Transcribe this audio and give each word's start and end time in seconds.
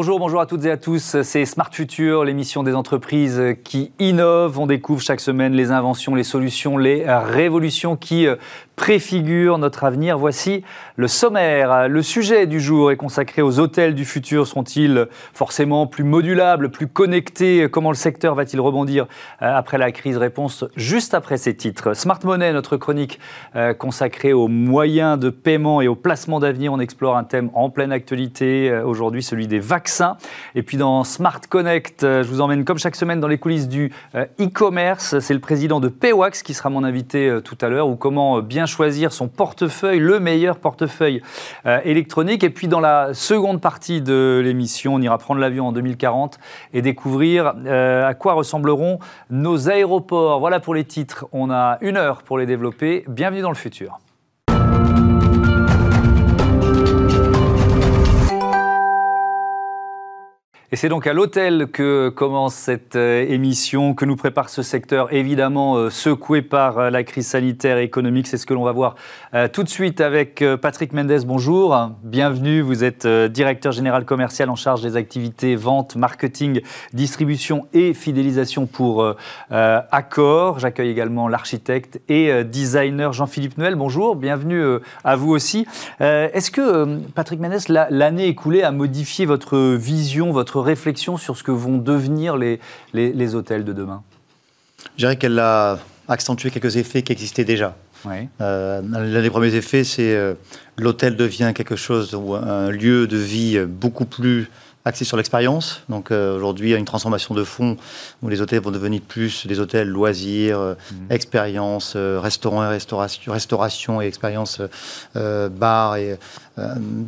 Bonjour, 0.00 0.20
bonjour 0.20 0.40
à 0.40 0.46
toutes 0.46 0.64
et 0.64 0.70
à 0.70 0.76
tous. 0.76 1.22
C'est 1.22 1.44
Smart 1.44 1.70
Future, 1.72 2.22
l'émission 2.22 2.62
des 2.62 2.76
entreprises 2.76 3.42
qui 3.64 3.90
innovent. 3.98 4.60
On 4.60 4.68
découvre 4.68 5.02
chaque 5.02 5.18
semaine 5.18 5.54
les 5.54 5.72
inventions, 5.72 6.14
les 6.14 6.22
solutions, 6.22 6.78
les 6.78 7.04
révolutions 7.04 7.96
qui 7.96 8.28
préfigure 8.78 9.58
notre 9.58 9.82
avenir. 9.82 10.16
Voici 10.16 10.62
le 10.94 11.08
sommaire. 11.08 11.88
Le 11.88 12.00
sujet 12.00 12.46
du 12.46 12.60
jour 12.60 12.92
est 12.92 12.96
consacré 12.96 13.42
aux 13.42 13.58
hôtels 13.58 13.92
du 13.92 14.04
futur. 14.04 14.46
Seront-ils 14.46 15.08
forcément 15.34 15.88
plus 15.88 16.04
modulables, 16.04 16.70
plus 16.70 16.86
connectés? 16.86 17.68
Comment 17.70 17.90
le 17.90 17.96
secteur 17.96 18.36
va-t-il 18.36 18.60
rebondir 18.60 19.08
euh, 19.42 19.52
après 19.52 19.78
la 19.78 19.90
crise? 19.90 20.16
Réponse 20.16 20.64
juste 20.76 21.12
après 21.12 21.38
ces 21.38 21.56
titres. 21.56 21.92
Smart 21.94 22.20
Money, 22.22 22.52
notre 22.52 22.76
chronique 22.76 23.18
euh, 23.56 23.74
consacrée 23.74 24.32
aux 24.32 24.46
moyens 24.46 25.18
de 25.18 25.28
paiement 25.28 25.82
et 25.82 25.88
au 25.88 25.96
placement 25.96 26.38
d'avenir. 26.38 26.72
On 26.72 26.78
explore 26.78 27.16
un 27.16 27.24
thème 27.24 27.50
en 27.54 27.70
pleine 27.70 27.90
actualité 27.90 28.70
euh, 28.70 28.84
aujourd'hui, 28.84 29.24
celui 29.24 29.48
des 29.48 29.58
vaccins. 29.58 30.16
Et 30.54 30.62
puis 30.62 30.76
dans 30.76 31.02
Smart 31.02 31.40
Connect, 31.48 32.02
je 32.02 32.28
vous 32.28 32.40
emmène 32.40 32.64
comme 32.64 32.78
chaque 32.78 32.94
semaine 32.94 33.18
dans 33.18 33.26
les 33.26 33.38
coulisses 33.38 33.68
du 33.68 33.90
e-commerce. 34.14 35.18
C'est 35.18 35.34
le 35.34 35.40
président 35.40 35.80
de 35.80 35.88
Paywax 35.88 36.44
qui 36.44 36.54
sera 36.54 36.70
mon 36.70 36.84
invité 36.84 37.38
tout 37.42 37.58
à 37.60 37.68
l'heure, 37.68 37.88
ou 37.88 37.96
comment 37.96 38.40
bien 38.40 38.67
choisir 38.68 39.12
son 39.12 39.28
portefeuille, 39.28 39.98
le 39.98 40.20
meilleur 40.20 40.58
portefeuille 40.58 41.22
euh, 41.66 41.80
électronique. 41.84 42.44
Et 42.44 42.50
puis 42.50 42.68
dans 42.68 42.80
la 42.80 43.14
seconde 43.14 43.60
partie 43.60 44.00
de 44.00 44.40
l'émission, 44.44 44.94
on 44.94 45.00
ira 45.00 45.18
prendre 45.18 45.40
l'avion 45.40 45.68
en 45.68 45.72
2040 45.72 46.38
et 46.74 46.82
découvrir 46.82 47.54
euh, 47.66 48.06
à 48.06 48.14
quoi 48.14 48.34
ressembleront 48.34 48.98
nos 49.30 49.68
aéroports. 49.68 50.40
Voilà 50.40 50.60
pour 50.60 50.74
les 50.74 50.84
titres. 50.84 51.26
On 51.32 51.50
a 51.50 51.78
une 51.80 51.96
heure 51.96 52.22
pour 52.22 52.38
les 52.38 52.46
développer. 52.46 53.04
Bienvenue 53.08 53.42
dans 53.42 53.50
le 53.50 53.56
futur. 53.56 53.98
Et 60.70 60.76
c'est 60.76 60.90
donc 60.90 61.06
à 61.06 61.14
l'hôtel 61.14 61.68
que 61.68 62.10
commence 62.10 62.54
cette 62.54 62.94
euh, 62.94 63.24
émission, 63.26 63.94
que 63.94 64.04
nous 64.04 64.16
prépare 64.16 64.50
ce 64.50 64.60
secteur, 64.60 65.10
évidemment 65.14 65.76
euh, 65.76 65.88
secoué 65.88 66.42
par 66.42 66.78
euh, 66.78 66.90
la 66.90 67.04
crise 67.04 67.26
sanitaire 67.26 67.78
et 67.78 67.84
économique. 67.84 68.26
C'est 68.26 68.36
ce 68.36 68.44
que 68.44 68.52
l'on 68.52 68.64
va 68.64 68.72
voir 68.72 68.94
tout 69.52 69.62
de 69.62 69.68
suite 69.68 70.00
avec 70.00 70.42
Patrick 70.62 70.92
Mendes. 70.94 71.24
Bonjour, 71.26 71.90
bienvenue. 72.02 72.62
Vous 72.62 72.82
êtes 72.82 73.06
directeur 73.06 73.72
général 73.72 74.06
commercial 74.06 74.48
en 74.48 74.56
charge 74.56 74.80
des 74.80 74.96
activités 74.96 75.54
vente, 75.54 75.96
marketing, 75.96 76.62
distribution 76.94 77.66
et 77.74 77.92
fidélisation 77.92 78.66
pour 78.66 79.14
Accor. 79.50 80.58
J'accueille 80.58 80.88
également 80.88 81.28
l'architecte 81.28 82.00
et 82.08 82.42
designer 82.44 83.12
Jean-Philippe 83.12 83.58
Noël. 83.58 83.74
Bonjour, 83.74 84.16
bienvenue 84.16 84.78
à 85.04 85.16
vous 85.16 85.30
aussi. 85.30 85.66
Est-ce 86.00 86.50
que, 86.50 86.98
Patrick 87.14 87.38
Mendes, 87.38 87.68
l'année 87.68 88.28
écoulée 88.28 88.62
a 88.62 88.72
modifié 88.72 89.26
votre 89.26 89.58
vision, 89.76 90.32
votre 90.32 90.57
réflexion 90.58 91.16
sur 91.16 91.36
ce 91.36 91.42
que 91.42 91.50
vont 91.50 91.78
devenir 91.78 92.36
les, 92.36 92.60
les, 92.92 93.34
hôtels 93.34 93.64
de 93.64 93.72
demain? 93.72 94.02
Je 94.96 95.04
dirais 95.04 95.16
qu'elle 95.16 95.38
a 95.38 95.78
accentué 96.08 96.50
quelques 96.50 96.76
effets 96.76 97.02
qui 97.02 97.12
existaient 97.12 97.44
déjà. 97.44 97.76
Euh, 98.40 98.80
l'un 98.80 99.22
des 99.22 99.30
premiers 99.30 99.54
effets, 99.54 99.84
c'est 99.84 100.14
euh, 100.14 100.34
l'hôtel 100.76 101.16
devient 101.16 101.52
quelque 101.54 101.76
chose, 101.76 102.14
ou 102.14 102.34
un 102.34 102.70
lieu 102.70 103.06
de 103.06 103.16
vie 103.16 103.58
beaucoup 103.66 104.04
plus 104.04 104.48
axé 104.88 105.04
sur 105.04 105.16
l'expérience. 105.16 105.82
Donc 105.88 106.10
euh, 106.10 106.36
aujourd'hui, 106.36 106.70
il 106.70 106.72
y 106.72 106.74
a 106.74 106.78
une 106.78 106.84
transformation 106.84 107.34
de 107.34 107.44
fond 107.44 107.76
où 108.22 108.28
les 108.28 108.40
hôtels 108.40 108.60
vont 108.60 108.70
devenir 108.70 109.00
plus 109.06 109.46
des 109.46 109.60
hôtels 109.60 109.88
loisirs, 109.88 110.58
euh, 110.58 110.74
mmh. 110.74 111.12
expérience, 111.12 111.92
euh, 111.94 112.18
restaurant 112.20 112.64
et 112.64 112.68
restauration, 112.68 113.32
restauration 113.32 114.02
et 114.02 114.06
expérience 114.06 114.60
bar 115.14 115.96
et 115.96 116.18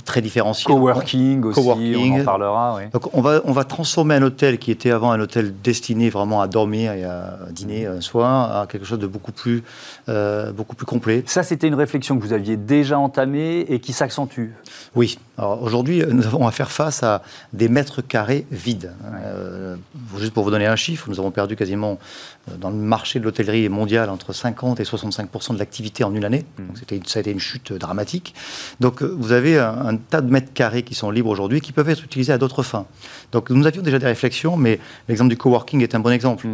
très 0.04 0.20
différenciés. 0.20 0.66
Coworking 0.66 1.42
aussi, 1.44 1.96
on 1.96 2.20
en 2.20 2.24
parlera. 2.24 2.76
Oui. 2.76 2.82
Donc 2.92 3.14
on 3.14 3.20
va, 3.20 3.40
on 3.44 3.52
va 3.52 3.64
transformer 3.64 4.14
un 4.14 4.22
hôtel 4.22 4.58
qui 4.58 4.70
était 4.70 4.90
avant 4.90 5.10
un 5.10 5.20
hôtel 5.20 5.52
destiné 5.60 6.10
vraiment 6.10 6.40
à 6.40 6.46
dormir 6.46 6.92
et 6.92 7.04
à 7.04 7.38
dîner 7.50 7.86
un 7.86 8.00
soir 8.00 8.60
à 8.60 8.66
quelque 8.66 8.84
chose 8.84 8.98
de 8.98 9.06
beaucoup 9.06 9.32
plus, 9.32 9.64
beaucoup 10.54 10.76
plus 10.76 10.86
complet. 10.86 11.24
Ça, 11.26 11.42
c'était 11.42 11.66
une 11.66 11.74
réflexion 11.74 12.16
que 12.16 12.22
vous 12.22 12.32
aviez 12.32 12.56
déjà 12.56 12.98
entamée 12.98 13.60
et 13.68 13.80
qui 13.80 13.92
s'accentue. 13.92 14.50
Oui. 14.94 15.18
Aujourd'hui, 15.40 16.02
nous 16.06 16.26
avons 16.26 16.46
à 16.46 16.50
faire 16.50 16.70
face 16.70 17.02
à 17.02 17.22
des 17.52 17.68
mètres 17.68 18.02
carrés 18.02 18.46
vides. 18.50 18.92
Euh, 19.24 19.76
juste 20.18 20.32
pour 20.32 20.44
vous 20.44 20.50
donner 20.50 20.66
un 20.66 20.76
chiffre, 20.76 21.08
nous 21.08 21.18
avons 21.18 21.30
perdu 21.30 21.56
quasiment 21.56 21.98
euh, 22.48 22.56
dans 22.56 22.70
le 22.70 22.76
marché 22.76 23.20
de 23.20 23.24
l'hôtellerie 23.24 23.68
mondial 23.68 24.10
entre 24.10 24.32
50 24.32 24.80
et 24.80 24.84
65 24.84 25.30
de 25.52 25.58
l'activité 25.58 26.04
en 26.04 26.14
une 26.14 26.24
année. 26.24 26.44
Hmm. 26.58 26.66
Donc 26.66 26.78
ça 27.06 27.18
a 27.18 27.20
été 27.20 27.30
une 27.30 27.40
chute 27.40 27.72
dramatique. 27.72 28.34
Donc 28.80 29.02
euh, 29.02 29.14
vous 29.18 29.32
avez 29.32 29.58
un, 29.58 29.96
tas 29.96 30.20
de 30.20 30.30
mètres 30.30 30.52
carrés 30.52 30.82
qui 30.82 30.94
sont 30.94 31.10
libres 31.10 31.30
aujourd'hui 31.30 31.60
qui 31.60 31.72
peuvent 31.72 31.88
être 31.88 32.04
utilisés 32.04 32.32
à 32.32 32.38
d'autres 32.38 32.62
fins. 32.62 32.86
Donc 33.32 33.50
nous 33.50 33.66
avions 33.66 33.82
déjà 33.82 33.98
des 33.98 34.06
réflexions, 34.06 34.56
mais 34.56 34.78
l'exemple 35.08 35.30
du 35.30 35.36
coworking 35.36 35.82
est 35.82 35.94
un 35.94 36.00
bon 36.00 36.10
exemple. 36.10 36.46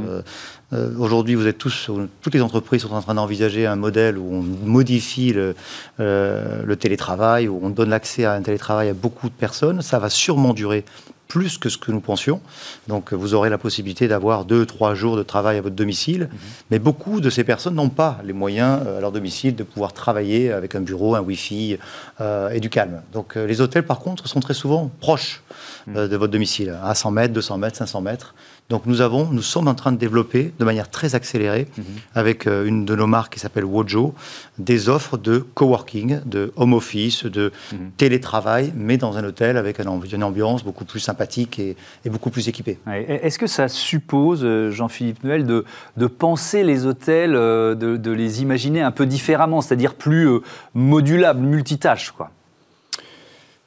Hmm. 0.73 1.01
aujourd'hui, 1.01 1.35
vous 1.35 1.47
êtes 1.47 1.59
tous, 1.59 1.91
toutes 2.21 2.35
les 2.35 2.43
entreprises 2.43 2.83
sont 2.83 2.93
en 2.93 3.03
train 3.03 3.15
d'envisager 3.15 3.67
un 3.67 3.77
modèle 3.77 4.19
où 4.19 4.35
on 4.35 4.43
modifie 4.43 5.33
le, 5.33 5.55
le 5.99 6.77
télétravail, 6.77 7.49
où 7.49 7.61
on 7.63 7.71
donne 7.71 7.91
l'accès 7.91 8.25
à 8.25 8.33
un 8.33 8.43
télétravail 8.43 8.89
à 8.89 8.95
beaucoup 8.95 9.29
de 9.29 9.35
personnes. 9.35 9.83
Ça 9.83 9.99
va 9.99 10.11
sûrement 10.11 10.55
durer 10.55 10.85
plus 11.29 11.59
que 11.59 11.69
ce 11.69 11.79
que 11.79 11.93
nous 11.93 12.01
pensions. 12.01 12.41
Donc 12.89 13.13
vous 13.13 13.35
aurez 13.35 13.51
la 13.51 13.59
possibilité 13.59 14.09
d'avoir 14.09 14.45
deux, 14.45 14.67
trois 14.67 14.95
jours 14.95 15.17
de 15.17 15.23
travail 15.23 15.59
à 15.59 15.61
votre 15.61 15.75
domicile. 15.75 16.29
Mhm. 16.31 16.39
Mais 16.71 16.79
beaucoup 16.79 17.21
de 17.21 17.31
ces 17.31 17.45
personnes 17.45 17.75
n'ont 17.75 17.89
pas 17.89 18.19
les 18.25 18.33
moyens 18.33 18.81
euh, 18.87 18.99
à 18.99 19.01
leur 19.01 19.13
domicile 19.13 19.57
de 19.57 19.63
pouvoir 19.63 19.93
travailler 19.93 20.53
avec 20.53 20.75
un 20.75 20.81
bureau, 20.81 21.15
un 21.15 21.21
Wi-Fi 21.21 21.79
euh, 22.21 22.51
et 22.51 22.61
du 22.61 22.71
calme. 22.71 23.03
Donc 23.13 23.37
euh, 23.37 23.47
les 23.47 23.61
hôtels, 23.61 23.85
par 23.85 24.01
contre, 24.01 24.29
sont 24.29 24.41
très 24.41 24.55
souvent 24.55 24.91
proches 25.01 25.43
mhm. 25.87 26.09
de 26.09 26.17
votre 26.17 26.33
domicile, 26.33 26.77
à 26.83 26.95
100 26.95 27.11
mètres, 27.11 27.35
200 27.35 27.59
mètres, 27.59 27.77
500 27.77 28.01
mètres. 28.01 28.35
Donc 28.69 28.83
nous, 28.87 29.01
avons, 29.01 29.29
nous 29.31 29.43
sommes 29.43 29.69
en 29.69 29.75
train 29.75 29.93
de 29.93 29.97
développer 29.97 30.53
de 30.59 30.65
manière 30.65 30.91
très 30.91 31.15
accélérée, 31.15 31.69
mhm. 31.79 31.85
avec 32.15 32.47
euh, 32.47 32.67
une 32.67 32.85
de 32.85 32.97
nos 32.97 33.07
marques 33.07 33.35
qui 33.35 33.41
s'appelle 33.41 33.65
Wojo, 33.65 34.15
des 34.59 34.89
offres 34.89 35.17
de 35.17 35.39
coworking, 35.39 36.21
de 36.25 36.53
home 36.57 36.73
office, 36.73 37.25
de 37.25 37.53
mhm. 37.73 37.91
télétravail, 37.97 38.73
mais 38.75 38.97
dans 38.97 39.19
un 39.19 39.25
hôtel 39.25 39.57
avec 39.57 39.79
une 39.79 40.25
ambiance 40.25 40.65
beaucoup 40.65 40.85
plus 40.85 41.01
sympathique 41.01 41.61
et, 41.61 41.77
beaucoup 42.07 42.31
plus 42.31 42.49
équipée. 42.49 42.79
Est-ce 42.87 43.39
que 43.39 43.47
ça 43.47 43.69
suppose, 43.69 44.41
euh, 44.43 44.71
Jean-Philippe 44.71 45.23
Noël, 45.23 45.47
de, 45.47 45.65
de, 45.97 46.07
penser 46.07 46.65
les 46.65 46.87
hôtels, 46.87 47.35
euh, 47.35 47.75
de, 47.75 47.97
de, 47.97 48.11
les 48.11 48.43
imaginer 48.43 48.81
un 48.81 48.91
peu 48.91 49.07
différemment, 49.07 49.61
c'est-à-dire 49.61 49.95
plus 49.95 50.29
modulables, 50.75 51.41
multitâches 51.41 52.11
quoi? 52.11 52.31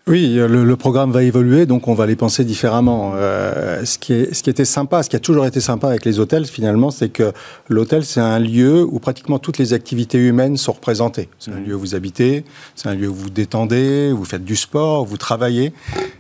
Oui, 0.09 0.33
le, 0.33 0.75
programme 0.75 1.11
va 1.11 1.21
évoluer, 1.21 1.67
donc 1.67 1.87
on 1.87 1.93
va 1.93 2.07
les 2.07 2.15
penser 2.15 2.43
différemment. 2.43 3.13
Euh, 3.15 3.85
ce, 3.85 3.99
qui 3.99 4.13
est, 4.13 4.33
ce 4.33 4.41
qui 4.41 4.49
était 4.49 4.65
sympa, 4.65 5.03
ce 5.03 5.09
qui 5.09 5.15
a 5.15 5.19
toujours 5.19 5.45
été 5.45 5.59
sympa 5.59 5.87
avec 5.87 6.03
les 6.03 6.19
hôtels, 6.19 6.47
finalement, 6.47 6.89
c'est 6.89 7.09
que 7.09 7.31
l'hôtel, 7.67 8.03
c'est 8.03 8.19
un 8.19 8.39
lieu 8.39 8.83
où 8.83 8.97
pratiquement 8.97 9.37
toutes 9.37 9.59
les 9.59 9.73
activités 9.73 10.17
humaines 10.17 10.57
sont 10.57 10.71
représentées. 10.71 11.29
C'est 11.37 11.51
un 11.51 11.59
mmh. 11.59 11.63
lieu 11.63 11.75
où 11.75 11.79
vous 11.79 11.93
habitez, 11.93 12.43
c'est 12.75 12.89
un 12.89 12.95
lieu 12.95 13.07
où 13.07 13.13
vous 13.13 13.29
détendez, 13.29 14.09
où 14.11 14.17
vous 14.17 14.25
faites 14.25 14.43
du 14.43 14.55
sport, 14.55 15.03
où 15.03 15.05
vous 15.05 15.17
travaillez. 15.17 15.73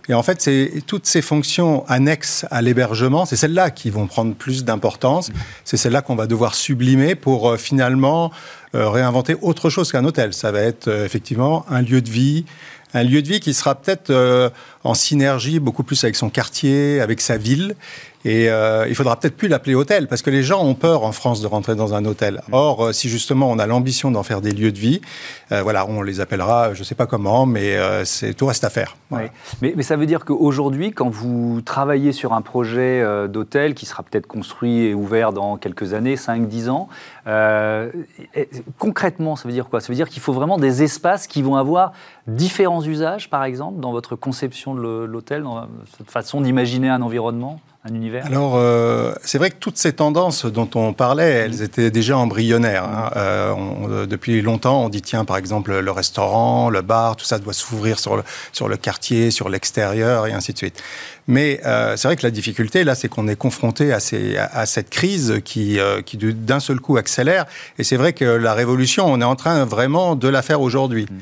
Et 0.07 0.13
en 0.13 0.21
fait, 0.21 0.39
c'est 0.39 0.71
toutes 0.85 1.07
ces 1.07 1.23
fonctions 1.23 1.83
annexes 1.87 2.45
à 2.51 2.61
l'hébergement, 2.61 3.25
c'est 3.25 3.37
celles-là 3.37 3.71
qui 3.71 3.89
vont 3.89 4.05
prendre 4.05 4.35
plus 4.35 4.65
d'importance. 4.65 5.29
Mmh. 5.29 5.33
C'est 5.65 5.77
celles-là 5.77 6.03
qu'on 6.03 6.15
va 6.15 6.27
devoir 6.27 6.53
sublimer 6.53 7.15
pour 7.15 7.49
euh, 7.49 7.57
finalement 7.57 8.29
euh, 8.75 8.87
réinventer 8.87 9.35
autre 9.41 9.71
chose 9.71 9.91
qu'un 9.91 10.05
hôtel. 10.05 10.31
Ça 10.31 10.51
va 10.51 10.59
être 10.59 10.89
effectivement 10.89 11.65
un 11.69 11.81
lieu 11.81 12.03
de 12.03 12.09
vie, 12.11 12.45
un 12.93 13.03
lieu 13.03 13.21
de 13.21 13.27
vie 13.27 13.39
qui 13.39 13.53
sera 13.53 13.75
peut-être 13.75 14.09
euh, 14.09 14.49
en 14.83 14.93
synergie 14.93 15.59
beaucoup 15.59 15.83
plus 15.83 16.03
avec 16.03 16.15
son 16.15 16.29
quartier, 16.29 17.01
avec 17.01 17.21
sa 17.21 17.37
ville, 17.37 17.75
et 18.25 18.49
euh, 18.49 18.85
il 18.89 18.95
faudra 18.95 19.17
peut-être 19.17 19.37
plus 19.37 19.47
l'appeler 19.47 19.75
hôtel, 19.75 20.07
parce 20.07 20.21
que 20.21 20.29
les 20.29 20.43
gens 20.43 20.61
ont 20.61 20.75
peur 20.75 21.03
en 21.03 21.13
France 21.13 21.41
de 21.41 21.47
rentrer 21.47 21.75
dans 21.75 21.93
un 21.93 22.03
hôtel. 22.03 22.41
Mm. 22.49 22.53
Or, 22.53 22.85
euh, 22.85 22.91
si 22.91 23.07
justement 23.07 23.49
on 23.49 23.59
a 23.59 23.65
l'ambition 23.65 24.11
d'en 24.11 24.23
faire 24.23 24.41
des 24.41 24.51
lieux 24.51 24.73
de 24.73 24.77
vie, 24.77 24.99
euh, 25.53 25.61
voilà, 25.61 25.87
on 25.87 26.01
les 26.01 26.19
appellera, 26.19 26.73
je 26.73 26.79
ne 26.79 26.83
sais 26.83 26.95
pas 26.95 27.05
comment, 27.05 27.45
mais 27.45 27.77
euh, 27.77 28.03
c'est 28.03 28.33
tout 28.33 28.47
reste 28.47 28.65
à 28.65 28.69
faire. 28.69 28.97
Oui. 29.11 29.21
Mais, 29.61 29.73
mais, 29.75 29.83
ça 29.83 29.95
veut 29.95 30.05
dire 30.05 30.25
qu'aujourd'hui, 30.25 30.91
quand 30.91 31.09
vous 31.09 31.61
travaillez 31.61 32.11
sur 32.11 32.33
un 32.33 32.41
projet 32.41 33.03
d'hôtel 33.27 33.73
qui 33.73 33.85
sera 33.85 34.03
peut-être 34.03 34.27
construit 34.27 34.81
et 34.81 34.93
ouvert 34.93 35.33
dans 35.33 35.57
quelques 35.57 35.93
années, 35.93 36.15
5-10 36.15 36.69
ans, 36.69 36.89
concrètement, 38.77 39.35
ça 39.35 39.47
veut 39.47 39.53
dire 39.53 39.67
quoi? 39.69 39.79
Ça 39.79 39.87
veut 39.87 39.95
dire 39.95 40.09
qu'il 40.09 40.21
faut 40.21 40.33
vraiment 40.33 40.57
des 40.57 40.83
espaces 40.83 41.25
qui 41.25 41.41
vont 41.41 41.55
avoir 41.55 41.93
différents 42.27 42.83
usages, 42.83 43.29
par 43.29 43.43
exemple, 43.43 43.79
dans 43.79 43.91
votre 43.91 44.15
conception 44.15 44.68
de 44.75 45.05
l'hôtel, 45.05 45.43
dans 45.43 45.67
cette 45.97 46.11
façon 46.11 46.41
d'imaginer 46.41 46.89
un 46.89 47.01
environnement 47.01 47.59
un 47.85 47.93
univers? 47.93 48.25
Alors, 48.25 48.53
euh, 48.55 49.13
c'est 49.23 49.37
vrai 49.37 49.51
que 49.51 49.55
toutes 49.57 49.77
ces 49.77 49.93
tendances 49.93 50.45
dont 50.45 50.69
on 50.75 50.91
parlait, 50.93 51.29
elles 51.29 51.61
étaient 51.61 51.91
déjà 51.91 52.17
embryonnaires. 52.17 52.83
Hein. 52.83 53.11
Euh, 53.15 53.51
on, 53.51 54.05
depuis 54.05 54.41
longtemps, 54.41 54.83
on 54.83 54.89
dit, 54.89 55.01
tiens, 55.01 55.23
par 55.23 55.37
exemple, 55.37 55.79
le 55.79 55.91
restaurant, 55.91 56.69
le 56.69 56.81
bar, 56.81 57.15
tout 57.15 57.25
ça 57.25 57.39
doit 57.39 57.53
s'ouvrir 57.53 57.99
sur 57.99 58.17
le, 58.17 58.23
sur 58.51 58.67
le 58.67 58.75
quartier, 58.75 59.31
sur 59.31 59.49
l'extérieur, 59.49 60.27
et 60.27 60.33
ainsi 60.33 60.51
de 60.51 60.57
suite. 60.57 60.83
Mais 61.27 61.61
euh, 61.65 61.95
c'est 61.95 62.07
vrai 62.07 62.17
que 62.17 62.25
la 62.25 62.31
difficulté, 62.31 62.83
là, 62.83 62.95
c'est 62.95 63.07
qu'on 63.07 63.27
est 63.27 63.35
confronté 63.35 63.93
à, 63.93 63.99
ces, 63.99 64.35
à, 64.37 64.65
cette 64.65 64.89
crise 64.89 65.41
qui, 65.45 65.79
qui 66.05 66.17
d'un 66.17 66.59
seul 66.59 66.79
coup 66.79 66.97
accélère. 66.97 67.45
Et 67.77 67.83
c'est 67.83 67.97
vrai 67.97 68.13
que 68.13 68.25
la 68.25 68.53
révolution, 68.53 69.05
on 69.05 69.21
est 69.21 69.25
en 69.25 69.35
train 69.35 69.63
vraiment 69.63 70.15
de 70.15 70.27
la 70.27 70.41
faire 70.41 70.59
aujourd'hui. 70.59 71.05
Mmh. 71.09 71.15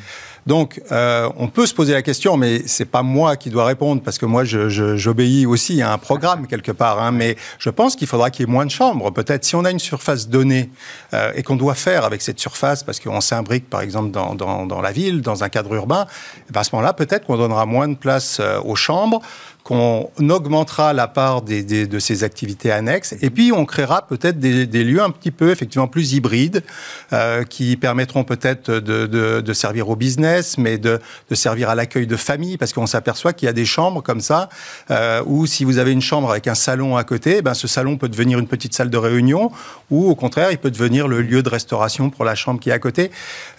Donc, 0.47 0.81
euh, 0.93 1.29
on 1.35 1.49
peut 1.49 1.65
se 1.65 1.73
poser 1.73 1.91
la 1.91 2.01
question, 2.01 2.37
mais 2.37 2.61
c'est 2.67 2.85
pas 2.85 3.03
moi 3.03 3.35
qui 3.35 3.49
dois 3.49 3.65
répondre 3.65 4.01
parce 4.01 4.17
que 4.17 4.25
moi, 4.25 4.45
j'obéis 4.45 5.45
aussi 5.45 5.81
à 5.81 5.91
un 5.91 5.97
programme 5.97 6.47
quelque 6.47 6.71
part. 6.71 7.01
Hein, 7.01 7.11
mais 7.11 7.35
je 7.59 7.69
pense 7.69 7.97
qu'il 7.97 8.07
faudra 8.07 8.31
qu'il 8.31 8.45
y 8.45 8.49
ait 8.49 8.51
moins 8.51 8.65
de 8.65 8.71
chambres. 8.71 9.11
Peut-être 9.11 9.43
si 9.43 9.57
on 9.57 9.65
a 9.65 9.71
une 9.71 9.79
surface 9.79 10.29
donnée 10.29 10.69
euh, 11.13 11.33
et 11.35 11.43
qu'on 11.43 11.57
doit 11.57 11.75
faire 11.75 12.05
avec 12.05 12.21
cette 12.21 12.39
surface, 12.39 12.81
parce 12.81 13.01
qu'on 13.01 13.19
s'imbrique 13.19 13.69
par 13.69 13.81
exemple 13.81 14.11
dans, 14.11 14.35
dans, 14.35 14.65
dans, 14.65 14.79
la 14.79 14.93
ville, 14.93 15.21
dans 15.21 15.43
un 15.43 15.49
cadre 15.49 15.73
urbain, 15.73 16.07
eh 16.49 16.53
ben 16.53 16.61
à 16.61 16.63
ce 16.63 16.73
moment-là, 16.73 16.93
peut-être 16.93 17.25
qu'on 17.25 17.37
donnera 17.37 17.65
moins 17.65 17.89
de 17.89 17.95
place 17.95 18.37
euh, 18.39 18.61
aux 18.61 18.75
chambres 18.75 19.21
qu'on 19.67 20.09
augmentera 20.29 20.93
la 20.93 21.09
part 21.09 21.41
des, 21.41 21.61
de 21.61 21.99
ces 21.99 22.23
activités 22.23 22.71
annexes, 22.71 23.15
et 23.21 23.29
puis 23.29 23.51
on 23.51 23.65
créera 23.65 24.07
peut-être 24.07 24.39
des, 24.39 24.83
lieux 24.85 25.01
un 25.01 25.09
petit 25.09 25.29
peu 25.29 25.51
effectivement 25.51 25.89
plus 25.89 26.13
hybrides, 26.13 26.63
euh, 27.11 27.43
qui 27.43 27.75
permettront 27.75 28.23
peut-être 28.23 28.71
de, 28.71 29.05
de, 29.41 29.53
servir 29.53 29.89
au 29.89 29.97
business, 29.97 30.57
mais 30.57 30.77
de, 30.77 31.01
servir 31.33 31.69
à 31.69 31.75
l'accueil 31.75 32.07
de 32.07 32.15
famille, 32.15 32.55
parce 32.55 32.71
qu'on 32.71 32.87
s'aperçoit 32.87 33.33
qu'il 33.33 33.47
y 33.47 33.49
a 33.49 33.53
des 33.53 33.65
chambres 33.65 34.01
comme 34.01 34.21
ça, 34.21 34.47
euh, 34.89 35.21
où 35.25 35.45
si 35.45 35.65
vous 35.65 35.79
avez 35.79 35.91
une 35.91 36.01
chambre 36.01 36.31
avec 36.31 36.47
un 36.47 36.55
salon 36.55 36.95
à 36.95 37.03
côté, 37.03 37.41
ben 37.41 37.53
ce 37.53 37.67
salon 37.67 37.97
peut 37.97 38.07
devenir 38.07 38.39
une 38.39 38.47
petite 38.47 38.73
salle 38.73 38.89
de 38.89 38.97
réunion, 38.97 39.51
ou 39.91 40.09
au 40.09 40.15
contraire, 40.15 40.49
il 40.49 40.59
peut 40.59 40.71
devenir 40.71 41.09
le 41.09 41.21
lieu 41.21 41.43
de 41.43 41.49
restauration 41.49 42.09
pour 42.09 42.23
la 42.23 42.35
chambre 42.35 42.61
qui 42.61 42.69
est 42.69 42.73
à 42.73 42.79
côté, 42.79 43.11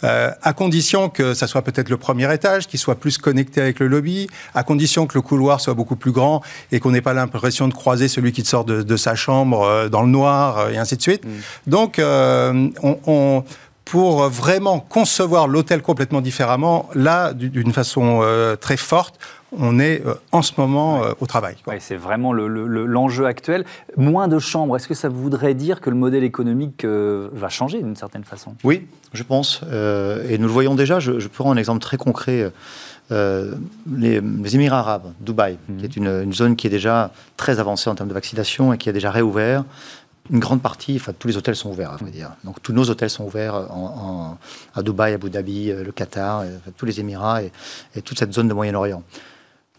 euh, 0.04 0.30
à 0.40 0.54
condition 0.54 1.10
que 1.10 1.34
ça 1.34 1.46
soit 1.46 1.60
peut-être 1.60 1.90
le 1.90 1.98
premier 1.98 2.32
étage, 2.32 2.66
qui 2.66 2.78
soit 2.78 2.94
plus 2.94 3.18
connecté 3.18 3.60
avec 3.60 3.78
le 3.78 3.88
lobby, 3.88 4.26
à 4.54 4.62
condition 4.62 5.06
que 5.06 5.12
le 5.12 5.20
couloir 5.20 5.60
soit 5.60 5.74
beaucoup 5.74 5.97
plus 5.98 6.12
grand 6.12 6.42
et 6.72 6.80
qu'on 6.80 6.92
n'ait 6.92 7.02
pas 7.02 7.12
l'impression 7.12 7.68
de 7.68 7.74
croiser 7.74 8.08
celui 8.08 8.32
qui 8.32 8.44
sort 8.44 8.64
de, 8.64 8.96
sa 8.96 9.14
chambre 9.14 9.62
euh, 9.62 9.88
dans 9.88 10.02
le 10.02 10.08
noir 10.08 10.58
euh, 10.58 10.70
et 10.70 10.78
ainsi 10.78 10.96
de 10.96 11.02
suite. 11.02 11.24
Mm. 11.24 11.30
Donc, 11.66 11.98
euh, 11.98 12.68
on, 12.82 13.44
pour 13.84 14.28
vraiment 14.28 14.80
concevoir 14.80 15.48
l'hôtel 15.48 15.80
complètement 15.80 16.20
différemment, 16.20 16.90
là, 16.94 17.32
d'une 17.32 17.72
façon 17.72 18.22
très 18.60 18.76
forte, 18.76 19.18
on 19.50 19.80
est 19.80 20.02
en 20.30 20.42
ce 20.42 20.52
moment 20.58 21.00
au 21.20 21.26
travail. 21.26 21.56
c'est 21.78 21.96
vraiment 21.96 22.34
l'enjeu 22.34 23.24
actuel. 23.24 23.64
Moins 23.96 24.28
de 24.28 24.38
chambres, 24.38 24.76
est-ce 24.76 24.88
que 24.88 24.92
ça 24.92 25.08
voudrait 25.08 25.54
dire 25.54 25.80
que 25.80 25.88
le 25.88 25.96
modèle 25.96 26.22
économique 26.22 26.84
va 26.84 27.48
changer 27.48 27.80
d'une 27.80 27.96
certaine 27.96 28.24
façon? 28.24 28.56
Oui, 28.62 28.86
je 29.14 29.22
pense. 29.22 29.62
et 29.62 30.36
nous 30.36 30.48
le 30.48 30.52
voyons 30.52 30.74
déjà. 30.74 31.00
Je, 31.00 31.18
je 31.18 31.28
prends 31.28 31.50
un 31.50 31.56
exemple 31.56 31.80
très 31.80 31.96
concret. 31.96 32.52
Euh, 33.10 33.54
les, 33.96 34.16
Émirats 34.54 34.80
arabes, 34.80 35.12
Dubaï, 35.20 35.56
qui 35.78 35.84
est 35.84 35.96
une, 35.96 36.32
zone 36.32 36.56
qui 36.56 36.66
est 36.66 36.70
déjà 36.70 37.10
très 37.36 37.58
avancée 37.58 37.88
en 37.88 37.94
termes 37.94 38.08
de 38.08 38.14
vaccination 38.14 38.72
et 38.72 38.78
qui 38.78 38.88
a 38.88 38.92
déjà 38.92 39.10
réouvert. 39.10 39.64
Une 40.30 40.40
grande 40.40 40.60
partie, 40.60 40.96
enfin 40.96 41.14
tous 41.18 41.26
les 41.26 41.38
hôtels 41.38 41.56
sont 41.56 41.70
ouverts, 41.70 41.92
à 41.92 41.96
vrai 41.96 42.10
dire. 42.10 42.32
Donc 42.44 42.62
tous 42.62 42.74
nos 42.74 42.84
hôtels 42.90 43.08
sont 43.08 43.24
ouverts 43.24 43.54
en, 43.54 44.36
à 44.74 44.82
Dubaï, 44.82 45.14
Abu 45.14 45.30
Dhabi, 45.30 45.70
euh, 45.70 45.84
le 45.84 45.92
Qatar, 45.92 46.44
tous 46.76 46.84
les 46.84 47.00
Émirats 47.00 47.42
et, 47.42 48.02
toute 48.02 48.18
cette 48.18 48.32
zone 48.32 48.48
de 48.48 48.54
Moyen-Orient. 48.54 49.02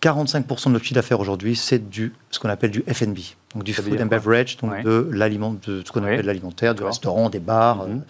45% 0.02 0.68
de 0.68 0.72
notre 0.72 0.86
chiffre 0.86 0.96
d'affaires 0.96 1.20
aujourd'hui, 1.20 1.56
c'est 1.56 1.90
du 1.90 2.14
ce 2.32 2.40
qu'on 2.40 2.50
appelle 2.50 2.72
du 2.72 2.82
F&B, 2.82 3.20
donc 3.54 3.64
du 3.64 3.74
food 3.74 4.00
and 4.02 4.06
beverage, 4.06 4.58
donc 4.58 4.82
de 4.82 5.10
l'aliment, 5.12 5.56
de 5.68 5.84
ce 5.86 5.92
qu'on 5.92 6.04
appelle 6.04 6.26
l'alimentaire, 6.26 6.74
du 6.74 6.84
restaurant, 6.84 7.30
des 7.30 7.40
bars. 7.40 7.86
Mhm. 7.86 8.02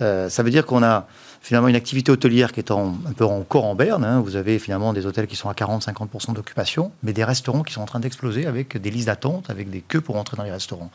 Euh, 0.00 0.28
ça 0.28 0.42
veut 0.42 0.50
dire 0.50 0.64
qu'on 0.64 0.82
a 0.82 1.06
finalement 1.42 1.68
une 1.68 1.76
activité 1.76 2.12
hôtelière 2.12 2.52
qui 2.52 2.60
est 2.60 2.70
un 2.70 2.94
peu 3.16 3.24
encore 3.24 3.64
en 3.64 3.74
berne. 3.74 4.04
Hein. 4.04 4.20
Vous 4.20 4.36
avez 4.36 4.60
finalement 4.60 4.92
des 4.92 5.06
hôtels 5.06 5.26
qui 5.26 5.34
sont 5.34 5.48
à 5.48 5.54
40-50% 5.54 6.34
d'occupation, 6.34 6.92
mais 7.02 7.12
des 7.12 7.24
restaurants 7.24 7.64
qui 7.64 7.72
sont 7.72 7.82
en 7.82 7.86
train 7.86 7.98
d'exploser 7.98 8.46
avec 8.46 8.76
des 8.76 8.90
listes 8.90 9.08
d'attente, 9.08 9.50
avec 9.50 9.68
des 9.68 9.80
queues 9.80 10.00
pour 10.00 10.16
entrer 10.16 10.36
dans 10.36 10.44
les 10.44 10.52
restaurants. 10.52 10.90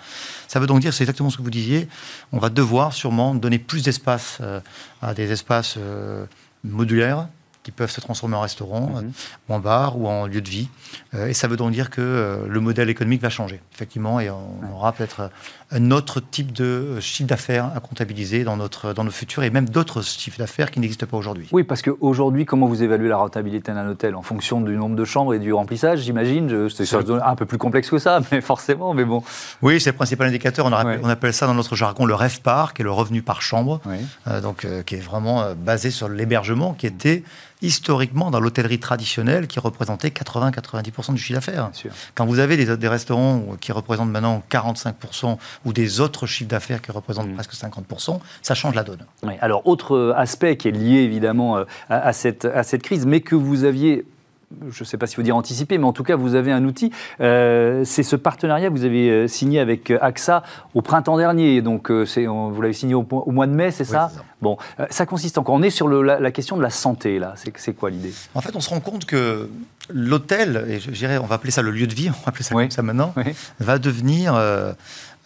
Ça 0.48 0.60
veut 0.60 0.68
donc 0.68 0.80
dire, 0.80 0.94
c'est 0.94 1.04
exactement 1.04 1.30
ce 1.30 1.38
que 1.38 1.42
vous 1.42 1.52
disiez, 1.52 1.90
on 2.32 2.40
va 2.40 2.50
devoir 2.50 2.94
sûrement 2.94 3.36
donner 3.36 3.60
plus 3.60 3.84
d'espace 3.84 4.38
euh, 4.40 4.62
à 5.02 5.14
des 5.14 5.32
espaces 5.34 5.76
euh, 5.78 6.26
modulaires 6.64 7.28
qui 7.68 7.72
peuvent 7.72 7.92
se 7.92 8.00
transformer 8.00 8.38
en 8.38 8.40
restaurant, 8.40 8.92
mhm. 8.96 9.12
ou 9.50 9.54
en 9.54 9.60
bar, 9.60 10.00
ou 10.00 10.08
en 10.08 10.26
lieu 10.26 10.40
de 10.40 10.50
vie. 10.50 10.70
Euh, 11.14 11.28
et 11.28 11.34
ça 11.34 11.50
veut 11.50 11.58
donc 11.58 11.74
dire 11.74 11.90
que 11.90 12.00
euh, 12.00 12.48
le 12.48 12.62
modèle 12.62 12.90
économique 12.90 13.22
va 13.22 13.30
changer, 13.30 13.60
effectivement, 13.76 14.22
et 14.22 14.30
on, 14.30 14.74
aura 14.74 14.94
peut-être 14.94 15.30
un 15.72 15.92
autre 15.92 16.22
type 16.22 16.54
de 16.54 16.98
chiffre 17.02 17.28
d'affaires 17.28 17.70
à 17.76 17.82
comptabiliser 17.82 18.46
dans, 18.46 18.56
notre, 18.56 18.94
dans 18.94 19.04
nos 19.04 19.12
futurs, 19.12 19.44
et 19.44 19.50
même 19.50 19.68
d'autres 19.68 20.02
chiffres 20.02 20.38
d'affaires 20.38 20.72
qui 20.72 20.80
n'existent 20.80 21.08
pas 21.08 21.18
aujourd'hui. 21.18 21.50
Oui, 21.52 21.66
parce 21.66 21.82
qu'aujourd'hui, 21.82 22.46
comment 22.46 22.68
vous 22.68 22.84
évaluez 22.84 23.10
la 23.10 23.18
rentabilité 23.18 23.74
d'un 23.74 23.90
hôtel? 23.90 24.16
En 24.16 24.22
fonction 24.22 24.62
du 24.62 24.78
nombre 24.78 24.96
de 24.96 25.04
chambres 25.04 25.34
et 25.34 25.40
du 25.40 25.52
remplissage, 25.52 26.00
j'imagine? 26.00 26.70
C'est 26.70 26.88
un 26.96 27.36
peu 27.36 27.46
plus 27.46 27.58
complexe 27.58 27.90
que 27.90 27.98
ça, 27.98 28.22
mais 28.32 28.40
forcément, 28.40 28.94
mais 28.94 29.04
bon. 29.04 29.24
Oui, 29.62 29.82
c'est 29.82 29.92
le 29.92 29.98
principal 29.98 30.30
indicateur. 30.30 30.68
On, 30.68 31.10
appelle 31.10 31.34
ça 31.34 31.48
dans 31.48 31.54
notre 31.54 31.76
jargon 31.76 32.06
le 32.06 32.16
REFPAR, 32.16 32.74
qui 32.74 32.82
est 32.82 32.86
le 32.86 32.92
revenu 32.92 33.22
par 33.22 33.42
chambre, 33.42 33.82
euh, 34.28 34.40
donc, 34.40 34.66
qui 34.86 34.96
est 34.96 35.00
vraiment 35.00 35.54
basé 35.54 35.92
sur 35.92 36.08
l'hébergement, 36.08 36.74
qui 36.74 36.88
était 36.88 37.24
historiquement 37.62 38.32
dans 38.32 38.40
l'hôtellerie 38.40 38.80
traditionnelle 38.80 39.48
qui 39.48 39.60
représentait 39.60 40.10
80-90% 40.10 41.14
du 41.14 41.22
chiffre 41.22 41.40
d'affaires. 41.40 41.72
Quand 42.16 42.26
vous 42.26 42.40
avez 42.40 42.58
des, 42.58 42.88
restaurants 42.88 43.44
qui 43.60 43.72
représentent 43.72 44.12
maintenant 44.12 44.44
45% 44.50 45.38
ou 45.66 45.74
des 45.74 46.00
autres 46.00 46.26
chiffres 46.26 46.50
d'affaires 46.50 46.82
qui 46.82 46.92
représentent 46.92 47.30
mm. 47.30 47.36
presque 47.36 47.54
50%, 47.54 48.20
ça 48.42 48.56
change 48.56 48.76
la 48.76 48.84
donne. 48.84 49.06
alors, 49.42 49.68
autre 49.68 50.14
aspect 50.16 50.58
qui 50.58 50.68
est 50.68 50.72
lié 50.72 51.00
évidemment 51.00 51.58
euh, 51.58 51.66
à, 51.90 52.14
cette, 52.14 52.46
à 52.46 52.64
cette 52.64 52.84
crise, 52.84 53.06
mais 53.06 53.22
que 53.22 53.36
vous 53.36 53.64
aviez 53.64 54.06
je 54.70 54.84
ne 54.84 54.86
sais 54.86 54.98
pas 54.98 55.08
si 55.08 55.18
vous 55.18 55.24
dire 55.24 55.36
anticiper, 55.36 55.78
mais 55.78 55.86
en 55.86 55.94
tout 55.94 56.04
cas, 56.04 56.16
vous 56.16 56.36
avez 56.36 56.52
un 56.52 56.64
outil. 56.64 56.92
Euh, 57.20 57.84
c'est 57.84 58.04
ce 58.04 58.16
partenariat 58.16 58.70
que 58.70 58.74
vous 58.74 58.86
avez 58.86 59.10
euh, 59.10 59.28
signé 59.28 59.60
avec 59.60 59.92
euh, 59.92 59.98
AXA 60.02 60.44
au 60.74 60.82
printemps 60.82 61.18
dernier. 61.18 61.62
Donc, 61.62 61.92
vous 61.92 62.62
l'avez 62.62 62.74
signé 62.74 62.96
au, 62.96 63.06
mois 63.32 63.48
de 63.48 63.54
mai, 63.54 63.72
c'est 63.72 63.84
ça, 63.84 64.12
Bon, 64.42 64.58
ça 64.90 65.06
consiste 65.06 65.38
encore. 65.38 65.56
On 65.56 65.64
est 65.64 65.72
sur 65.72 65.88
la, 65.88 66.32
question 66.32 66.58
de 66.58 66.62
la 66.62 66.70
santé, 66.70 67.20
là. 67.20 67.34
C'est 67.56 67.74
quoi 67.74 67.90
l'idée? 67.90 68.14
En 68.36 68.42
fait, 68.42 68.56
on 68.56 68.62
se 68.62 68.70
rend 68.70 68.80
compte 68.80 69.06
que 69.06 69.50
l'hôtel, 69.90 70.66
et 70.70 70.80
je 70.80 70.92
dirais, 70.92 71.18
on 71.18 71.26
va 71.26 71.36
appeler 71.36 71.52
ça 71.52 71.62
le 71.62 71.72
lieu 71.72 71.88
de 71.88 71.94
vie, 71.94 72.10
on 72.10 72.12
va 72.12 72.28
appeler 72.28 72.44
ça 72.44 72.56
comme 72.56 72.72
ça 72.72 72.82
maintenant, 72.82 73.14
va 73.60 73.80
devenir 73.80 74.36
euh, 74.36 74.74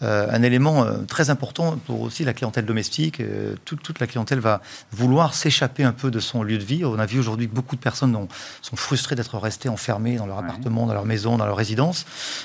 un 0.02 0.42
élément 0.42 0.84
euh, 0.84 0.98
très 1.06 1.30
important 1.30 1.78
pour 1.86 2.00
aussi 2.00 2.24
la 2.24 2.32
clientèle 2.32 2.64
domestique. 2.64 3.20
Euh, 3.20 3.54
toute, 3.64 4.00
la 4.00 4.06
clientèle 4.06 4.40
va 4.40 4.60
vouloir 4.90 5.34
s'échapper 5.34 5.84
un 5.84 5.92
peu 5.92 6.10
de 6.10 6.20
son 6.20 6.42
lieu 6.42 6.58
de 6.58 6.64
vie. 6.64 6.84
On 6.84 6.98
a 6.98 7.06
vu 7.06 7.18
aujourd'hui 7.18 7.48
que 7.48 7.54
beaucoup 7.54 7.76
de 7.76 7.80
personnes 7.80 8.26
sont 8.62 8.76
frustrées 8.76 9.14
d'être 9.14 9.38
restées 9.38 9.68
enfermées 9.68 10.16
dans 10.16 10.26
leur 10.26 10.38
appartement, 10.38 10.86
dans 10.86 10.94
leur 10.94 11.06
maison, 11.06 11.36
dans 11.36 11.46
leur 11.46 11.56
résidence. 11.56 12.04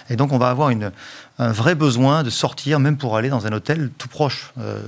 Et 0.09 0.15
donc 0.15 0.31
on 0.31 0.37
va 0.37 0.49
avoir 0.49 0.69
une, 0.69 0.91
un 1.39 1.51
vrai 1.51 1.75
besoin 1.75 2.23
de 2.23 2.29
sortir, 2.29 2.79
même 2.79 2.97
pour 2.97 3.15
aller 3.15 3.29
dans 3.29 3.45
un 3.45 3.51
hôtel 3.51 3.91
tout 3.97 4.07
proche. 4.07 4.53
Euh, 4.59 4.79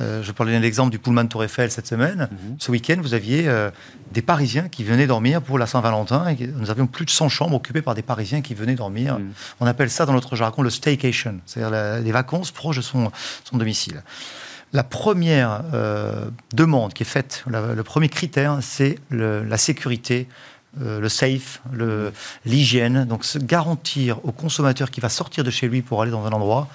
euh, 0.00 0.22
je 0.22 0.30
parlais 0.32 0.54
de 0.54 0.58
l'exemple 0.58 0.90
du 0.90 0.98
Pullman 0.98 1.26
Tour 1.26 1.44
Eiffel 1.44 1.70
cette 1.70 1.86
semaine. 1.86 2.28
Mhm. 2.30 2.56
Ce 2.58 2.70
week-end, 2.70 2.96
vous 3.00 3.14
aviez 3.14 3.48
euh, 3.48 3.70
des 4.12 4.20
Parisiens 4.20 4.68
qui 4.68 4.84
venaient 4.84 5.06
dormir 5.06 5.40
pour 5.40 5.58
la 5.58 5.66
Saint-Valentin. 5.66 6.28
Et 6.28 6.48
nous 6.48 6.70
avions 6.70 6.86
plus 6.86 7.06
de 7.06 7.10
100 7.10 7.30
chambres 7.30 7.56
occupées 7.56 7.80
par 7.80 7.94
des 7.94 8.02
Parisiens 8.02 8.42
qui 8.42 8.52
venaient 8.52 8.74
dormir. 8.74 9.18
Mhm. 9.18 9.32
On 9.60 9.66
appelle 9.66 9.88
ça 9.88 10.04
dans 10.04 10.12
notre 10.12 10.36
jargon 10.36 10.62
le 10.62 10.70
staycation, 10.70 11.40
c'est-à-dire 11.46 12.02
les 12.02 12.12
vacances 12.12 12.50
proches 12.50 12.76
de 12.76 12.82
son, 12.82 13.10
son 13.44 13.56
domicile. 13.56 14.02
La 14.72 14.82
première 14.82 15.62
demande 16.52 16.92
qui 16.92 17.04
est 17.04 17.06
faite, 17.06 17.44
le 17.46 17.82
premier 17.82 18.08
critère, 18.08 18.58
c'est 18.60 18.98
la 19.10 19.56
sécurité 19.56 20.28
euh, 20.82 21.00
le 21.00 21.08
safe, 21.08 21.62
l'hygiène, 22.44 23.04
donc 23.06 23.24
garantir 23.38 24.22
au 24.24 24.32
consommateur 24.32 24.90
qui 24.90 25.00
va 25.00 25.08
sortir 25.08 25.42
de 25.42 25.50
chez 25.50 25.68
lui 25.68 25.82
pour 25.82 26.02
aller 26.02 26.10
dans 26.10 26.26
un 26.26 26.32
endroit 26.32 26.68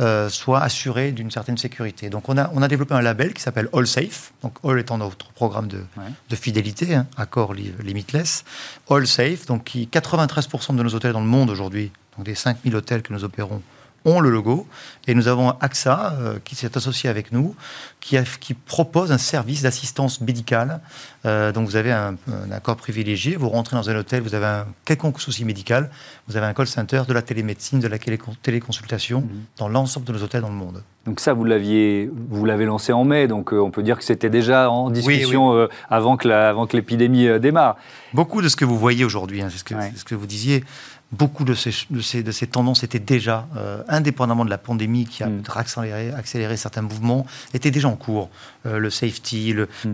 euh, 0.00 0.28
soit 0.28 0.60
assuré 0.60 1.12
d'une 1.12 1.30
certaine 1.30 1.56
sécurité. 1.56 2.10
Donc 2.10 2.28
on 2.28 2.36
a, 2.36 2.50
on 2.54 2.62
a 2.62 2.68
développé 2.68 2.94
un 2.94 3.00
label 3.00 3.32
qui 3.32 3.40
s'appelle 3.40 3.68
All 3.72 3.86
Safe, 3.86 4.32
donc 4.42 4.58
All 4.62 4.78
étant 4.78 4.98
notre 4.98 5.32
programme 5.32 5.68
de, 5.68 5.82
de 6.28 6.36
fidélité, 6.36 6.94
hein, 6.94 7.06
accord 7.16 7.54
limitless, 7.54 8.44
All 8.90 9.06
Safe, 9.06 9.46
donc 9.46 9.64
qui 9.64 9.88
93% 9.90 10.76
de 10.76 10.82
nos 10.82 10.94
hôtels 10.94 11.12
dans 11.12 11.20
le 11.20 11.26
monde 11.26 11.48
aujourd'hui, 11.50 11.92
donc 12.16 12.26
des 12.26 12.34
5000 12.34 12.76
hôtels 12.76 13.02
que 13.02 13.12
nous 13.12 13.24
opérons 13.24 13.62
ont 14.06 14.20
le 14.20 14.30
logo. 14.30 14.66
Et 15.06 15.14
nous 15.14 15.28
avons 15.28 15.50
AXA 15.60 16.14
euh, 16.18 16.38
qui 16.42 16.54
s'est 16.54 16.76
associé 16.76 17.10
avec 17.10 17.32
nous, 17.32 17.54
qui, 18.00 18.16
qui 18.40 18.54
propose 18.54 19.12
un 19.12 19.18
service 19.18 19.62
d'assistance 19.62 20.20
médicale. 20.20 20.80
Euh, 21.26 21.52
donc 21.52 21.68
vous 21.68 21.76
avez 21.76 21.92
un, 21.92 22.16
accord 22.50 22.76
privilégié, 22.76 23.36
vous 23.36 23.48
rentrez 23.48 23.76
dans 23.76 23.90
un 23.90 23.96
hôtel, 23.96 24.22
vous 24.22 24.34
avez 24.34 24.46
un 24.46 24.66
quelconque 24.84 25.20
souci 25.20 25.44
médical, 25.44 25.90
vous 26.28 26.36
avez 26.36 26.46
un 26.46 26.54
call 26.54 26.66
center, 26.66 27.02
de 27.06 27.12
la 27.12 27.22
télémédecine, 27.22 27.80
de 27.80 27.88
la 27.88 27.98
téléconsultation 27.98 29.20
mhm. 29.20 29.28
dans 29.58 29.68
l'ensemble 29.68 30.06
de 30.06 30.12
nos 30.12 30.22
hôtels 30.22 30.42
dans 30.42 30.48
le 30.48 30.54
monde. 30.54 30.82
Donc 31.04 31.20
ça, 31.20 31.34
vous 31.34 31.44
l'aviez, 31.44 32.10
vous 32.30 32.44
l'avez 32.44 32.64
lancé 32.64 32.92
en 32.92 33.04
mai, 33.04 33.28
donc 33.28 33.52
euh, 33.52 33.58
on 33.58 33.70
peut 33.70 33.84
dire 33.84 33.96
que 33.96 34.04
c'était 34.04 34.30
déjà 34.30 34.70
en 34.70 34.90
discussion 34.90 35.68
avant 35.88 36.16
que 36.16 36.76
l'épidémie 36.76 37.38
démarre. 37.38 37.76
Beaucoup 38.12 38.42
de 38.42 38.48
ce 38.48 38.56
que 38.56 38.64
vous 38.64 38.78
voyez 38.78 39.04
aujourd'hui, 39.04 39.40
hein, 39.42 39.48
c'est 39.50 39.58
ce, 39.58 39.98
ce, 39.98 40.04
que 40.04 40.16
vous 40.16 40.26
disiez, 40.26 40.64
beaucoup 41.12 41.44
de 41.44 41.54
ces, 41.54 41.70
de 41.90 42.00
ces, 42.32 42.46
tendances 42.46 42.82
étaient 42.82 42.98
déjà, 42.98 43.46
euh, 43.56 43.82
indépendamment 43.88 44.44
de 44.44 44.50
la 44.50 44.58
pandémie 44.58 45.06
qui 45.06 45.22
a 45.22 45.28
mm. 45.28 45.42
accéléré, 45.54 46.56
certains 46.56 46.82
mouvements, 46.82 47.26
étaient 47.54 47.70
déjà 47.70 47.88
en 47.88 47.96
cours. 47.96 48.28
Euh, 48.66 48.78
le 48.78 48.90
safety, 48.90 49.54
mm. 49.54 49.88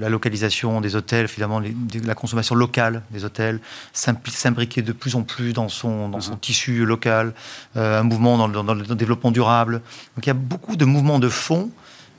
la 0.00 0.08
localisation 0.08 0.80
des 0.80 0.96
hôtels, 0.96 1.28
finalement, 1.28 1.60
la 1.60 2.14
consommation 2.14 2.54
locale 2.54 3.02
des 3.10 3.24
hôtels, 3.24 3.60
s'imbriquer 3.92 4.82
de 4.82 4.92
plus 4.92 5.16
en 5.16 5.22
plus 5.22 5.52
dans 5.52 5.68
son, 5.68 6.08
dans 6.08 6.20
son 6.20 6.34
mm-hmm. 6.34 6.40
tissu 6.40 6.84
local, 6.86 7.34
euh, 7.76 8.00
un 8.00 8.02
mouvement 8.02 8.38
dans 8.38 8.48
le, 8.48 8.62
dans 8.62 8.74
le, 8.74 8.84
développement 8.84 9.30
durable. 9.30 9.82
Donc 10.16 10.26
il 10.26 10.28
y 10.28 10.30
a 10.30 10.34
beaucoup 10.34 10.76
de 10.76 10.84
mouvements 10.84 11.18
de 11.18 11.28
fond 11.28 11.70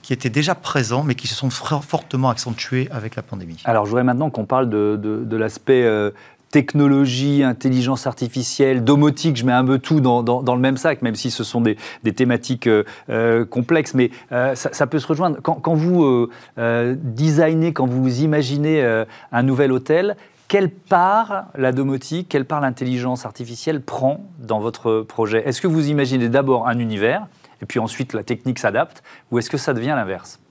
qui 0.01 0.13
étaient 0.13 0.29
déjà 0.29 0.55
présents, 0.55 1.03
mais 1.03 1.13
qui 1.13 1.27
se 1.27 1.35
sont 1.35 1.51
fortement 1.51 2.29
accentués 2.29 2.87
avec 2.91 3.15
la 3.15 3.21
pandémie. 3.21 3.57
Alors, 3.65 3.85
je 3.85 3.91
voudrais 3.91 4.03
maintenant 4.03 4.31
qu'on 4.31 4.45
parle 4.45 4.67
de, 4.67 5.37
l'aspect 5.37 5.83
euh, 5.83 6.09
technologie, 6.51 7.43
intelligence 7.43 8.07
artificielle, 8.07 8.83
domotique, 8.83 9.37
je 9.37 9.45
mets 9.45 9.51
un 9.51 9.65
peu 9.65 9.79
tout 9.79 10.01
dans, 10.01 10.55
le 10.55 10.61
même 10.61 10.77
sac, 10.77 11.01
même 11.01 11.15
si 11.15 11.31
ce 11.31 11.43
sont 11.43 11.61
des, 11.61 11.77
thématiques 12.13 12.67
euh, 12.67 12.83
euh, 13.09 13.45
complexes, 13.45 13.93
mais 13.93 14.11
ça, 14.55 14.87
peut 14.87 14.99
se 14.99 15.07
rejoindre. 15.07 15.37
Quand, 15.41 15.73
vous 15.73 16.29
designez, 16.57 17.73
quand 17.73 17.87
vous 17.87 18.21
imaginez 18.21 19.03
un 19.31 19.43
nouvel 19.43 19.71
hôtel, 19.71 20.15
quelle 20.47 20.71
part 20.71 21.45
la 21.55 21.71
domotique, 21.71 22.27
quelle 22.29 22.45
part 22.45 22.61
l'intelligence 22.61 23.25
artificielle 23.25 23.81
prend 23.81 24.25
dans 24.39 24.59
votre 24.59 25.01
projet? 25.01 25.47
Est-ce 25.47 25.61
que 25.61 25.67
vous 25.67 25.89
imaginez 25.89 26.27
d'abord 26.27 26.67
un 26.67 26.79
univers, 26.79 27.27
et 27.61 27.65
puis 27.65 27.79
ensuite 27.79 28.13
la 28.13 28.23
technique 28.23 28.59
s'adapte, 28.59 29.03
ou 29.31 29.37
est-ce 29.37 29.49
que 29.49 29.57
ça 29.57 29.73
devient 29.73 29.93
l'inverse? 29.95 30.39
euh, 30.39 30.48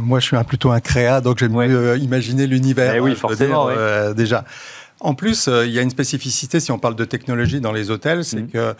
moi, 0.00 0.20
je 0.20 0.26
suis 0.26 0.36
un, 0.36 0.44
plutôt 0.44 0.70
un 0.70 0.80
créa, 0.80 1.20
donc 1.20 1.38
j'aime 1.38 1.52
mieux 1.52 1.76
euh, 1.76 1.98
imaginer 1.98 2.46
l'univers. 2.46 2.94
Eh 2.94 3.00
oui, 3.00 3.14
forcément. 3.14 3.68
Euh, 3.68 4.14
déjà. 4.14 4.44
En 5.00 5.14
plus, 5.14 5.48
il 5.48 5.70
y 5.70 5.78
a 5.78 5.82
une 5.82 5.90
spécificité 5.90 6.60
si 6.60 6.72
on 6.72 6.78
parle 6.78 6.96
de 6.96 7.04
technologie 7.04 7.60
dans 7.60 7.72
les 7.72 7.90
hôtels, 7.90 8.24
c'est 8.24 8.42
mmh. 8.42 8.48
que 8.48 8.74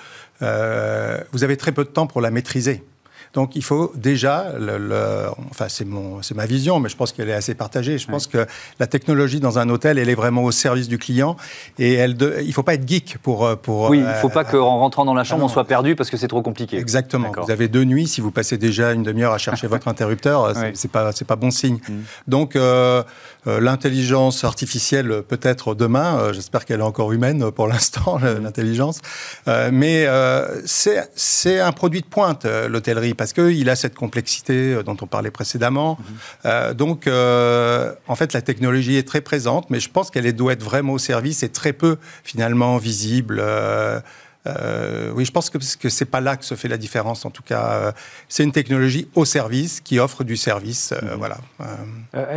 vous 1.33 1.45
avez 1.45 1.57
très 1.57 1.73
peu 1.73 1.85
de 1.85 1.91
temps 1.91 2.07
pour 2.07 2.21
la 2.21 2.31
maîtriser. 2.31 2.83
Donc 3.35 3.57
il 3.57 3.65
faut 3.65 3.93
déjà, 3.97 4.53
le, 4.59 5.27
enfin 5.51 5.67
c'est 5.69 5.85
mon, 5.85 6.23
c'est 6.23 6.37
ma 6.37 6.47
vision, 6.47 6.79
mais 6.79 6.89
je 6.89 6.97
pense 6.97 7.13
qu'elle 7.13 7.29
est 7.29 7.35
assez 7.35 7.55
partagée. 7.55 7.99
Je 7.99 8.07
pense 8.07 8.29
que 8.29 8.47
la 8.79 8.87
technologie 8.87 9.41
dans 9.41 9.59
un 9.59 9.69
hôtel, 9.69 9.99
elle 9.99 10.09
est 10.09 10.15
vraiment 10.15 10.45
au 10.45 10.53
service 10.53 10.89
du 10.89 10.99
client 10.99 11.37
et 11.79 11.95
elle, 11.95 12.17
de, 12.17 12.37
il 12.45 12.53
faut 12.53 12.63
pas 12.63 12.75
être 12.75 12.89
geek 12.89 13.19
pour 13.23 13.45
euh, 13.45 13.57
pour. 13.57 13.91
Oui, 13.91 13.99
il 13.99 14.07
ne 14.07 14.13
faut 14.15 14.29
pas 14.29 14.45
qu'en 14.45 14.79
rentrant 14.79 15.05
dans 15.05 15.15
la 15.15 15.25
chambre, 15.25 15.43
ah 15.43 15.47
on 15.47 15.49
soit 15.49 15.65
perdu 15.65 15.97
parce 15.97 16.11
que 16.11 16.17
c'est 16.17 16.29
trop 16.29 16.43
compliqué. 16.43 16.79
Exactement. 16.79 17.33
Vous 17.37 17.51
avez 17.51 17.69
deux 17.69 17.85
nuits, 17.85 18.07
si 18.07 18.21
vous 18.21 18.31
passez 18.31 18.57
déjà 18.57 18.93
une 18.93 19.03
demi-heure 19.03 19.33
à 19.33 19.39
chercher 19.39 19.67
votre 19.75 19.89
interrupteur, 19.89 20.53
c'est 20.75 20.91
pas 20.91 21.11
c'est 21.13 21.27
pas 21.27 21.37
bon 21.37 21.51
signe. 21.51 21.79
Mm. 21.89 21.93
Donc 22.29 22.55
euh, 22.55 23.03
euh, 23.47 23.61
l'intelligence 23.61 24.45
artificielle 24.45 25.23
peut-être 25.27 25.75
demain. 25.75 26.33
J'espère 26.33 26.65
qu'elle 26.65 26.81
est 26.81 26.85
encore 26.85 27.13
humaine 27.13 27.51
pour 27.51 27.67
l'instant, 27.67 28.19
mm. 28.23 28.43
l'intelligence. 28.43 29.01
mais 29.73 30.07
c'est 30.65 31.11
c'est 31.17 31.59
un 31.59 31.73
produit 31.73 32.01
de 32.01 32.07
pointe 32.07 32.47
l'hôtellerie 32.69 33.15
parce 33.25 33.33
qu'il 33.33 33.71
a 33.71 33.77
cette 33.77 33.95
complexité 33.95 34.75
euh, 34.75 34.83
dont 34.83 34.99
on 35.01 35.07
parlait 35.07 35.31
précédemment. 35.31 35.97
Mhm. 35.99 36.17
Euh, 36.45 36.75
donc, 36.75 37.07
euh, 37.07 37.95
en 38.07 38.17
fait, 38.17 38.35
la 38.35 38.43
technologie 38.43 38.97
est 38.97 39.09
très 39.09 39.23
présente, 39.23 39.71
mais 39.71 39.81
je 39.81 39.89
pense 39.89 40.11
qu'elle 40.11 40.31
doit 40.35 40.53
être 40.53 40.63
vraiment 40.63 40.93
au 40.93 40.99
service 40.99 41.43
et 41.43 41.49
très 41.49 41.73
peu, 41.73 41.97
finalement, 42.23 42.77
visible. 42.77 43.43
Euh, 44.47 45.11
oui, 45.15 45.25
je 45.25 45.33
pense 45.33 45.51
que 45.51 45.59
ce 45.61 46.05
n'est 46.05 46.11
pas 46.11 46.21
là 46.21 46.37
que 46.37 46.45
se 46.45 46.55
fait 46.55 46.69
la 46.69 46.77
différence. 46.77 47.25
En 47.25 47.31
tout 47.31 47.43
cas, 47.43 47.73
euh, 47.73 47.93
c'est 48.29 48.45
une 48.45 48.53
technologie 48.53 49.09
au 49.15 49.25
service 49.25 49.81
qui 49.81 49.99
offre 49.99 50.25
du 50.25 50.37
service. 50.37 50.93
Euh, 50.93 51.15
mhm. 51.15 51.19
Voilà. 51.19 51.37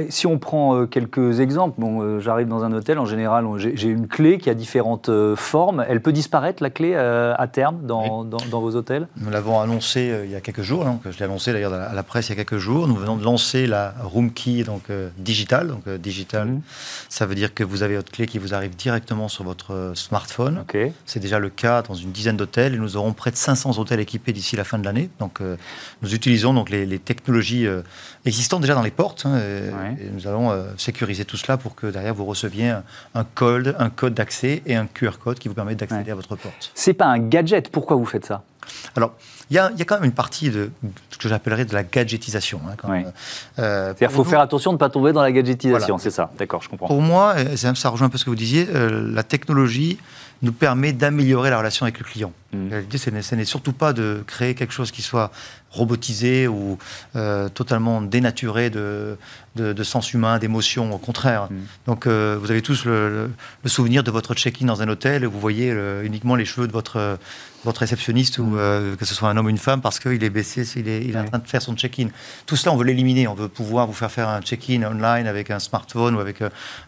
si 0.09 0.27
on 0.27 0.37
prend 0.37 0.85
quelques 0.85 1.39
exemples, 1.39 1.79
bon, 1.79 2.19
j'arrive 2.19 2.47
dans 2.47 2.63
un 2.63 2.71
hôtel, 2.73 2.99
en 2.99 3.05
général, 3.05 3.45
j'ai 3.57 3.89
une 3.89 4.07
clé 4.07 4.37
qui 4.37 4.49
a 4.49 4.53
différentes 4.53 5.09
formes. 5.35 5.85
Elle 5.87 6.01
peut 6.01 6.13
disparaître, 6.13 6.63
la 6.63 6.69
clé, 6.69 6.95
à 6.95 7.47
terme, 7.47 7.85
dans, 7.85 8.23
dans, 8.23 8.59
vos 8.59 8.75
hôtels? 8.75 9.07
Nous 9.17 9.29
l'avons 9.29 9.59
annoncé 9.59 10.21
il 10.25 10.31
y 10.31 10.35
a 10.35 10.41
quelques 10.41 10.61
jours. 10.61 10.85
Donc, 10.85 11.01
je 11.09 11.17
l'ai 11.17 11.25
annoncé 11.25 11.53
d'ailleurs 11.53 11.73
à 11.73 11.93
la 11.93 12.03
presse 12.03 12.27
il 12.27 12.29
y 12.29 12.33
a 12.33 12.43
quelques 12.43 12.57
jours. 12.57 12.87
Nous 12.87 12.95
venons 12.95 13.17
de 13.17 13.23
lancer 13.23 13.67
la 13.67 13.93
Room 14.01 14.31
Key 14.31 14.63
donc, 14.63 14.83
digital. 15.17 15.67
Donc, 15.67 15.89
digital, 15.89 16.47
mhm. 16.47 16.61
ça 17.09 17.25
veut 17.25 17.35
dire 17.35 17.53
que 17.53 17.63
vous 17.63 17.83
avez 17.83 17.95
votre 17.97 18.11
clé 18.11 18.25
qui 18.25 18.39
vous 18.39 18.53
arrive 18.53 18.75
directement 18.75 19.27
sur 19.27 19.43
votre 19.43 19.91
smartphone. 19.95 20.63
C'est 21.05 21.19
déjà 21.19 21.39
le 21.39 21.49
cas 21.49 21.81
dans 21.81 21.96
une 22.01 22.11
dizaine 22.11 22.37
d'hôtels 22.37 22.75
et 22.75 22.77
nous 22.77 22.97
aurons 22.97 23.13
près 23.13 23.31
de 23.31 23.35
500 23.35 23.77
hôtels 23.77 23.99
équipés 23.99 24.33
d'ici 24.33 24.55
la 24.55 24.63
fin 24.63 24.79
de 24.79 24.85
l'année. 24.85 25.09
Donc, 25.19 25.41
euh, 25.41 25.57
nous 26.01 26.13
utilisons 26.13 26.53
donc 26.53 26.69
les, 26.69 26.99
technologies 26.99 27.67
euh, 27.67 27.81
existantes 28.25 28.61
déjà 28.61 28.75
dans 28.75 28.81
les 28.81 28.91
portes 28.91 29.25
hein, 29.25 29.37
et, 29.37 30.09
nous 30.11 30.27
allons 30.27 30.51
euh, 30.51 30.65
sécuriser 30.77 31.25
tout 31.25 31.37
cela 31.37 31.57
pour 31.57 31.75
que 31.75 31.87
derrière 31.87 32.13
vous 32.13 32.25
receviez 32.25 32.73
un, 33.13 33.23
code, 33.23 33.75
un 33.79 33.89
code 33.89 34.13
d'accès 34.13 34.61
et 34.65 34.75
un 34.75 34.87
QR 34.87 35.17
code 35.19 35.39
qui 35.39 35.47
vous 35.47 35.53
permet 35.53 35.75
d'accéder 35.75 36.11
à 36.11 36.15
votre 36.15 36.35
porte. 36.35 36.71
C'est 36.73 36.93
pas 36.93 37.07
un 37.07 37.19
gadget. 37.19 37.69
Pourquoi 37.69 37.97
vous 37.97 38.05
faites 38.05 38.25
ça? 38.25 38.43
Alors, 38.95 39.15
il 39.49 39.55
y, 39.55 39.59
a, 39.59 39.71
quand 39.85 39.95
même 39.95 40.05
une 40.05 40.11
partie 40.11 40.49
de 40.49 40.71
ce 41.09 41.17
que 41.17 41.29
j'appellerais 41.29 41.65
de 41.65 41.73
la 41.73 41.83
gadgetisation. 41.83 42.59
Hein, 42.67 42.75
C'est-à-dire 43.55 43.95
qu'il 43.95 44.09
faut 44.09 44.23
faire 44.23 44.41
attention 44.41 44.71
de 44.71 44.75
ne 44.75 44.79
pas 44.79 44.89
tomber 44.89 45.13
dans 45.13 45.21
la 45.21 45.31
gadgetisation, 45.31 45.97
c'est 45.97 46.11
ça 46.11 46.31
D'accord, 46.37 46.61
je 46.61 46.69
comprends. 46.69 46.87
Pour 46.87 47.01
moi, 47.01 47.35
ça 47.55 47.89
rejoint 47.89 48.07
un 48.07 48.09
peu 48.09 48.17
ce 48.17 48.25
que 48.25 48.29
vous 48.29 48.35
disiez, 48.35 48.67
la 48.73 49.23
technologie 49.23 49.97
nous 50.41 50.51
permet 50.51 50.93
d'améliorer 50.93 51.49
la 51.49 51.57
relation 51.57 51.85
avec 51.85 51.97
le 51.97 52.05
client. 52.05 52.31
Mmh. 52.53 52.77
L'idée, 52.79 52.97
ce 52.97 53.35
n'est 53.35 53.45
surtout 53.45 53.73
pas 53.73 53.93
de 53.93 54.23
créer 54.27 54.53
quelque 54.53 54.73
chose 54.73 54.91
qui 54.91 55.01
soit 55.01 55.31
robotisé 55.71 56.47
ou 56.47 56.77
euh, 57.15 57.49
totalement 57.49 58.01
dénaturé 58.01 58.69
de, 58.69 59.17
de, 59.55 59.83
sens 59.83 60.13
humain, 60.13 60.37
d'émotion, 60.37 60.93
au 60.93 60.97
contraire. 60.97 61.47
Mmh. 61.49 61.55
Donc, 61.87 62.05
euh, 62.05 62.37
vous 62.39 62.51
avez 62.51 62.61
tous 62.61 62.85
le, 62.85 63.31
souvenir 63.65 64.03
de 64.03 64.11
votre 64.11 64.33
check-in 64.33 64.65
dans 64.65 64.81
un 64.81 64.89
hôtel 64.89 65.23
et 65.23 65.27
vous 65.27 65.39
voyez 65.39 65.73
uniquement 66.03 66.35
les 66.35 66.45
cheveux 66.45 66.67
de 66.67 66.73
votre, 66.73 67.17
votre 67.67 67.81
réceptionniste, 67.81 68.39
ou 68.39 68.57
euh, 68.57 68.95
que 68.95 69.05
ce 69.05 69.13
soit 69.13 69.29
un 69.29 69.36
homme 69.37 69.45
ou 69.45 69.49
une 69.49 69.57
femme, 69.57 69.81
parce 69.81 69.99
qu'il 69.99 70.23
est 70.23 70.29
baissé, 70.29 70.63
il 70.75 70.87
est, 70.87 71.03
il 71.03 71.15
est 71.15 71.19
en 71.19 71.25
train 71.25 71.39
de 71.39 71.47
faire 71.47 71.61
son 71.61 71.75
check-in. 71.75 72.07
Tout 72.45 72.55
cela, 72.55 72.73
on 72.73 72.77
veut 72.77 72.85
l'éliminer. 72.85 73.27
On 73.27 73.33
veut 73.33 73.47
pouvoir 73.47 73.87
vous 73.87 73.93
faire 73.93 74.11
faire 74.11 74.29
un 74.29 74.41
check-in 74.41 74.83
online 74.83 75.27
avec 75.27 75.51
un 75.51 75.59
smartphone 75.59 76.15
ou 76.15 76.19
avec, 76.19 76.41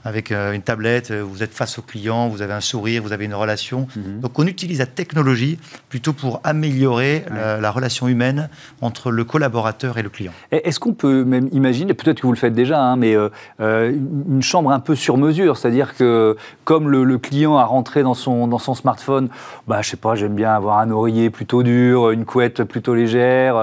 avec 0.04 0.32
une 0.32 0.62
tablette. 0.62 1.12
Vous 1.12 1.44
êtes 1.44 1.54
face 1.54 1.80
au 1.80 1.82
client, 1.82 2.28
vous 2.28 2.42
avez 2.42 2.54
un 2.54 2.62
sourire, 2.62 3.02
vous 3.04 3.14
avez 3.14 3.26
une 3.26 3.34
relation. 3.34 3.88
Donc, 3.96 4.38
on 4.40 4.48
utilise 4.48 4.80
la 4.80 4.86
technologie 4.86 5.60
plutôt 5.90 6.14
pour 6.14 6.42
améliorer 6.44 7.26
la, 7.30 7.72
relation 7.72 8.08
humaine 8.08 8.50
entre 8.82 9.12
le 9.12 9.24
collaborateur 9.24 9.98
et 9.98 10.02
le 10.02 10.10
client. 10.10 10.32
Est-ce 10.52 10.80
qu'on 10.80 10.94
peut 10.94 11.24
même 11.24 11.50
imaginer, 11.52 11.94
peut-être 11.94 12.22
que 12.22 12.28
vous 12.28 12.34
le 12.34 12.38
faites 12.38 12.54
déjà, 12.54 12.82
hein, 12.82 12.96
mais 12.96 13.16
euh, 13.16 13.30
euh, 13.60 13.92
une 13.92 14.42
chambre 14.42 14.72
un 14.72 14.80
peu 14.80 14.96
sur 14.96 15.18
mesure, 15.18 15.58
c'est-à-dire 15.58 15.96
que 15.96 16.36
comme 16.64 16.90
le, 16.90 17.18
client 17.18 17.58
a 17.58 17.66
rentré 17.66 18.02
dans 18.02 18.14
son, 18.14 18.48
dans 18.48 18.60
son 18.60 18.76
smartphone, 18.76 19.30
bah, 19.68 19.82
je 19.82 19.90
sais 19.90 19.98
pas, 19.98 20.16
j'aime 20.16 20.36
bien 20.36 20.54
avoir 20.54 20.80
un 20.80 20.90
oreiller 20.90 21.30
plutôt 21.30 21.64
dur, 21.64 22.12
une 22.12 22.26
couette 22.26 22.39
plutôt 22.48 22.96
légère, 22.96 23.56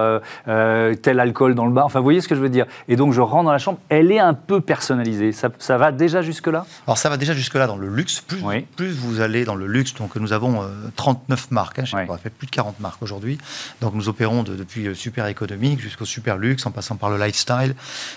euh, 0.49 0.95
tel 0.95 1.21
alcool 1.21 1.55
dans 1.55 1.67
le 1.67 1.73
bar, 1.73 1.87
enfin 1.87 2.01
vous 2.01 2.05
voyez 2.05 2.21
ce 2.21 2.29
que 2.29 2.35
je 2.35 2.41
veux 2.41 2.49
dire. 2.49 2.67
Et 2.89 2.97
donc 2.97 3.13
je 3.13 3.21
rentre 3.21 3.45
dans 3.45 3.53
la 3.53 3.59
chambre, 3.59 3.79
elle 3.89 4.13
est 4.13 4.19
un 4.19 4.35
peu 4.35 4.61
personnalisée, 4.61 5.33
ça, 5.33 5.49
ça 5.59 5.79
va 5.79 5.93
déjà 5.93 6.23
jusque-là? 6.23 6.67
Alors 6.87 6.99
ça 6.99 7.09
va 7.09 7.17
déjà 7.17 7.35
jusque-là 7.35 7.67
dans 7.67 7.77
le 7.77 7.89
luxe, 7.89 8.21
plus, 8.21 8.43
plus 8.77 8.93
vous 8.93 9.21
allez 9.21 9.45
dans 9.45 9.55
le 9.55 9.67
luxe, 9.67 9.95
donc 9.95 10.17
nous 10.17 10.33
avons 10.33 10.61
39 10.97 11.51
marques, 11.51 11.79
hein, 11.79 11.85
on 12.09 12.15
a 12.15 12.19
fait 12.19 12.31
plus 12.31 12.47
de 12.47 12.53
40 12.53 12.81
marques 12.81 13.03
aujourd'hui. 13.03 13.39
Donc 13.81 13.95
nous 13.95 14.09
opérons 14.09 14.43
depuis 14.43 14.95
super 14.95 15.27
économique 15.27 15.81
jusqu'au 15.81 16.05
super 16.05 16.39
luxe, 16.39 16.67
en 16.67 16.71
passant 16.71 16.97
par 16.97 17.11
le 17.11 17.19
lifestyle. 17.19 17.75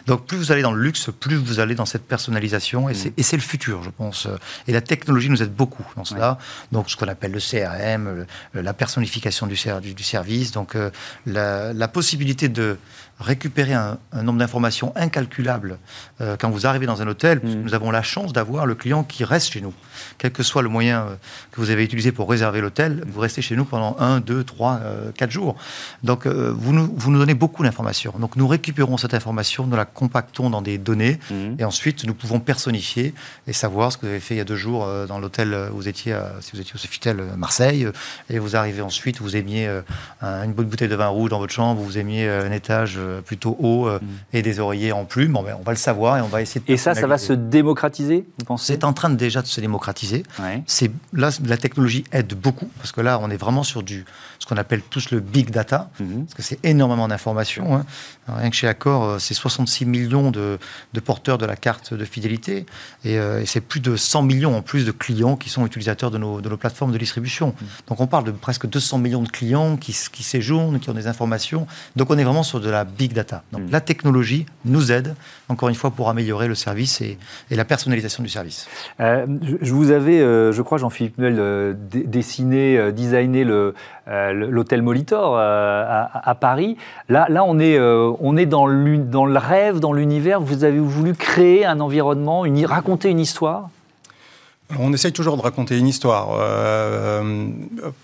Donc 0.07 0.25
plus 0.25 0.37
vous 0.37 0.51
allez 0.51 0.61
dans 0.61 0.71
le 0.71 0.81
luxe, 0.81 1.09
plus 1.19 1.35
vous 1.35 1.59
allez 1.59 1.75
dans 1.75 1.85
cette 1.85 2.05
personnalisation. 2.07 2.89
Et 2.89 2.93
mm. 2.93 3.21
c'est 3.21 3.37
le 3.37 3.41
futur, 3.41 3.83
je 3.83 3.89
pense. 3.89 4.27
Et 4.67 4.71
la 4.71 4.81
technologie 4.81 5.29
nous 5.29 5.41
aide 5.43 5.53
beaucoup 5.53 5.85
dans 5.95 6.05
cela. 6.05 6.37
Donc 6.71 6.89
ce 6.89 6.97
qu'on 6.97 7.07
appelle 7.07 7.31
le 7.31 7.39
CRM, 7.39 8.25
la 8.53 8.73
personnification 8.73 9.47
du, 9.47 9.55
du, 9.93 10.03
service. 10.03 10.48
Donc 10.51 10.75
euh, 10.75 10.89
la, 11.25 11.73
la 11.73 11.87
possibilité 11.87 12.49
de 12.49 12.77
récupérer 13.19 13.73
un, 13.73 13.97
nombre 14.23 14.39
d'informations 14.39 14.93
incalculables 14.95 15.77
euh, 16.21 16.37
quand 16.39 16.49
vous 16.49 16.65
arrivez 16.65 16.85
dans 16.85 17.01
un 17.01 17.07
hôtel. 17.07 17.41
Mm. 17.43 17.63
Nous 17.63 17.73
avons 17.73 17.91
la 17.91 18.01
chance 18.01 18.33
d'avoir 18.33 18.65
le 18.65 18.75
client 18.75 19.03
qui 19.03 19.23
reste 19.23 19.51
chez 19.51 19.61
nous. 19.61 19.73
Quel 20.17 20.31
que 20.31 20.43
soit 20.43 20.61
le 20.61 20.69
moyen 20.69 21.01
euh, 21.01 21.15
que 21.51 21.59
vous 21.59 21.69
avez 21.69 21.83
utilisé 21.83 22.11
pour 22.11 22.29
réserver 22.29 22.61
l'hôtel, 22.61 23.03
vous 23.07 23.19
restez 23.19 23.41
chez 23.41 23.55
nous 23.55 23.65
pendant 23.65 23.97
1, 23.99 24.21
2, 24.21 24.43
3, 24.43 24.81
4 25.15 25.31
jours. 25.31 25.55
Donc 26.03 26.25
euh, 26.25 26.53
vous, 26.55 26.71
nous, 26.71 26.91
vous 26.95 27.11
nous 27.11 27.19
donnez 27.19 27.33
beaucoup 27.33 27.63
d'informations. 27.63 28.13
Donc 28.19 28.35
nous 28.37 28.47
récupérons 28.47 28.97
cette 28.97 29.13
information, 29.13 29.67
nous 29.67 29.75
la 29.75 29.85
compactons 29.85 30.49
dans 30.49 30.61
des 30.61 30.77
données 30.77 31.19
mm. 31.29 31.55
et 31.59 31.65
ensuite 31.65 32.05
nous 32.05 32.13
pouvons 32.13 32.39
personnifier 32.39 33.13
et 33.47 33.53
savoir 33.53 33.91
ce 33.91 33.97
que 33.97 34.05
vous 34.05 34.11
avez 34.11 34.21
fait 34.21 34.35
il 34.35 34.37
y 34.37 34.41
a 34.41 34.45
deux 34.45 34.55
jours 34.55 34.87
dans 35.07 35.19
l'hôtel 35.19 35.69
où 35.73 35.77
vous 35.77 35.87
étiez, 35.87 36.17
si 36.39 36.51
vous 36.53 36.61
étiez 36.61 36.73
au 36.75 36.77
Sofitel 36.77 37.21
Marseille 37.37 37.87
et 38.29 38.39
vous 38.39 38.55
arrivez 38.55 38.81
ensuite, 38.81 39.19
vous 39.19 39.35
aimiez 39.35 39.67
une 40.21 40.53
bonne 40.53 40.67
bouteille 40.67 40.87
de 40.87 40.95
vin 40.95 41.07
rouge 41.07 41.29
dans 41.29 41.39
votre 41.39 41.53
chambre, 41.53 41.81
vous 41.81 41.97
aimiez 41.97 42.29
un 42.29 42.51
étage 42.51 42.99
plutôt 43.25 43.57
haut 43.59 43.87
euh, 43.87 43.99
mm. 43.99 44.07
et 44.33 44.41
des 44.41 44.59
oreillers 44.59 44.91
en 44.91 45.05
plumes. 45.05 45.33
Bon, 45.33 45.43
ben, 45.43 45.55
on 45.59 45.63
va 45.63 45.71
le 45.71 45.77
savoir 45.77 46.17
et 46.17 46.21
on 46.21 46.27
va 46.27 46.41
essayer 46.41 46.61
de. 46.65 46.71
Et 46.71 46.77
ça, 46.77 46.95
ça 46.95 47.07
va 47.07 47.17
se 47.17 47.33
démocratiser, 47.33 48.25
vous 48.37 48.45
pensez 48.45 48.73
C'est 48.73 48.83
en 48.83 48.93
train 48.93 49.09
de, 49.09 49.15
déjà 49.15 49.41
de 49.41 49.47
se 49.47 49.61
démocratiser. 49.61 50.23
C'est 50.65 50.91
là, 51.13 51.29
la 51.45 51.57
technologie 51.57 52.03
aide 52.11 52.33
beaucoup 52.33 52.69
parce 52.77 52.91
que 52.91 53.01
là, 53.01 53.19
on 53.21 53.29
est 53.29 53.37
vraiment 53.37 53.63
sur 53.63 53.83
du 53.83 54.05
ce 54.39 54.45
qu'on 54.45 54.57
appelle 54.57 54.81
tous 54.81 55.11
le 55.11 55.19
big 55.19 55.49
data, 55.51 55.89
mm-hmm. 55.99 56.23
parce 56.23 56.33
que 56.33 56.41
c'est 56.41 56.59
énormément 56.63 57.09
d'informations. 57.09 57.75
Hein. 57.75 57.85
Rien 58.27 58.49
que 58.49 58.55
chez 58.55 58.67
Accor, 58.67 59.03
euh, 59.03 59.19
c'est 59.19 59.33
66 59.33 59.85
millions 59.85 60.31
de, 60.31 60.57
porteurs 61.03 61.37
de 61.37 61.45
la 61.45 61.55
carte 61.55 61.93
de 61.93 62.05
fidélité 62.05 62.65
et, 63.03 63.17
c'est 63.45 63.61
plus 63.61 63.79
de 63.79 63.95
100 63.95 64.23
millions 64.23 64.55
en 64.55 64.61
plus 64.61 64.85
de 64.85 64.91
clients 64.91 65.35
qui 65.35 65.49
sont 65.49 65.65
utilisateurs 65.65 66.11
de 66.11 66.17
nos, 66.17 66.41
de 66.41 66.49
nos 66.49 66.57
plateformes 66.57 66.91
de 66.91 66.97
distribution. 66.97 67.49
Mm. 67.49 67.65
Donc 67.87 67.99
on 67.99 68.07
parle 68.07 68.25
de 68.25 68.31
presque 68.31 68.67
200 68.67 68.97
millions 68.99 69.23
de 69.23 69.29
clients 69.29 69.77
qui, 69.77 69.95
qui 70.11 70.23
séjournent, 70.23 70.79
qui 70.79 70.89
ont 70.89 70.93
des 70.93 71.07
informations. 71.07 71.67
Donc 71.95 72.09
on 72.09 72.17
est 72.17 72.23
vraiment 72.23 72.43
sur 72.43 72.59
de 72.59 72.69
la 72.69 72.85
big 72.99 73.13
data. 73.13 73.43
Donc 73.53 73.61
mm. 73.61 73.71
la 73.71 73.81
technologie 73.81 74.45
nous 74.65 74.91
aide, 74.91 75.15
encore 75.47 75.69
une 75.69 75.75
fois, 75.75 75.89
pour 75.89 76.09
améliorer 76.09 76.47
le 76.47 76.55
service 76.55 76.99
et, 77.01 77.17
la 77.49 77.65
personnalisation 77.65 78.21
du 78.21 78.29
service. 78.29 78.67
Euh, 78.99 79.25
je 79.61 79.73
vous 79.73 79.91
avais, 79.91 80.19
euh, 80.19 80.51
je 80.51 80.61
crois, 80.61 80.77
Jean-Philippe 80.77 81.17
Nuel, 81.17 81.37
euh, 81.39 81.73
dessiné, 81.77 82.91
designé 82.91 83.45
l'hôtel 83.45 84.81
Molitor 84.81 85.37
à, 85.37 86.35
Paris. 86.39 86.77
Là, 87.07 87.25
là 87.29 87.43
on 87.45 87.57
est, 87.59 87.79
on 87.79 88.37
est 88.37 88.45
dans, 88.45 88.67
dans 88.67 89.25
le 89.25 89.39
rêve, 89.39 89.79
dans 89.79 89.93
l'univers. 89.93 90.41
Vous 90.41 90.63
avez 90.63 90.79
voulu 90.79 91.13
créer 91.13 91.65
un 91.65 91.79
environnement, 91.79 92.45
une, 92.45 92.65
raconter 92.65 93.09
une 93.09 93.19
histoire? 93.19 93.69
On 94.77 94.93
essaye 94.93 95.11
toujours 95.11 95.35
de 95.35 95.41
raconter 95.41 95.79
une 95.79 95.87
histoire, 95.87 96.27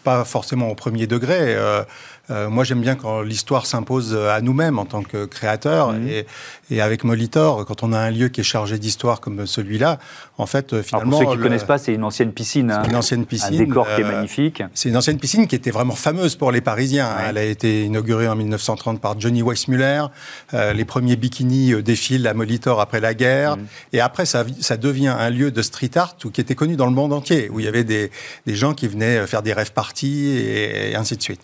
pas 0.03 0.25
forcément 0.25 0.69
au 0.69 0.75
premier 0.75 1.05
degré. 1.05 1.53
Euh, 1.55 1.83
moi, 2.29 2.63
j'aime 2.63 2.81
bien 2.81 2.95
quand 2.95 3.21
l'histoire 3.21 3.65
s'impose 3.65 4.15
à 4.15 4.41
nous-mêmes 4.41 4.79
en 4.79 4.85
tant 4.85 5.03
que 5.03 5.25
créateurs. 5.25 5.93
Mhm. 5.93 6.07
Et, 6.07 6.25
et, 6.71 6.81
avec 6.81 7.03
Molitor, 7.03 7.65
quand 7.65 7.83
on 7.83 7.93
a 7.93 7.99
un 7.99 8.11
lieu 8.11 8.29
qui 8.29 8.41
est 8.41 8.45
chargé 8.45 8.77
d'histoire 8.77 9.21
comme 9.21 9.45
celui-là, 9.45 9.99
en 10.37 10.45
fait, 10.45 10.81
finalement. 10.81 11.11
pour 11.11 11.19
ceux 11.19 11.25
qui 11.25 11.37
ne 11.37 11.43
connaissent 11.43 11.63
pas, 11.63 11.77
c'est 11.77 11.93
une 11.93 12.03
ancienne 12.03 12.31
piscine. 12.31 12.71
Hein. 12.71 12.83
une 12.87 12.95
ancienne 12.95 13.25
piscine. 13.25 13.55
Un 13.55 13.65
décor 13.65 13.85
qui 13.85 14.01
est 14.01 14.03
euh, 14.03 14.11
magnifique. 14.11 14.63
C'est 14.73 14.89
une 14.89 14.97
ancienne 14.97 15.17
piscine 15.17 15.47
qui 15.47 15.55
était 15.55 15.71
vraiment 15.71 15.95
fameuse 15.95 16.35
pour 16.35 16.51
les 16.51 16.61
Parisiens. 16.61 17.09
Elle 17.27 17.37
a 17.37 17.43
été 17.43 17.85
inaugurée 17.85 18.27
en 18.27 18.35
1930 18.35 18.99
par 18.99 19.19
Johnny 19.19 19.41
Weissmuller. 19.41 20.05
Euh, 20.53 20.73
les 20.73 20.85
premiers 20.85 21.15
bikinis 21.15 21.73
euh, 21.73 21.81
défilent 21.81 22.27
à 22.27 22.33
Molitor 22.33 22.81
après 22.81 22.99
la 22.99 23.13
guerre. 23.13 23.57
Mhm. 23.57 23.65
Et 23.93 24.01
après, 24.01 24.25
ça, 24.25 24.45
ça 24.59 24.77
devient 24.77 25.15
un 25.17 25.29
lieu 25.29 25.51
de 25.51 25.61
street 25.61 25.91
art 25.95 26.17
qui 26.17 26.41
était 26.41 26.55
connu 26.55 26.75
dans 26.75 26.87
le 26.87 26.91
monde 26.91 27.13
entier, 27.13 27.49
où 27.49 27.59
il 27.59 27.65
y 27.65 27.69
avait 27.69 27.83
des, 27.83 28.11
des 28.45 28.55
gens 28.55 28.73
qui 28.73 28.87
venaient 28.87 29.25
faire 29.27 29.41
des 29.41 29.53
rêves 29.53 29.73
parties 29.73 30.27
et 30.27 30.95
ainsi 30.95 31.17
de 31.17 31.21
suite. 31.21 31.41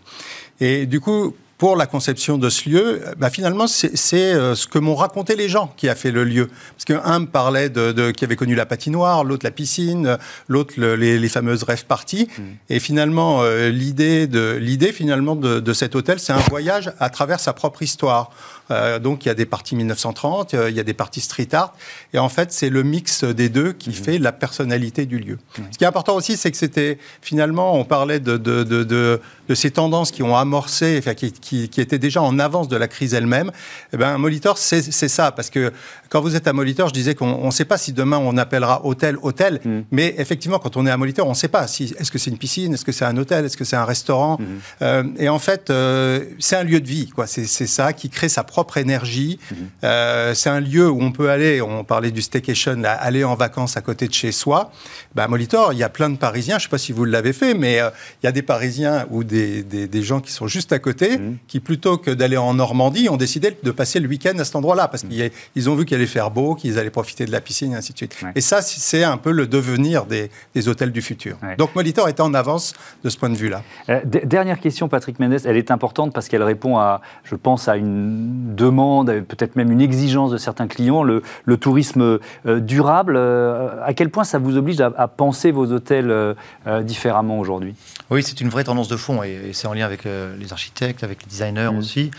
Et 0.62 0.86
du 0.86 1.02
coup, 1.02 1.36
pour 1.58 1.76
la 1.76 1.86
conception 1.86 2.40
de 2.40 2.50
ce 2.50 2.68
lieu, 2.68 3.04
bah 3.20 3.30
finalement, 3.30 3.68
c'est 3.68 3.94
euh, 4.16 4.56
ce 4.56 4.66
que 4.66 4.80
m'ont 4.80 4.96
raconté 4.96 5.36
les 5.36 5.48
gens 5.48 5.72
qui 5.78 5.90
a 5.90 5.94
fait 5.94 6.10
le 6.10 6.24
lieu. 6.24 6.50
Parce 6.76 6.86
qu'un 6.86 7.20
me 7.20 7.28
parlait 7.28 7.70
de, 7.70 8.10
qui 8.10 8.24
avait 8.24 8.36
connu 8.36 8.56
la 8.56 8.66
patinoire, 8.66 9.24
l'autre 9.24 9.46
la 9.46 9.52
piscine, 9.52 10.18
l'autre 10.48 10.74
les, 10.80 11.30
fameuses 11.30 11.62
rêves 11.62 11.86
parties. 11.86 12.28
Mmh. 12.36 12.42
Et 12.72 12.80
finalement, 12.80 13.44
euh, 13.44 13.70
l'idée 13.70 14.26
de 14.26 14.58
l'idée 14.60 14.92
finalement 14.92 15.36
de, 15.36 15.60
de, 15.60 15.74
cet 15.74 15.96
hôtel, 15.96 16.20
c'est 16.20 16.34
un 16.34 16.44
voyage 16.50 16.94
à 17.00 17.12
travers 17.12 17.40
sa 17.40 17.54
propre 17.54 17.84
histoire. 17.84 18.32
Euh, 18.72 18.98
donc 18.98 19.26
il 19.26 19.28
y 19.28 19.32
a 19.32 19.36
des 19.36 19.46
parties 19.46 19.76
1930, 19.76 20.56
il 20.70 20.74
y 20.74 20.80
a 20.80 20.84
des 20.84 20.96
parties 20.96 21.22
street 21.22 21.50
art. 21.54 21.76
Et 22.14 22.18
en 22.18 22.30
fait, 22.30 22.52
c'est 22.52 22.70
le 22.70 22.82
mix 22.82 23.24
des 23.24 23.50
deux 23.50 23.74
qui 23.74 23.92
mmh. 23.92 23.94
fait 23.94 24.18
la 24.18 24.32
personnalité 24.32 25.06
du 25.06 25.20
lieu. 25.20 25.36
Mmh. 25.36 25.62
Ce 25.74 25.78
qui 25.78 25.84
est 25.84 25.88
important 25.88 26.16
aussi, 26.16 26.38
c'est 26.38 26.50
que 26.50 26.58
c'était 26.58 26.98
finalement, 27.22 27.76
on 27.78 27.84
parlait 27.84 28.20
de, 28.20 28.38
de, 28.38 28.64
de 28.64 28.84
de 28.84 29.20
ces 29.56 29.72
tendances 29.72 30.12
qui 30.12 30.24
ont 30.24 30.36
amorcé, 30.36 30.98
enfin, 31.00 31.14
qui, 31.14 31.32
qui, 31.32 31.70
qui, 31.70 31.82
étaient 31.82 32.00
déjà 32.00 32.22
en 32.22 32.40
avance 32.40 32.68
de 32.68 32.78
la 32.78 32.88
crise 32.88 33.14
elle-même, 33.14 33.52
eh 33.94 33.98
ben, 33.98 34.18
Molitor, 34.18 34.58
c'est 34.58 34.82
ça. 34.82 35.32
Parce 35.32 35.50
que 35.50 35.72
quand 36.12 36.20
vous 36.22 36.36
êtes 36.36 36.46
à 36.46 36.54
Molitor, 36.54 36.90
je 36.90 36.94
disais 36.94 37.16
qu'on 37.16 37.46
ne 37.46 37.52
sait 37.52 37.64
pas 37.64 37.78
si 37.78 37.94
demain 37.94 38.18
on 38.18 38.38
appellera 38.38 38.86
hôtel, 38.86 39.18
hôtel. 39.22 39.62
Mm. 39.64 39.80
Mais 39.92 40.14
effectivement, 40.18 40.60
quand 40.60 40.76
on 40.76 40.86
est 40.86 40.92
à 40.92 40.98
Molitor, 40.98 41.26
on 41.26 41.32
ne 41.32 41.36
sait 41.36 41.48
pas. 41.48 41.68
Si, 41.68 41.96
est-ce 41.98 42.12
que 42.12 42.20
c'est 42.20 42.30
une 42.30 42.38
piscine 42.38 42.74
Est-ce 42.74 42.84
que 42.84 42.92
c'est 42.92 43.06
un 43.06 43.16
hôtel 43.16 43.46
Est-ce 43.46 43.56
que 43.56 43.64
c'est 43.64 43.78
un 43.78 43.86
restaurant 43.86 44.38
mm. 44.38 44.46
euh, 44.82 45.04
Et 45.18 45.30
en 45.30 45.40
fait, 45.40 45.70
euh, 45.70 46.26
c'est 46.38 46.58
un 46.58 46.64
lieu 46.64 46.82
de 46.82 46.88
vie. 46.88 47.08
quoi. 47.10 47.28
C'est 47.28 47.46
ça 47.46 47.94
qui 47.94 48.10
crée 48.10 48.28
sa 48.28 48.44
propre 48.44 48.78
énergie. 48.78 49.40
Mm. 49.50 49.56
Euh, 49.86 50.34
c'est 50.34 50.50
un 50.50 50.60
lieu 50.60 50.90
où 50.90 51.02
on 51.02 51.14
peut 51.14 51.30
aller, 51.30 51.62
on 51.62 51.84
parlait 51.86 52.12
du 52.12 52.22
staycation, 52.22 52.82
aller 52.84 53.24
en 53.24 53.36
vacances 53.36 53.78
à 53.78 53.82
côté 53.82 54.08
de 54.08 54.14
chez 54.14 54.34
soi. 54.34 54.72
Ben, 55.16 55.24
à 55.24 55.28
Molitor, 55.30 55.72
il 55.72 55.80
y 55.80 55.84
a 55.84 55.90
plein 55.90 56.10
de 56.10 56.18
Parisiens, 56.18 56.58
je 56.58 56.66
ne 56.66 56.68
sais 56.68 56.72
pas 56.72 56.78
si 56.78 56.92
vous 56.92 57.06
l'avez 57.06 57.34
fait, 57.34 57.54
mais 57.54 57.76
il 57.76 58.26
y 58.26 58.28
a 58.28 58.32
des 58.32 58.42
Parisiens 58.42 59.06
ou 59.12 59.24
des 59.24 59.41
des, 59.42 60.04
gens 60.04 60.20
qui 60.20 60.32
sont 60.32 60.48
juste 60.48 60.74
à 60.74 60.80
côté, 60.80 61.18
mmh. 61.18 61.38
qui 61.48 61.60
plutôt 61.60 61.98
que 61.98 62.12
d'aller 62.12 62.38
en 62.38 62.54
Normandie, 62.54 63.10
ont 63.10 63.18
décidé 63.18 63.56
de 63.62 63.72
passer 63.72 64.00
le 64.00 64.08
week-end 64.08 64.38
à 64.40 64.46
cet 64.46 64.56
endroit-là, 64.56 64.88
parce 64.88 65.04
qu'ils 65.04 65.70
ont 65.70 65.76
vu 65.76 65.86
qu'il 65.86 65.96
allait 65.96 66.08
faire 66.08 66.32
beau, 66.32 66.56
qu'ils 66.56 66.80
allaient 66.80 66.90
profiter 66.90 67.26
de 67.26 67.32
la 67.32 67.42
piscine, 67.42 67.74
et 67.74 67.76
ainsi 67.76 67.94
de 67.94 67.98
suite. 67.98 68.16
Et 68.36 68.42
ça, 68.42 68.62
c'est 68.62 69.04
un 69.04 69.18
peu 69.18 69.32
le 69.32 69.48
devenir 69.48 70.06
des, 70.06 70.30
hôtels 70.68 70.92
du 70.92 71.02
futur. 71.02 71.38
Donc 71.58 71.76
Molitor 71.76 72.08
était 72.08 72.22
en 72.22 72.34
avance 72.34 72.74
de 73.04 73.10
ce 73.10 73.18
point 73.18 73.30
de 73.30 73.36
vue-là. 73.36 73.64
Euh, 73.90 74.00
dernière 74.06 74.60
question, 74.60 74.88
Patrick 74.88 75.20
Mendes, 75.20 75.40
elle 75.46 75.58
est 75.58 75.72
importante 75.72 76.14
parce 76.14 76.28
qu'elle 76.28 76.44
répond 76.44 76.78
à, 76.78 77.02
je 77.24 77.36
pense, 77.36 77.68
à 77.68 77.78
une 77.78 78.56
demande, 78.56 79.08
peut-être 79.28 79.56
même 79.56 79.72
une 79.72 79.82
exigence 79.82 80.32
de 80.32 80.38
certains 80.38 80.68
clients, 80.68 81.04
le, 81.04 81.22
tourisme 81.60 82.20
euh, 82.46 82.60
durable. 82.60 83.16
Euh, 83.18 83.70
à 83.86 83.94
quel 83.94 84.10
point 84.10 84.24
ça 84.24 84.40
vous 84.40 84.58
oblige 84.58 84.82
à, 84.82 85.08
penser 85.08 85.52
vos 85.52 85.72
hôtels 85.72 86.36
différemment 86.84 87.40
aujourd'hui? 87.40 87.76
Oui, 88.10 88.24
c'est 88.24 88.42
une 88.42 88.50
vraie 88.50 88.64
tendance 88.64 88.88
de 88.88 88.98
fond. 88.98 89.24
Et 89.24 89.31
et 89.34 89.54
c'est 89.54 89.68
en 89.68 89.74
lien 89.74 89.86
avec 89.86 90.06
euh, 90.06 90.36
les 90.38 90.54
architectes, 90.54 91.04
avec 91.04 91.24
les 91.24 91.30
designers 91.30 91.72
mmh. 91.72 91.78
aussi. 91.78 92.12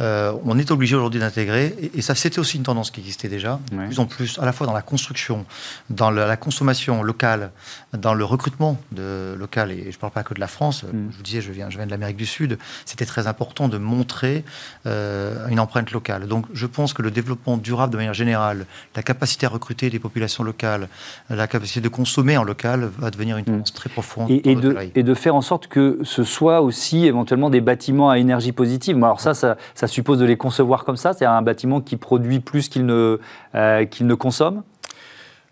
Euh, 0.00 0.32
on 0.44 0.58
est 0.58 0.70
obligé 0.70 0.96
aujourd'hui 0.96 1.20
d'intégrer, 1.20 1.74
et, 1.94 2.02
ça 2.02 2.14
c'était 2.14 2.38
aussi 2.38 2.56
une 2.56 2.64
tendance 2.64 2.90
qui 2.90 3.00
existait 3.00 3.28
déjà, 3.28 3.60
de 3.70 3.86
plus 3.86 3.98
en 4.00 4.06
plus, 4.06 4.38
à 4.38 4.44
la 4.44 4.52
fois 4.52 4.66
dans 4.66 4.72
la 4.72 4.82
construction, 4.82 5.46
dans 5.90 6.10
la, 6.10 6.36
consommation 6.36 7.02
locale, 7.02 7.50
dans 7.96 8.14
le 8.14 8.24
recrutement 8.24 8.76
de 8.92 9.34
local, 9.38 9.70
et 9.70 9.90
je 9.90 9.96
ne 9.96 10.00
parle 10.00 10.12
pas 10.12 10.24
que 10.24 10.34
de 10.34 10.40
la 10.40 10.48
France, 10.48 10.82
mm. 10.82 11.10
je 11.10 11.16
vous 11.16 11.22
disais, 11.22 11.40
je 11.40 11.52
viens, 11.52 11.70
je 11.70 11.76
viens 11.76 11.86
de 11.86 11.90
l'Amérique 11.90 12.16
du 12.16 12.26
Sud, 12.26 12.58
c'était 12.84 13.06
très 13.06 13.26
important 13.26 13.68
de 13.68 13.78
montrer 13.78 14.44
euh, 14.86 15.46
une 15.48 15.60
empreinte 15.60 15.92
locale. 15.92 16.26
Donc 16.26 16.46
je 16.52 16.66
pense 16.66 16.92
que 16.92 17.02
le 17.02 17.10
développement 17.10 17.56
durable 17.56 17.92
de 17.92 17.98
manière 17.98 18.14
générale, 18.14 18.66
la 18.96 19.02
capacité 19.02 19.46
à 19.46 19.48
recruter 19.48 19.90
des 19.90 20.00
populations 20.00 20.42
locales, 20.42 20.88
la 21.30 21.46
capacité 21.46 21.80
de 21.80 21.88
consommer 21.88 22.36
en 22.36 22.42
local 22.42 22.90
va 22.98 23.10
devenir 23.10 23.36
une 23.36 23.44
mm. 23.44 23.46
tendance 23.46 23.74
très 23.74 23.90
profonde. 23.90 24.28
Et, 24.30 24.56
de, 24.56 24.76
et, 24.94 25.02
de, 25.02 25.14
faire 25.14 25.36
en 25.36 25.42
sorte 25.42 25.68
que 25.68 26.00
ce 26.02 26.24
soit 26.24 26.62
aussi 26.62 27.06
éventuellement 27.06 27.50
des 27.50 27.60
bâtiments 27.60 28.10
à 28.10 28.18
énergie 28.18 28.52
positive. 28.52 28.96
alors 28.96 29.20
ça, 29.20 29.34
ça 29.34 29.56
ça 29.83 29.83
suppose 29.86 30.18
de 30.18 30.24
les 30.24 30.36
concevoir 30.36 30.84
comme 30.84 30.96
ça? 30.96 31.12
C'est 31.12 31.24
un 31.24 31.42
bâtiment 31.42 31.80
qui 31.80 31.96
produit 31.96 32.40
plus 32.40 32.68
qu'il 32.68 32.86
ne, 32.86 33.20
euh, 33.54 33.84
qu'il 33.84 34.06
ne 34.06 34.14
consomme? 34.14 34.62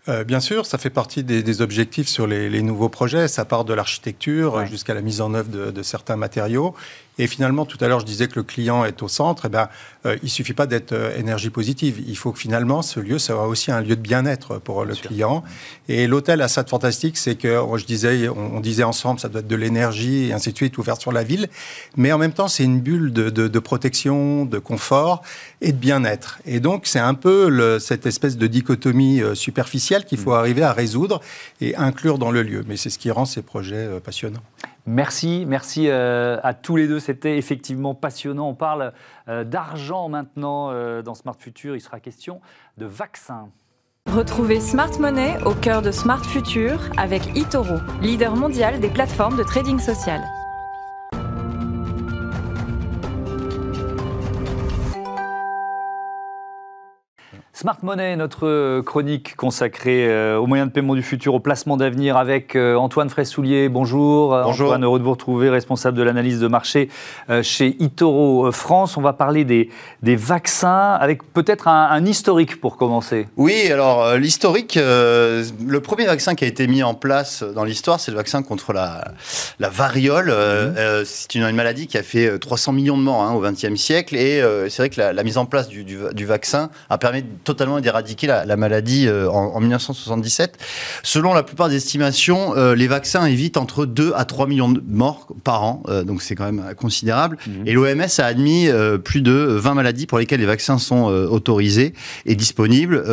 Euh, 0.09 0.25
bien 0.25 0.41
sûr, 0.41 0.65
ça 0.65 0.77
fait 0.77 0.89
partie 0.89 1.23
des, 1.23 1.61
objectifs 1.61 2.09
sur 2.09 2.27
les, 2.27 2.61
nouveaux 2.61 2.89
projets. 2.89 3.29
Ça 3.29 3.45
part 3.45 3.63
de 3.63 3.73
l'architecture 3.73 4.65
jusqu'à 4.65 4.93
la 4.93 5.01
mise 5.01 5.21
en 5.21 5.33
œuvre 5.33 5.49
de, 5.49 5.71
de, 5.71 5.83
certains 5.83 6.17
matériaux. 6.17 6.75
Et 7.19 7.27
finalement, 7.27 7.65
tout 7.65 7.77
à 7.81 7.87
l'heure, 7.87 7.99
je 7.99 8.05
disais 8.05 8.27
que 8.27 8.35
le 8.35 8.43
client 8.43 8.85
est 8.85 9.03
au 9.03 9.07
centre. 9.07 9.45
Eh 9.45 9.49
ben, 9.49 9.69
euh, 10.05 10.17
il 10.23 10.29
suffit 10.29 10.53
pas 10.53 10.65
d'être 10.65 10.93
euh, 10.93 11.15
énergie 11.17 11.49
positive. 11.49 12.01
Il 12.07 12.17
faut 12.17 12.31
que 12.31 12.39
finalement, 12.39 12.81
ce 12.81 12.99
lieu 12.99 13.19
soit 13.19 13.47
aussi 13.47 13.71
un 13.71 13.81
lieu 13.81 13.95
de 13.95 14.01
bien-être 14.01 14.57
pour 14.59 14.83
le 14.83 14.95
client. 14.95 15.43
Et 15.87 16.07
l'hôtel 16.07 16.41
a 16.41 16.47
ça 16.47 16.63
de 16.63 16.69
fantastique, 16.69 17.17
c'est 17.17 17.35
que 17.35 17.61
je 17.75 17.85
disais, 17.85 18.27
on, 18.29 18.59
disait 18.59 18.83
ensemble, 18.83 19.19
ça 19.19 19.29
doit 19.29 19.41
être 19.41 19.47
de 19.47 19.55
l'énergie 19.55 20.29
et 20.29 20.33
ainsi 20.33 20.51
de 20.51 20.57
suite, 20.57 20.77
ouvert 20.77 20.99
sur 20.99 21.11
la 21.11 21.23
ville. 21.23 21.49
Mais 21.97 22.11
en 22.11 22.17
même 22.17 22.33
temps, 22.33 22.47
c'est 22.47 22.63
une 22.63 22.81
bulle 22.81 23.13
de, 23.13 23.29
de, 23.29 23.47
de, 23.47 23.59
protection, 23.59 24.45
de 24.45 24.59
confort 24.59 25.21
et 25.61 25.71
de 25.71 25.77
bien-être. 25.77 26.39
Et 26.45 26.59
donc, 26.59 26.87
c'est 26.87 26.99
un 26.99 27.13
peu 27.13 27.49
le, 27.49 27.79
cette 27.79 28.05
espèce 28.05 28.37
de 28.37 28.47
dichotomie 28.47 29.21
euh, 29.21 29.35
superficielle 29.35 30.05
qu'il 30.05 30.17
faut 30.17 30.31
mm. 30.31 30.35
arriver 30.35 30.63
à 30.63 30.73
résoudre 30.73 31.21
et 31.61 31.75
inclure 31.75 32.17
dans 32.17 32.31
le 32.31 32.41
lieu. 32.41 32.63
Mais 32.67 32.77
c'est 32.77 32.89
ce 32.89 32.97
qui 32.97 33.11
rend 33.11 33.25
ces 33.25 33.41
projets 33.41 33.87
passionnants. 34.03 34.43
Merci, 34.85 35.45
merci 35.47 35.87
euh, 35.87 36.37
à 36.43 36.53
tous 36.53 36.75
les 36.75 36.87
deux. 36.87 36.99
C'était 36.99 37.37
effectivement 37.37 37.95
passionnant. 37.95 38.49
On 38.49 38.55
parle 38.55 38.91
euh, 39.29 39.43
d'argent 39.43 40.09
maintenant 40.09 40.71
euh, 40.71 41.01
dans 41.01 41.15
Smart 41.15 41.35
Future. 41.37 41.75
Il 41.75 41.81
sera 41.81 41.99
question 41.99 42.41
de 42.77 42.85
vaccins. 42.85 43.49
Retrouvez 44.11 44.59
Smart 44.59 44.91
Money 44.99 45.37
au 45.45 45.53
cœur 45.53 45.81
de 45.81 45.91
Smart 45.91 46.23
Future 46.25 46.89
avec 46.97 47.37
eToro, 47.37 47.77
leader 48.01 48.35
mondial 48.35 48.81
des 48.81 48.89
plateformes 48.89 49.37
de 49.37 49.43
trading 49.43 49.79
social. 49.79 50.21
Smart 57.63 57.77
Money, 57.81 58.17
notre 58.17 58.81
chronique 58.81 59.37
consacrée 59.37 60.09
euh, 60.09 60.37
aux 60.37 60.47
moyens 60.47 60.67
de 60.67 60.73
paiement 60.73 60.95
du 60.95 61.01
futur, 61.01 61.33
au 61.33 61.39
placement 61.39 61.77
d'avenir 61.77 62.17
avec 62.17 62.57
euh, 62.57 62.75
Antoine 62.75 63.09
Fraissoulier. 63.09 63.69
Bonjour. 63.69 64.31
Bonjour. 64.31 64.65
Antoine, 64.67 64.83
heureux 64.83 64.99
de 64.99 65.05
vous 65.05 65.11
retrouver, 65.11 65.49
responsable 65.49 65.97
de 65.97 66.03
l'analyse 66.03 66.41
de 66.41 66.49
marché 66.49 66.89
euh, 67.29 67.41
chez 67.41 67.77
Itoro 67.81 68.51
France. 68.51 68.97
On 68.97 69.01
va 69.01 69.13
parler 69.13 69.45
des, 69.45 69.69
des 70.01 70.17
vaccins 70.17 70.91
avec 70.99 71.23
peut-être 71.31 71.69
un, 71.69 72.05
historique 72.05 72.59
pour 72.59 72.75
commencer. 72.75 73.29
Oui, 73.37 73.71
alors 73.71 74.17
l'historique, 74.17 74.75
le 74.75 75.79
premier 75.79 76.05
vaccin 76.05 76.35
qui 76.35 76.43
a 76.43 76.47
été 76.47 76.67
mis 76.67 76.83
en 76.83 76.95
place 76.95 77.43
dans 77.43 77.63
l'histoire, 77.63 78.01
c'est 78.01 78.11
le 78.11 78.17
vaccin 78.17 78.43
contre 78.43 78.73
la, 78.73 79.05
la 79.59 79.69
variole. 79.69 80.33
Mhm. 80.33 81.05
c'est 81.05 81.35
une, 81.35 81.49
maladie 81.51 81.87
qui 81.87 81.97
a 81.97 82.03
fait 82.03 82.37
300 82.37 82.73
millions 82.73 82.97
de 82.97 83.03
morts 83.03 83.21
hein, 83.21 83.33
au 83.33 83.39
XXe 83.39 83.75
siècle 83.75 84.17
et 84.17 84.43
c'est 84.67 84.81
vrai 84.81 84.89
que 84.89 84.99
la, 84.99 85.23
mise 85.23 85.37
en 85.37 85.45
place 85.45 85.69
du, 85.69 85.85
du, 85.85 85.97
du 86.11 86.25
vaccin 86.25 86.69
a 86.89 86.97
permis 86.97 87.13
permet 87.13 87.37
totalement 87.53 87.79
d'éradiquer 87.79 88.27
la, 88.27 88.57
maladie 88.57 89.09
en, 89.09 89.31
en, 89.31 89.59
1977. 89.59 90.57
Selon 91.03 91.33
la 91.33 91.43
plupart 91.43 91.69
des 91.69 91.75
estimations, 91.75 92.53
les 92.73 92.87
vaccins 92.87 93.25
évitent 93.25 93.57
entre 93.57 93.85
2 93.85 94.13
à 94.15 94.25
3 94.25 94.47
millions 94.47 94.71
de 94.71 94.81
morts 94.87 95.27
par 95.43 95.63
an, 95.63 95.83
donc 96.05 96.21
c'est 96.21 96.35
quand 96.35 96.45
même 96.51 96.73
considérable. 96.75 97.37
Mhm. 97.45 97.67
Et 97.67 97.73
l'OMS 97.73 98.01
a 98.17 98.25
admis 98.25 98.69
plus 99.03 99.21
de 99.21 99.31
20 99.31 99.73
maladies 99.73 100.05
pour 100.05 100.19
lesquelles 100.19 100.39
les 100.39 100.45
vaccins 100.45 100.77
sont 100.77 101.05
autorisés 101.05 101.93
et 102.25 102.35
disponibles. 102.35 103.03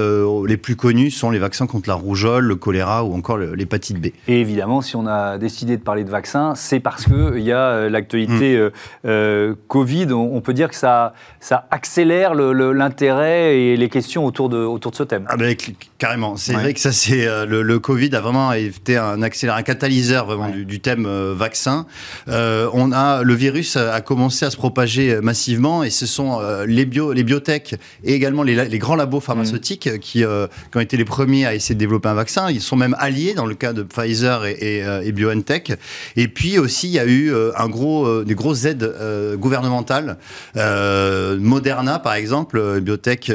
les 0.47 0.57
plus 0.57 0.77
connus 0.77 1.11
sont 1.11 1.31
les 1.31 1.39
vaccins 1.39 1.67
contre 1.67 1.89
la 1.89 1.95
rougeole, 1.95 2.45
le 2.45 2.57
choléra 2.57 3.05
ou 3.05 3.15
encore 3.15 3.39
l'hépatite 3.39 4.01
B. 4.01 4.07
Et 4.29 4.41
évidemment, 4.41 4.81
si 4.81 4.97
on 4.97 5.07
a 5.07 5.39
décidé 5.39 5.77
de 5.77 5.83
parler 5.83 6.05
de 6.05 6.11
vaccins, 6.11 6.55
c'est 6.55 6.81
parce 6.81 7.05
qu'il 7.05 7.43
y 7.43 7.53
a 7.53 7.89
l'actualité 7.89 8.59
mm. 8.59 8.71
euh, 9.07 9.55
Covid. 9.69 10.13
On, 10.13 10.41
peut 10.41 10.55
dire 10.55 10.69
que 10.69 10.75
ça, 10.75 11.15
ça 11.41 11.67
accélère 11.71 12.35
l'intérêt 12.35 13.59
et 13.59 13.77
les 13.77 13.89
questions 13.89 14.25
autour 14.31 14.49
de, 14.49 14.59
autour 14.59 14.93
de 14.93 14.97
ce 14.97 15.03
thème. 15.03 15.27
Ah 15.29 15.37
ben, 15.37 15.55
carrément. 16.01 16.37
C'est 16.37 16.55
vrai 16.55 16.73
que 16.73 16.81
ça, 16.81 16.93
c'est 16.93 17.27
euh, 17.27 17.45
le, 17.45 17.79
Covid 17.79 18.15
a 18.17 18.21
vraiment 18.21 18.53
été 18.53 18.97
un 18.97 19.23
accélérateur, 19.23 19.61
un 19.61 19.63
catalyseur 19.63 20.27
vraiment 20.27 20.49
du, 20.49 20.81
thème 20.81 21.05
euh, 21.07 21.35
vaccin. 21.37 21.87
on 22.27 22.93
a 22.93 23.23
le 23.23 23.35
virus 23.35 23.77
a 23.77 24.01
commencé 24.01 24.47
à 24.47 24.51
se 24.51 24.57
propager 24.57 25.21
massivement 25.21 25.85
et 25.85 25.91
ce 25.91 26.07
sont 26.07 26.41
les 26.67 26.87
bio, 26.87 27.13
les 27.13 27.23
biotech 27.23 27.75
et 28.05 28.15
également 28.15 28.43
les, 28.43 28.79
grands 28.79 28.97
labos 28.97 29.21
pharmaceutiques 29.21 29.87
mm. 29.87 29.99
qui, 29.99 30.21
qui, 30.21 30.25
ont 30.25 30.81
été 30.81 30.97
les 30.97 31.05
premiers 31.05 31.45
à 31.47 31.55
essayer 31.55 31.75
de 31.75 31.81
développer 31.81 32.09
un 32.09 32.15
vaccin. 32.15 32.51
Ils 32.51 32.63
sont 32.63 32.77
même 32.77 32.97
alliés 32.99 33.35
dans 33.35 33.47
le 33.47 33.55
cas 33.55 33.73
de 33.73 33.83
Pfizer 33.83 34.47
et, 34.47 34.83
et, 35.05 35.13
BioNTech. 35.13 35.73
Et 36.17 36.29
puis 36.29 36.59
aussi, 36.59 36.89
il 36.89 36.95
y 36.95 36.99
a 36.99 37.07
eu 37.07 37.33
un 37.57 37.69
gros, 37.69 38.25
des 38.25 38.35
grosses 38.35 38.65
aides 38.65 38.91
gouvernementales. 39.37 40.17
Moderna, 40.55 41.99
par 41.99 42.15
exemple, 42.15 42.81
biotech 42.81 43.31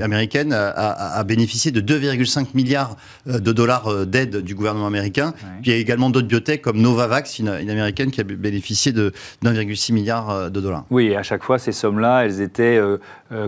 américaine, 0.00 0.52
a, 0.52 1.18
a, 1.18 1.24
bénéficié 1.24 1.70
de 1.70 1.80
2,5 2.02 2.48
milliards 2.54 2.96
de 3.26 3.52
dollars 3.52 4.06
d'aide 4.06 4.38
du 4.38 4.54
gouvernement 4.54 4.86
américain. 4.86 5.32
Puis 5.62 5.70
il 5.70 5.72
y 5.72 5.76
a 5.76 5.78
également 5.78 6.10
d'autres 6.10 6.28
biotech 6.28 6.62
comme 6.62 6.80
Novavax, 6.80 7.38
une, 7.38 7.48
américaine, 7.48 8.10
qui 8.10 8.20
a 8.20 8.24
bénéficié 8.24 8.92
de 8.92 9.12
1,6 9.44 9.92
milliard 9.92 10.50
de 10.50 10.60
dollars. 10.60 10.84
Oui, 10.90 11.08
et 11.08 11.16
à 11.16 11.22
chaque 11.22 11.42
fois, 11.42 11.58
ces 11.58 11.72
sommes-là, 11.72 12.24
elles 12.24 12.40
étaient 12.40 12.80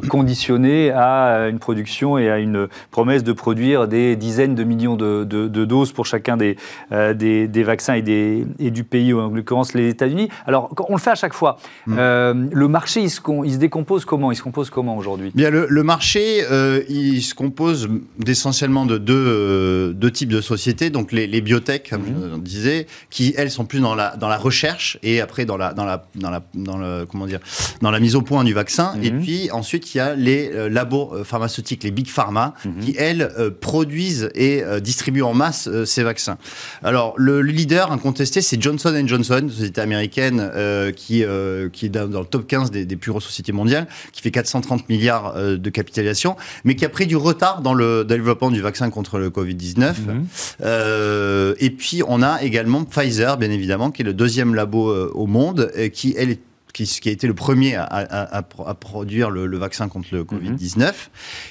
conditionnées 0.09 0.91
à 0.91 1.49
une 1.49 1.59
production 1.59 2.19
et 2.19 2.31
à 2.31 2.39
une 2.39 2.69
promesse 2.91 3.25
de 3.25 3.33
produire 3.33 3.89
des 3.89 4.17
dizaines 4.17 4.55
de 4.55 4.65
millions 4.65 4.97
de, 4.97 5.25
doses 5.65 5.93
pour 5.93 6.07
chacun 6.07 6.37
des, 6.37 6.57
des, 6.91 7.49
des, 7.49 7.63
vaccins 7.63 7.95
et, 7.95 8.03
des, 8.03 8.47
et 8.59 8.71
du 8.71 8.85
pays, 8.85 9.13
en 9.13 9.29
l'occurrence 9.29 9.75
les 9.75 9.89
États-Unis. 9.89 10.29
Alors, 10.47 10.71
on 10.89 10.95
le 10.95 11.01
fait 11.01 11.11
à 11.11 11.15
chaque 11.15 11.35
fois. 11.35 11.59
Mm. 11.87 11.97
Euh, 11.99 12.35
le 12.53 12.69
marché, 12.69 13.01
il 13.01 13.11
se, 13.11 13.21
il 13.45 13.53
se, 13.53 13.59
décompose 13.59 14.05
comment? 14.05 14.33
Il 14.33 14.37
se 14.37 14.43
compose 14.43 14.71
comment 14.71 14.97
aujourd'hui? 14.97 15.33
Bien, 15.35 15.51
le, 15.51 15.83
marché, 15.83 16.45
euh, 16.51 16.83
il 16.89 17.23
se 17.23 17.35
compose 17.35 17.89
essentiellement 18.27 18.87
de 18.87 18.99
deux, 18.99 19.15
euh, 19.15 19.93
deux, 19.93 20.11
types 20.11 20.29
de 20.29 20.41
sociétés. 20.41 20.91
Donc, 20.91 21.13
les, 21.13 21.27
les 21.27 21.41
biotech, 21.41 21.91
comme 21.91 22.03
mm-hmm. 22.03 22.35
je 22.37 22.41
disais, 22.41 22.87
qui 23.11 23.35
elles 23.37 23.51
sont 23.51 23.65
plus 23.65 23.81
dans 23.81 23.95
la, 23.95 24.17
dans 24.17 24.29
la 24.29 24.39
recherche 24.39 24.99
et 25.03 25.21
après 25.21 25.45
dans 25.45 25.57
la, 25.57 25.73
dans 25.73 25.85
la, 25.85 26.05
dans 26.15 26.31
la, 26.31 26.43
dans 26.55 26.77
le, 26.77 27.07
comment 27.07 27.27
dire, 27.27 27.41
dans 27.81 27.91
la 27.91 28.01
mise 28.01 28.17
au 28.17 28.23
point 28.23 28.45
du 28.45 28.55
vaccin. 28.55 28.95
Et 29.03 29.11
mm-hmm. 29.11 29.21
puis 29.21 29.51
ensuite, 29.51 29.74
il 29.79 29.99
y 29.99 30.01
a 30.01 30.15
les 30.15 30.69
labos 30.71 31.25
pharmaceutiques, 31.25 31.85
les 31.85 31.91
big 31.91 32.09
pharma, 32.09 32.55
mm-hmm. 32.65 32.81
qui 32.81 32.95
elles 32.99 33.31
produisent 33.61 34.31
et 34.35 34.63
distribuent 34.81 35.23
en 35.23 35.35
masse 35.35 35.69
ces 35.85 36.03
vaccins. 36.03 36.39
Alors, 36.83 37.15
le 37.17 37.43
leader 37.43 37.93
incontesté, 37.93 38.41
c'est 38.41 38.61
Johnson 38.61 38.95
Johnson, 39.07 39.49
société 39.49 39.81
américaine 39.81 40.51
euh, 40.55 40.93
qui, 40.93 41.25
euh, 41.25 41.69
qui 41.69 41.87
est 41.87 41.89
dans, 41.89 42.07
le 42.21 42.27
top 42.27 42.47
15 42.47 42.71
des, 42.71 42.97
plus 42.97 43.11
grosses 43.11 43.25
sociétés 43.25 43.53
mondiales, 43.53 43.87
qui 44.13 44.23
fait 44.23 44.31
430 44.31 44.89
milliards 44.89 45.35
euh, 45.37 45.57
de 45.57 45.71
capitalisation, 45.71 46.37
mais 46.65 46.77
qui 46.77 46.85
a 46.85 46.89
pris 46.89 47.07
du 47.07 47.17
retard 47.17 47.63
dans 47.63 47.75
le 47.75 48.05
développement 48.05 48.51
du 48.51 48.61
vaccin 48.61 48.91
contre 48.91 49.19
le 49.19 49.31
Covid-19. 49.31 49.95
Mhm. 50.07 51.55
et 51.59 51.71
puis, 51.71 52.03
on 52.07 52.23
a 52.23 52.43
également 52.43 52.85
Pfizer, 52.85 53.37
bien 53.37 53.51
évidemment, 53.51 53.91
qui 53.91 54.03
est 54.03 54.05
le 54.05 54.15
deuxième 54.15 54.55
labo 54.55 54.93
au 55.13 55.27
monde, 55.27 55.71
qui, 55.93 56.15
elle, 56.17 56.31
est 56.31 56.41
qui, 56.75 56.85
qui, 56.85 57.09
a 57.09 57.13
été 57.13 57.27
le 57.27 57.35
premier 57.35 57.77
à, 57.77 57.85
à, 57.85 58.39
à 58.39 58.75
produire 58.75 59.31
le, 59.31 59.47
le, 59.47 59.57
vaccin 59.57 59.89
contre 59.89 60.09
le 60.11 60.25
Covid-19. 60.25 60.81
Mhm. 60.81 60.93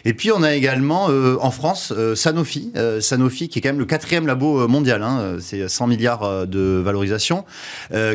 Et 0.06 0.14
puis 0.14 0.32
on 0.32 0.44
a 0.44 0.54
également 0.54 1.10
euh, 1.10 1.38
en 1.40 1.50
France 1.50 1.94
euh, 1.96 2.14
Sanofi, 2.14 2.72
euh, 2.76 3.00
Sanofi 3.00 3.48
qui 3.48 3.60
est 3.60 3.62
quand 3.62 3.70
même 3.70 3.80
le 3.80 3.86
quatrième 3.86 4.28
labo 4.28 4.68
mondial, 4.68 5.02
hein, 5.02 5.38
c'est 5.40 5.68
100 5.68 5.88
milliards 5.88 6.46
de 6.46 6.82
valorisation, 6.84 7.46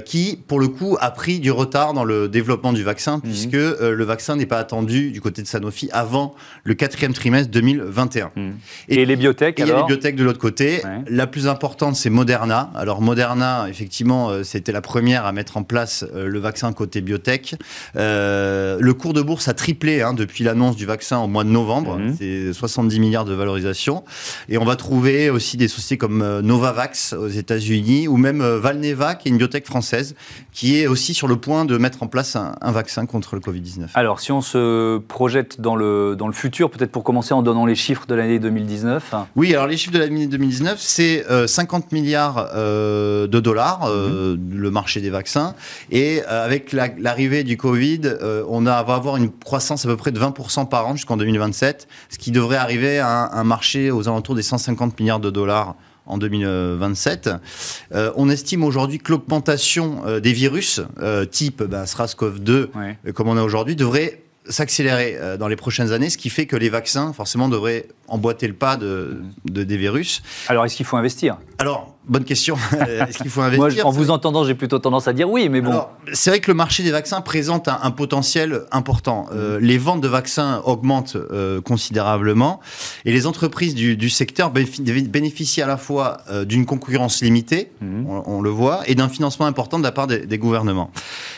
qui 0.05 0.39
pour 0.47 0.61
le 0.61 0.69
coup 0.69 0.97
a 1.01 1.11
pris 1.11 1.41
du 1.41 1.51
retard 1.51 1.95
dans 1.95 2.05
le 2.05 2.29
développement 2.29 2.75
du 2.75 2.83
vaccin 2.83 3.17
mhm. 3.17 3.23
puisque 3.23 3.53
le 3.53 4.05
vaccin 4.05 4.37
n'est 4.37 4.47
pas 4.47 4.59
attendu 4.59 5.11
du 5.11 5.23
côté 5.23 5.41
de 5.41 5.47
Sanofi 5.47 5.89
avant 5.93 6.35
le 6.65 6.75
quatrième 6.75 7.15
trimestre 7.15 7.51
2021. 7.51 8.33
Mhm. 8.37 8.55
Et, 8.89 9.07
les 9.07 9.17
biotech 9.17 9.59
Et 9.59 9.63
il 9.63 9.69
y 9.69 9.73
a 9.73 9.79
les 9.79 9.85
biotech 9.85 10.15
de 10.15 10.25
l'autre 10.25 10.39
côté. 10.39 10.83
La 11.09 11.27
plus 11.27 11.49
importante 11.49 11.97
c'est 11.97 12.11
Moderna. 12.11 12.71
Alors 12.75 13.01
Moderna 13.01 13.67
effectivement 13.71 14.45
c'était 14.45 14.73
la 14.73 14.83
première 14.83 15.25
à 15.25 15.33
mettre 15.33 15.57
en 15.57 15.63
place 15.63 16.05
le 16.15 16.39
vaccin 16.39 16.73
côté 16.75 16.98
biotech. 17.01 17.55
Euh, 17.97 18.79
le 18.81 18.95
cours 18.95 19.13
de 19.13 19.23
bourse 19.23 19.49
a 19.49 19.55
triplé 19.55 20.03
hein, 20.03 20.15
depuis 20.15 20.45
l'annonce 20.45 20.77
du 20.77 20.87
vaccin 20.87 21.19
au 21.19 21.27
mois 21.27 21.45
de 21.45 21.51
novembre. 21.51 21.99
Mhm. 21.99 22.17
C'est 22.19 22.53
70 22.53 23.01
milliards 23.01 23.25
de 23.25 23.35
valorisation. 23.35 24.05
Et 24.49 24.59
on 24.59 24.65
va 24.65 24.77
trouver 24.77 25.31
aussi 25.31 25.57
des 25.57 25.69
sociétés 25.69 25.99
comme 25.99 26.23
euh, 26.23 26.43
Novavax 26.43 27.13
aux 27.13 27.29
États-Unis 27.29 28.09
ou 28.09 28.17
même 28.17 28.41
euh, 28.41 28.59
Valneva, 28.59 29.15
qui 29.15 29.29
est 29.29 29.31
une 29.31 29.39
biotech 29.39 29.67
française, 29.67 30.15
qui 30.53 30.79
est 30.79 30.87
aussi 30.87 31.15
sur 31.15 31.29
le 31.29 31.37
point 31.37 31.65
de 31.65 31.77
mettre 31.79 32.03
en 32.03 32.07
place 32.07 32.37
un, 32.37 32.73
vaccin 32.73 33.07
contre 33.07 33.35
le 33.35 33.41
Covid-19. 33.41 33.89
Alors, 33.95 34.21
si 34.21 34.33
on 34.33 34.41
se 34.41 34.99
projette 34.99 35.61
dans 35.61 35.77
le, 35.77 36.17
dans 36.17 36.27
le 36.27 36.33
futur, 36.33 36.71
peut-être 36.71 36.93
pour 36.93 37.05
commencer 37.05 37.35
en 37.35 37.43
donnant 37.43 37.67
les 37.67 37.75
chiffres 37.75 38.07
de 38.07 38.15
l'année 38.15 38.39
2019. 38.39 39.15
Oui, 39.37 39.55
alors 39.55 39.67
les 39.67 39.77
chiffres 39.77 39.95
de 39.95 39.99
l'année 39.99 40.27
2019, 40.27 40.79
c'est 40.79 41.25
50 41.47 41.93
milliards 41.93 42.53
de 42.55 43.27
dollars, 43.27 43.89
mhm. 43.89 44.39
le 44.53 44.71
marché 44.71 45.01
des 45.01 45.11
vaccins. 45.11 45.55
Et 45.91 46.23
avec 46.25 46.73
la 46.73 46.88
l'arrivée 46.99 47.45
du 47.45 47.57
Covid, 47.57 48.01
euh, 48.05 48.45
on 48.49 48.67
a, 48.67 48.83
va 48.83 48.95
avoir 48.95 49.17
une 49.17 49.31
croissance 49.31 49.85
à 49.85 49.89
peu 49.89 49.97
près 49.97 50.13
de 50.13 50.21
20% 50.21 50.69
par 50.69 50.87
an 50.87 50.97
jusqu'en 50.97 51.17
2027, 51.17 51.89
ce 52.09 52.19
qui 52.19 52.31
devrait 52.31 52.57
arriver 52.57 52.99
à 52.99 53.31
un, 53.33 53.45
marché 53.45 53.91
aux 53.91 54.09
alentours 54.09 54.35
des 54.35 54.43
150 54.43 54.99
milliards 55.01 55.21
de 55.21 55.31
dollars 55.31 55.75
en 56.07 56.19
2027. 56.19 57.31
Euh, 57.95 58.13
on 58.17 58.29
estime 58.31 58.65
aujourd'hui 58.65 58.99
que 58.99 59.13
l'augmentation 59.13 60.03
euh, 60.07 60.21
des 60.21 60.33
virus, 60.33 60.81
type 61.31 61.63
ben, 61.63 61.85
SRAS-CoV-2, 61.85 63.13
comme 63.15 63.29
on 63.29 63.37
a 63.37 63.43
aujourd'hui, 63.43 63.77
devrait 63.77 64.23
s'accélérer 64.49 65.19
dans 65.39 65.49
les 65.49 65.57
prochaines 65.57 65.93
années, 65.93 66.11
ce 66.11 66.19
qui 66.19 66.31
fait 66.31 66.47
que 66.47 66.57
les 66.57 66.69
vaccins, 66.69 67.13
forcément, 67.13 67.49
devraient 67.49 67.87
emboîter 68.09 68.47
le 68.47 68.55
pas 68.55 68.77
de, 68.77 69.23
de 69.45 69.65
des 69.65 69.77
virus. 69.77 70.23
Alors, 70.49 70.65
est-ce 70.65 70.77
qu'il 70.77 70.87
faut 70.87 70.97
investir? 70.97 71.39
Alors, 71.59 71.99
Bonne 72.09 72.25
question. 72.25 72.57
Est-ce 72.89 73.19
qu'il 73.19 73.31
faut 73.31 73.43
investir? 73.43 73.85
Moi, 73.85 73.85
en 73.85 73.91
vous 73.91 74.11
entendant, 74.11 74.43
j'ai 74.45 74.55
plutôt 74.55 74.79
tendance 74.79 75.07
à 75.09 75.13
dire 75.13 75.29
oui, 75.29 75.51
mais 75.51 75.61
bon. 75.61 75.85
C'est 76.15 76.31
vrai 76.31 76.41
que 76.41 76.51
le 76.51 76.55
marché 76.55 76.83
des 76.83 76.91
vaccins 76.91 77.21
présente 77.21 77.69
un, 77.69 77.91
potentiel 77.91 78.63
important. 78.73 79.27
Euh, 79.33 79.59
les 79.61 79.77
ventes 79.77 80.01
de 80.01 80.09
vaccins 80.09 80.63
augmentent 80.65 81.17
euh, 81.17 81.61
considérablement 81.61 82.61
et 83.05 83.13
les 83.13 83.27
entreprises 83.27 83.75
du, 83.75 84.09
secteur 84.09 84.51
bénéficient 84.51 85.61
à 85.61 85.67
la 85.67 85.77
fois 85.77 86.19
euh, 86.31 86.47
d'une 86.47 86.65
concurrence 86.65 87.21
limitée, 87.21 87.71
mhm. 87.83 88.07
on, 88.09 88.41
le 88.41 88.51
voit, 88.51 88.81
et 88.87 88.95
d'un 88.95 89.09
financement 89.11 89.45
important 89.45 89.79
de 89.79 89.85
la 89.85 89.93
part 89.93 90.07
des, 90.07 90.39
gouvernements. 90.39 90.91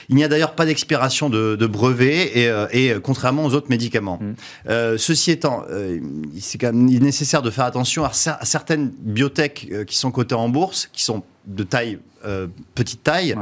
Il 0.08 0.14
n'y 0.14 0.22
a 0.22 0.28
d'ailleurs 0.28 0.54
pas 0.54 0.66
d'expiration 0.66 1.30
de, 1.30 1.66
brevets 1.66 2.30
et, 2.72 2.99
contrairement 3.00 3.44
aux 3.44 3.54
autres 3.54 3.68
médicaments. 3.70 4.20
Mhm. 4.20 4.98
ceci 4.98 5.30
étant, 5.30 5.64
c'est 6.38 6.58
quand 6.58 6.72
même 6.72 6.86
nécessaire 6.86 7.42
de 7.42 7.50
faire 7.50 7.64
attention 7.64 8.04
à, 8.04 8.08
à 8.08 8.44
certaines 8.44 8.90
biotech 8.90 9.84
qui 9.86 9.96
sont 9.96 10.10
cotées 10.10 10.34
en 10.34 10.48
bourse 10.48 10.88
qui 10.92 11.02
sont 11.02 11.22
de 11.46 11.62
taille 11.62 11.98
euh, 12.26 12.48
petite 12.74 13.02
taille, 13.02 13.34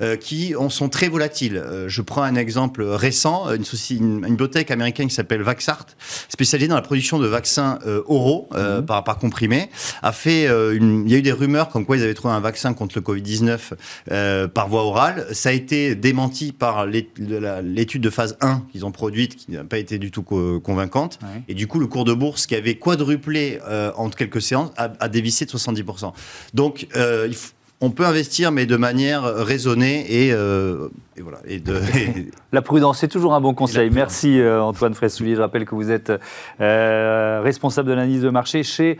euh, 0.00 0.16
qui 0.16 0.54
sont 0.68 0.88
très 0.88 1.08
volatiles. 1.08 1.56
Euh, 1.56 1.88
je 1.88 2.02
prends 2.02 2.22
un 2.22 2.34
exemple 2.34 2.82
récent, 2.82 3.48
une, 3.52 3.62
une, 3.90 4.24
une 4.24 4.30
bibliothèque 4.30 4.72
américaine 4.72 5.06
qui 5.06 5.14
s'appelle 5.14 5.42
Vaxart, 5.42 5.86
spécialisée 6.28 6.68
dans 6.68 6.74
la 6.74 6.82
production 6.82 7.20
de 7.20 7.28
vaccins 7.28 7.78
oraux 8.06 8.48
mhm. 8.52 8.84
par, 8.86 9.04
par, 9.04 9.18
comprimé, 9.18 9.70
a 10.02 10.10
fait, 10.12 10.44
il 10.44 11.08
y 11.08 11.14
a 11.14 11.18
eu 11.18 11.22
des 11.22 11.32
rumeurs 11.32 11.68
comme 11.68 11.86
quoi 11.86 11.96
ils 11.96 12.02
avaient 12.02 12.14
trouvé 12.14 12.34
un 12.34 12.40
vaccin 12.40 12.74
contre 12.74 12.98
le 12.98 13.02
Covid-19 13.02 14.48
par 14.48 14.68
voie 14.68 14.82
orale. 14.82 15.26
Ça 15.32 15.50
a 15.50 15.52
été 15.52 15.94
démenti 15.94 16.52
par 16.52 16.86
l'étude 16.86 18.02
de 18.02 18.10
phase 18.10 18.36
1 18.40 18.64
qu'ils 18.72 18.84
ont 18.84 18.92
produite, 18.92 19.36
qui 19.36 19.52
n'a 19.52 19.64
pas 19.64 19.78
été 19.78 19.98
du 19.98 20.10
tout 20.10 20.22
convaincante. 20.22 21.18
Et 21.48 21.54
du 21.54 21.66
coup, 21.66 21.78
le 21.78 21.86
cours 21.86 22.04
de 22.04 22.14
bourse 22.14 22.46
qui 22.46 22.54
avait 22.56 22.76
quadruplé 22.76 23.60
entre 23.96 24.16
quelques 24.16 24.42
séances 24.42 24.72
a, 24.76 24.92
a 24.98 25.08
dévissé 25.08 25.44
de 25.44 25.50
70%. 25.50 26.12
Donc, 26.52 26.88
il 26.94 27.34
faut 27.34 27.52
on 27.84 27.90
peut 27.90 28.06
investir, 28.06 28.50
mais 28.50 28.64
de 28.64 28.76
manière 28.76 29.22
raisonnée 29.24 30.06
et, 30.08 30.32
euh, 30.32 30.88
voilà. 31.18 31.38
Et 31.46 31.60
de, 31.60 31.80
La 32.52 32.62
prudence, 32.62 32.98
c'est 32.98 33.08
toujours 33.08 33.34
un 33.34 33.40
bon 33.40 33.54
conseil. 33.54 33.90
Merci 33.90 34.40
euh, 34.40 34.62
Antoine 34.62 34.94
Fressoulier. 34.94 35.34
Je 35.34 35.40
rappelle 35.40 35.66
que 35.66 35.74
vous 35.74 35.90
êtes 35.90 36.12
euh, 36.60 37.40
responsable 37.42 37.88
de 37.88 37.94
l'analyse 37.94 38.22
de 38.22 38.30
marché 38.30 38.62
chez 38.62 38.98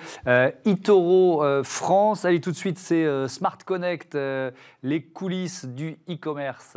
Itoro 0.66 1.42
France. 1.62 2.24
Allez, 2.24 2.40
tout 2.40 2.50
de 2.50 2.56
suite, 2.56 2.78
c'est 2.78 3.06
Smart 3.28 3.58
Connect, 3.64 4.18
les 4.82 5.02
coulisses 5.02 5.64
du 5.64 5.96
e-commerce. 6.08 6.76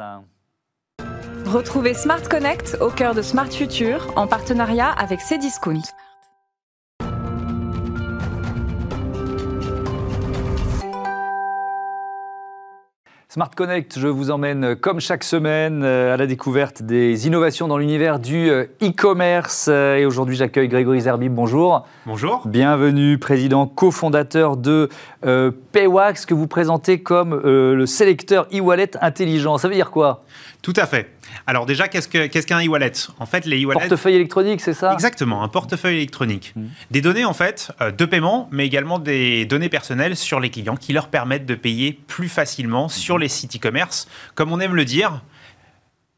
Retrouvez 1.46 1.94
Smart 1.94 2.22
Connect 2.22 2.78
au 2.82 2.90
cœur 2.90 3.16
de 3.16 3.22
Smart 3.22 3.50
Future 3.50 4.14
en 4.16 4.28
partenariat 4.28 4.90
avec 4.92 5.20
Cdiscount. 5.20 5.82
Smart 13.30 13.50
Connect, 13.54 14.00
je 14.00 14.08
vous 14.08 14.32
emmène 14.32 14.64
euh, 14.64 14.76
comme 14.76 15.02
chaque 15.02 15.26
semaine 15.26 15.84
euh, 15.84 16.14
à 16.14 16.18
la 16.18 16.28
découverte 16.28 16.82
des 16.82 17.28
innovations 17.28 17.68
dans 17.68 17.78
l'univers 17.78 18.20
du 18.20 18.50
euh, 18.50 18.68
e-commerce. 18.82 19.68
Et 19.68 20.06
aujourd'hui, 20.06 20.38
j'accueille 20.38 20.70
Grégory 20.70 21.02
Zerbib. 21.02 21.34
Bonjour. 21.34 21.86
Bonjour. 22.06 22.48
Bienvenue, 22.48 23.18
président 23.18 23.68
cofondateur 23.68 24.56
de 24.56 24.88
Paywax, 25.74 26.26
que 26.26 26.34
vous 26.34 26.48
présentez 26.48 27.02
comme 27.02 27.38
le 27.44 27.86
sélecteur 27.86 28.48
e-wallet 28.54 28.92
intelligent. 29.02 29.58
Ça 29.58 29.68
veut 29.68 29.76
dire 29.76 29.92
quoi? 29.92 30.24
Tout 30.62 30.74
à 30.78 30.86
fait. 30.86 31.12
Alors 31.46 31.66
déjà, 31.66 31.88
qu'est-ce 31.88 32.48
qu'un 32.48 32.66
e-wallet? 32.66 32.92
En 33.20 33.26
fait, 33.26 33.46
les 33.46 33.64
e-wallets... 33.64 33.80
Portefeuille 33.80 34.16
électronique, 34.16 34.62
c'est 34.62 34.74
ça? 34.74 34.94
Exactement, 34.94 35.44
un 35.44 35.48
portefeuille 35.48 35.98
électronique. 35.98 36.54
Mmh. 36.56 36.66
Des 36.92 37.02
données, 37.02 37.26
en 37.26 37.34
fait, 37.34 37.72
euh, 37.82 37.92
de 37.92 38.06
paiement, 38.06 38.50
mais 38.52 38.66
également 38.66 39.00
des 39.00 39.46
données 39.46 39.70
personnelles 39.70 40.16
sur 40.16 40.40
les 40.40 40.50
clients 40.50 40.76
qui 40.76 40.94
leur 40.94 41.08
permettent 41.08 41.46
de 41.46 41.56
payer 41.56 42.00
plus 42.08 42.30
facilement 42.30 42.90
sur 42.90 43.18
mmh. 43.18 43.22
les 43.22 43.28
sites 43.30 43.56
e-commerce. 43.56 44.08
Comme 44.36 44.52
on 44.52 44.60
aime 44.60 44.76
le 44.76 44.86
dire, 44.86 45.22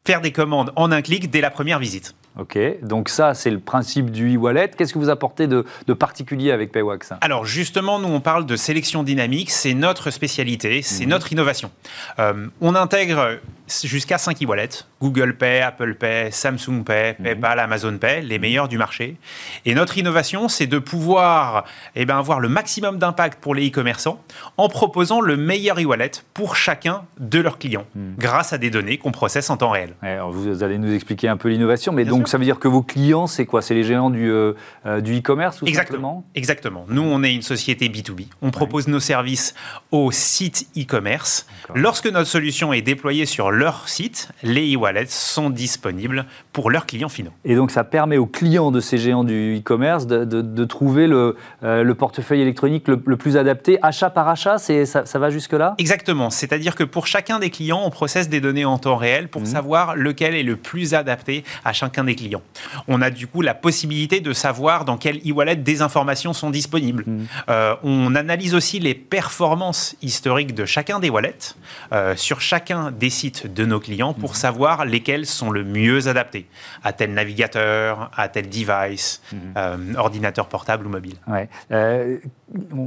faire 0.06 0.22
des 0.22 0.32
commandes 0.32 0.72
en 0.76 0.92
un 0.92 1.02
clic 1.02 1.30
dès 1.30 1.42
la 1.42 1.52
première 1.52 1.80
visite. 1.80 2.16
Ok, 2.38 2.58
donc 2.84 3.10
ça, 3.10 3.34
c'est 3.34 3.50
le 3.50 3.60
principe 3.60 4.12
du 4.12 4.36
e-wallet. 4.36 4.72
Qu'est-ce 4.78 4.94
que 4.94 5.00
vous 5.00 5.10
apportez 5.10 5.48
de, 5.48 5.66
particulier 5.94 6.52
avec 6.52 6.72
Paywax? 6.72 7.14
Alors 7.22 7.46
justement, 7.46 8.00
nous, 8.00 8.08
on 8.08 8.22
parle 8.22 8.46
de 8.46 8.56
sélection 8.56 9.04
dynamique. 9.04 9.52
C'est 9.52 9.74
notre 9.74 10.12
spécialité, 10.12 10.82
c'est 10.82 11.06
mmh. 11.06 11.10
notre 11.10 11.32
innovation. 11.34 11.72
Euh, 12.20 12.48
on 12.62 12.76
intègre 12.76 13.40
jusqu'à 13.84 14.18
5 14.18 14.42
e-wallets. 14.44 14.86
Google 15.02 15.36
Pay, 15.36 15.62
Apple 15.62 15.96
Pay, 15.96 16.32
Samsung 16.32 16.84
Pay, 16.84 17.16
mhm. 17.18 17.24
PayPal, 17.24 17.60
Amazon 17.60 17.98
Pay, 17.98 18.22
les 18.22 18.40
meilleurs 18.40 18.68
du 18.68 18.78
marché. 18.78 19.18
Et 19.66 19.74
notre 19.74 19.98
innovation, 19.98 20.50
c'est 20.50 20.68
de 20.68 20.80
pouvoir 20.80 21.66
eh 21.96 22.06
ben, 22.06 22.18
avoir 22.18 22.40
le 22.40 22.50
maximum 22.50 22.98
d'impact 22.98 23.40
pour 23.40 23.56
les 23.56 23.70
e-commerçants 23.70 24.22
en 24.58 24.68
proposant 24.68 25.22
le 25.22 25.38
meilleur 25.38 25.80
e-wallet 25.80 26.12
pour 26.34 26.56
chacun 26.56 27.04
de 27.20 27.40
leurs 27.40 27.60
clients, 27.60 27.86
mhm. 27.96 28.16
grâce 28.18 28.54
à 28.54 28.58
des 28.58 28.70
données 28.70 28.98
qu'on 28.98 29.12
processe 29.12 29.50
en 29.50 29.58
temps 29.58 29.70
réel. 29.70 29.94
alors 30.02 30.32
vous 30.32 30.64
allez 30.64 30.78
nous 30.78 30.94
expliquer 30.94 31.28
un 31.28 31.38
peu 31.38 31.50
l'innovation, 31.50 31.94
mais 31.94 32.06
donc 32.06 32.28
ça 32.30 32.38
veut 32.38 32.46
dire 32.46 32.60
que 32.60 32.68
vos 32.68 32.82
clients, 32.82 33.28
c'est 33.28 33.46
quoi? 33.46 33.62
C'est 33.62 33.74
les 33.74 33.84
géants 33.84 34.10
du, 34.10 34.30
euh, 34.30 34.54
euh, 34.86 35.02
du 35.02 35.18
e-commerce 35.18 35.62
Exactement. 35.66 36.24
Exactement. 36.36 36.86
Nous, 36.88 37.02
on 37.02 37.24
est 37.24 37.34
une 37.34 37.42
société 37.42 37.90
B2B. 37.90 38.28
On 38.42 38.52
propose 38.52 38.88
nos 38.88 39.00
services 39.00 39.56
aux 39.92 40.12
sites 40.12 40.68
e-commerce. 40.78 41.48
Lorsque 41.76 42.08
notre 42.08 42.28
solution 42.28 42.72
est 42.72 42.82
déployée 42.82 43.26
sur 43.26 43.52
leur 43.52 43.90
site, 43.90 44.30
les 44.44 44.74
e-wallets 44.74 45.08
sont 45.08 45.50
disponibles 45.50 46.26
pour 46.54 46.70
leurs 46.70 46.86
clients 46.86 47.10
finaux. 47.10 47.32
Et 47.46 47.56
donc 47.56 47.72
ça 47.72 47.84
permet 47.84 48.18
aux 48.18 48.26
clients 48.26 48.72
de 48.72 48.80
ces 48.80 48.98
géants 48.98 49.24
du 49.24 49.58
e-commerce 49.58 50.08
de, 50.08 50.66
trouver 50.66 51.08
le, 51.08 51.36
euh, 51.64 51.84
le, 51.84 51.96
portefeuille 51.96 52.42
électronique 52.42 52.88
le, 52.88 52.98
plus 53.18 53.38
adapté, 53.38 53.80
achat 53.82 54.10
par 54.10 54.28
achat, 54.28 54.58
ça, 54.58 55.06
ça 55.06 55.20
va 55.20 55.30
jusque-là? 55.30 55.76
Exactement, 55.78 56.30
c'est-à-dire 56.30 56.76
que 56.76 56.84
pour 56.84 57.08
chacun 57.08 57.40
des 57.40 57.50
clients, 57.50 57.82
on 57.84 57.90
processe 57.90 58.30
des 58.30 58.42
données 58.42 58.66
en 58.66 58.78
temps 58.78 58.98
réel 58.98 59.30
pour 59.30 59.42
mmh. 59.42 59.48
savoir 59.48 59.96
lequel 59.96 60.36
est 60.36 60.44
le 60.44 60.56
plus 60.56 60.94
adapté 60.94 61.44
à 61.66 61.74
chacun 61.74 62.04
des 62.04 62.09
clients. 62.16 62.42
On 62.88 63.02
a 63.02 63.10
du 63.10 63.28
coup 63.28 63.42
la 63.42 63.54
possibilité 63.54 64.20
de 64.20 64.34
savoir 64.34 64.86
dans 64.86 64.98
quel 64.98 65.18
e-wallet 65.18 65.56
des 65.56 65.82
informations 65.82 66.34
sont 66.34 66.50
disponibles. 66.50 67.04
Mmh. 67.06 67.26
Euh, 67.50 67.76
on 67.84 68.16
analyse 68.16 68.56
aussi 68.56 68.80
les 68.80 68.96
performances 68.96 69.96
historiques 70.02 70.54
de 70.54 70.66
chacun 70.66 71.00
des 71.00 71.10
wallets 71.10 71.56
euh, 71.94 72.16
sur 72.16 72.42
chacun 72.42 72.92
des 72.92 73.10
sites 73.10 73.52
de 73.52 73.66
nos 73.66 73.80
clients 73.80 74.14
pour 74.14 74.32
mhm. 74.32 74.36
savoir 74.36 74.86
lesquels 74.86 75.26
sont 75.26 75.52
le 75.52 75.64
mieux 75.64 76.08
adaptés 76.08 76.48
à 76.84 76.94
tel 76.94 77.14
navigateur, 77.14 78.12
à 78.16 78.30
tel 78.30 78.50
device, 78.50 79.22
mhm. 79.32 79.40
euh, 79.58 79.78
ordinateur 79.98 80.48
portable 80.48 80.88
ou 80.88 80.90
mobile. 80.90 81.16
Ouais. 81.28 81.50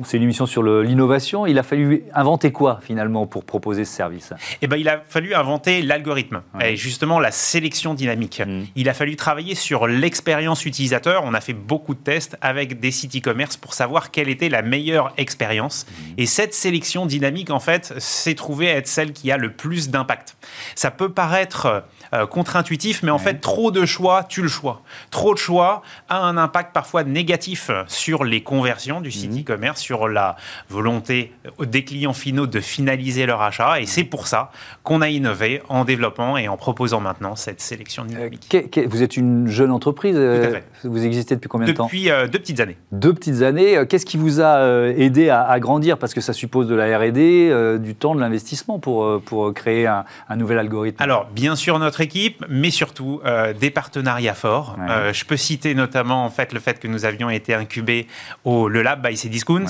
C'est 0.04 0.16
une 0.16 0.24
émission 0.24 0.46
sur 0.46 0.62
l'innovation. 0.62 1.46
Il 1.46 1.58
a 1.58 1.62
fallu 1.62 2.04
inventer 2.14 2.50
quoi 2.50 2.80
finalement 2.82 3.26
pour 3.26 3.44
proposer 3.44 3.84
ce 3.84 3.94
service? 3.94 4.32
Eh 4.60 4.66
ben, 4.66 4.76
il 4.76 4.88
a 4.88 5.02
fallu 5.06 5.34
inventer 5.34 5.82
l'algorithme 5.82 6.42
et 6.60 6.76
justement 6.76 7.20
la 7.20 7.30
sélection 7.30 7.94
dynamique. 7.94 8.42
Mhm. 8.44 8.66
Il 8.74 8.88
a 8.88 8.94
fallu 8.94 9.14
travailler 9.16 9.54
sur 9.54 9.86
l'expérience 9.86 10.66
utilisateur. 10.66 11.22
On 11.24 11.34
a 11.34 11.40
fait 11.40 11.52
beaucoup 11.52 11.94
de 11.94 12.00
tests 12.00 12.36
avec 12.40 12.80
des 12.80 12.90
sites 12.90 13.16
e-commerce 13.16 13.56
pour 13.56 13.74
savoir 13.74 14.10
quelle 14.10 14.28
était 14.28 14.48
la 14.48 14.62
meilleure 14.62 15.12
expérience. 15.16 15.86
Et 16.18 16.26
cette 16.26 16.54
sélection 16.54 17.06
dynamique, 17.06 17.50
en 17.50 17.60
fait, 17.60 17.94
s'est 17.98 18.34
trouvée 18.34 18.66
être 18.66 18.88
celle 18.88 19.12
qui 19.12 19.30
a 19.30 19.36
le 19.36 19.52
plus 19.52 19.90
d'impact. 19.90 20.36
Ça 20.74 20.90
peut 20.90 21.10
paraître 21.10 21.84
euh, 22.14 22.26
contre-intuitif, 22.26 23.02
mais 23.02 23.10
en 23.10 23.18
fait, 23.18 23.40
trop 23.40 23.70
de 23.70 23.86
choix 23.86 24.24
tue 24.24 24.42
le 24.42 24.48
choix. 24.48 24.82
Trop 25.10 25.32
de 25.32 25.38
choix 25.38 25.82
a 26.10 26.18
un 26.18 26.36
impact 26.36 26.74
parfois 26.74 27.04
négatif 27.04 27.70
sur 27.86 28.24
les 28.24 28.42
conversions 28.42 29.00
du 29.00 29.10
site 29.10 29.32
mhm. 29.32 29.40
e-commerce, 29.40 29.80
sur 29.80 30.08
la 30.08 30.36
volonté 30.68 31.32
des 31.58 31.84
clients 31.84 32.12
finaux 32.12 32.46
de 32.46 32.60
finaliser 32.60 33.24
leur 33.24 33.40
achat. 33.40 33.80
Et 33.80 33.86
c'est 33.86 34.04
pour 34.04 34.26
ça 34.26 34.50
qu'on 34.82 35.00
a 35.00 35.08
innové 35.08 35.62
en 35.70 35.86
développant 35.86 36.36
et 36.36 36.48
en 36.48 36.58
proposant 36.58 37.00
maintenant 37.00 37.34
cette 37.34 37.62
sélection 37.62 38.04
dynamique. 38.04 38.54
Euh, 38.54 38.86
vous 38.86 39.02
êtes 39.02 39.16
une 39.16 39.48
jeune 39.48 39.70
entreprise. 39.70 40.16
Euh, 40.18 40.60
vous 40.84 41.06
existez 41.06 41.34
depuis 41.34 41.48
combien 41.48 41.66
de 41.66 41.72
temps? 41.72 41.86
Depuis 41.86 42.10
deux 42.30 42.38
petites 42.38 42.60
années. 42.60 42.76
Deux 42.92 43.14
petites 43.14 43.40
années. 43.40 43.84
Qu'est-ce 43.88 44.04
qui 44.04 44.18
vous 44.18 44.42
a 44.42 44.88
aidé 44.88 45.30
à, 45.30 45.58
grandir? 45.60 45.96
Parce 45.96 46.12
que 46.12 46.20
ça 46.20 46.34
suppose 46.34 46.68
de 46.68 46.74
la 46.74 46.98
R&D, 46.98 47.78
du 47.80 47.94
temps, 47.94 48.14
de 48.14 48.20
l'investissement 48.20 48.78
pour, 48.78 49.22
pour 49.22 49.54
créer 49.54 49.86
un, 49.86 50.04
un 50.28 50.36
nouvel 50.36 50.58
algorithme 50.58 51.02
Alors, 51.02 51.26
bien 51.34 51.56
sûr, 51.56 51.78
notre 51.78 52.01
équipe, 52.02 52.44
mais 52.48 52.70
surtout 52.70 53.20
euh, 53.24 53.52
des 53.52 53.70
partenariats 53.70 54.34
forts. 54.34 54.76
Euh, 54.90 55.12
je 55.12 55.24
peux 55.24 55.36
citer 55.36 55.74
notamment 55.74 56.24
en 56.24 56.30
fait, 56.30 56.52
le 56.52 56.60
fait 56.60 56.78
que 56.78 56.88
nous 56.88 57.04
avions 57.04 57.30
été 57.30 57.54
incubés 57.54 58.06
au 58.44 58.68
Le 58.68 58.82
Lab 58.82 59.06
by 59.06 59.16
Cdiscount, 59.16 59.64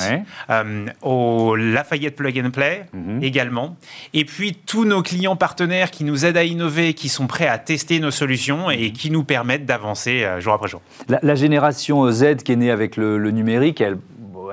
euh, 0.50 0.86
au 1.02 1.54
Lafayette 1.54 2.16
Plug 2.16 2.42
and 2.44 2.50
Play 2.50 2.86
mhm. 2.92 3.22
également. 3.22 3.76
Et 4.14 4.24
puis, 4.24 4.54
tous 4.54 4.84
nos 4.84 5.02
clients 5.02 5.36
partenaires 5.36 5.90
qui 5.90 6.04
nous 6.04 6.26
aident 6.26 6.38
à 6.38 6.44
innover, 6.44 6.94
qui 6.94 7.08
sont 7.08 7.26
prêts 7.26 7.46
à 7.46 7.58
tester 7.58 8.00
nos 8.00 8.10
solutions 8.10 8.70
et 8.70 8.88
mhm. 8.88 8.92
qui 8.92 9.10
nous 9.10 9.24
permettent 9.24 9.66
d'avancer 9.66 10.26
jour 10.40 10.54
après 10.54 10.68
jour. 10.68 10.80
La, 11.08 11.34
génération 11.34 12.10
Z 12.10 12.36
qui 12.44 12.52
est 12.52 12.56
née 12.56 12.70
avec 12.70 12.96
le, 12.96 13.18
le 13.18 13.30
numérique, 13.30 13.80
elle 13.80 13.98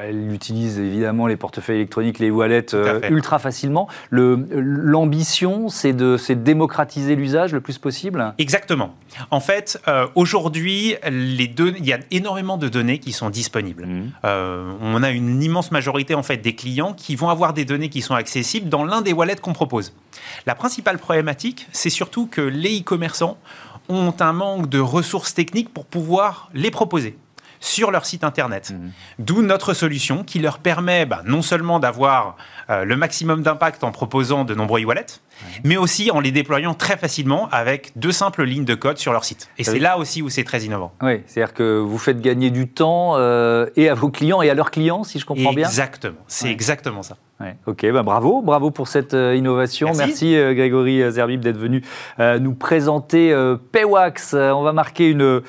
elle 0.03 0.31
utilise 0.31 0.79
évidemment 0.79 1.27
les 1.27 1.37
portefeuilles 1.37 1.77
électroniques, 1.77 2.19
les 2.19 2.31
wallets 2.31 2.73
euh, 2.73 3.01
ultra 3.09 3.39
facilement. 3.39 3.87
L'ambition, 4.11 5.69
c'est 5.69 5.93
de, 5.93 6.17
démocratiser 6.33 7.15
l'usage 7.15 7.53
le 7.53 7.61
plus 7.61 7.77
possible? 7.77 8.33
Exactement. 8.37 8.95
En 9.31 9.39
fait, 9.39 9.79
euh, 9.87 10.07
aujourd'hui, 10.15 10.95
il 11.07 11.85
y 11.85 11.93
a 11.93 11.99
énormément 12.11 12.57
de 12.57 12.67
données 12.67 12.99
qui 12.99 13.11
sont 13.11 13.29
disponibles. 13.29 13.85
Mmh. 13.85 14.11
Euh, 14.25 14.71
on 14.81 15.03
a 15.03 15.09
une 15.09 15.41
immense 15.41 15.71
majorité 15.71 16.15
en 16.15 16.23
fait, 16.23 16.37
des 16.37 16.55
clients 16.55 16.93
qui 16.93 17.15
vont 17.15 17.29
avoir 17.29 17.53
des 17.53 17.65
données 17.65 17.89
qui 17.89 18.01
sont 18.01 18.15
accessibles 18.15 18.69
dans 18.69 18.83
l'un 18.83 19.01
des 19.01 19.13
wallets 19.13 19.35
qu'on 19.35 19.53
propose. 19.53 19.93
La 20.45 20.55
principale 20.55 20.97
problématique, 20.97 21.67
c'est 21.71 21.89
surtout 21.89 22.27
que 22.27 22.41
les 22.41 22.79
e-commerçants 22.79 23.37
ont 23.89 24.13
un 24.19 24.33
manque 24.33 24.69
de 24.69 24.79
ressources 24.79 25.33
techniques 25.33 25.73
pour 25.73 25.85
pouvoir 25.85 26.49
les 26.53 26.71
proposer 26.71 27.17
sur 27.59 27.91
leur 27.91 28.05
site 28.05 28.23
internet. 28.23 28.71
Mhm. 28.71 28.91
D'où 29.19 29.41
notre 29.41 29.73
solution 29.73 30.23
qui 30.23 30.39
leur 30.39 30.59
permet 30.59 31.05
bah, 31.05 31.21
non 31.25 31.41
seulement 31.41 31.79
d'avoir 31.79 32.37
euh, 32.69 32.85
le 32.85 32.95
maximum 32.95 33.41
d'impact 33.41 33.83
en 33.83 33.91
proposant 33.91 34.45
de 34.45 34.53
nombreux 34.55 34.81
e-wallets, 34.81 35.19
mais 35.63 35.77
aussi 35.77 36.11
en 36.11 36.19
les 36.19 36.31
déployant 36.31 36.73
très 36.73 36.97
facilement 36.97 37.49
avec 37.51 37.91
deux 37.95 38.11
simples 38.11 38.43
lignes 38.43 38.65
de 38.65 38.75
code 38.75 38.97
sur 38.97 39.11
leur 39.11 39.23
site. 39.23 39.49
Et 39.57 39.63
c'est 39.63 39.79
là 39.79 39.97
aussi 39.97 40.21
où 40.21 40.29
c'est 40.29 40.43
très 40.43 40.63
innovant. 40.63 40.93
Oui, 41.01 41.21
c'est-à-dire 41.25 41.53
que 41.53 41.79
vous 41.79 41.97
faites 41.97 42.21
gagner 42.21 42.49
du 42.49 42.67
temps 42.67 43.13
euh, 43.17 43.67
et 43.75 43.89
à 43.89 43.93
vos 43.93 44.09
clients 44.09 44.41
et 44.41 44.49
à 44.49 44.53
leurs 44.53 44.71
clients, 44.71 45.03
si 45.03 45.19
je 45.19 45.25
comprends 45.25 45.53
bien. 45.53 45.67
Exactement, 45.67 46.19
c'est 46.27 46.49
exactement 46.49 47.03
ça. 47.03 47.17
Ok, 47.67 47.89
bah 47.91 48.03
bravo, 48.03 48.41
bravo 48.41 48.69
pour 48.69 48.89
cette 48.89 49.13
euh, 49.13 49.35
innovation. 49.35 49.91
Merci, 49.95 50.35
euh, 50.35 50.53
Grégory 50.53 51.09
Zerbib 51.09 51.39
d'être 51.39 51.57
venu 51.57 51.83
nous 52.17 52.53
présenter 52.53 53.33
Paywax. 53.71 54.33
on 54.33 54.61
va 54.61 54.73
marquer 54.73 55.09
une 55.09 55.41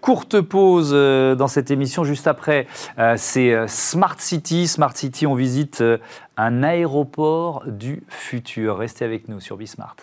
courte 0.00 0.40
pause 0.40 0.92
dans 0.92 1.48
cette 1.48 1.70
émission. 1.70 2.04
Juste 2.04 2.26
après, 2.26 2.66
c'est 3.16 3.54
Smart 3.66 4.16
City. 4.18 4.66
Smart 4.66 4.96
City, 4.96 5.26
on 5.26 5.34
visite 5.34 5.82
un 6.36 6.62
aéroport 6.62 7.64
du 7.66 8.02
futur. 8.08 8.78
Restez 8.78 9.04
avec 9.04 9.28
nous 9.28 9.40
sur 9.40 9.56
Bismart. 9.56 9.96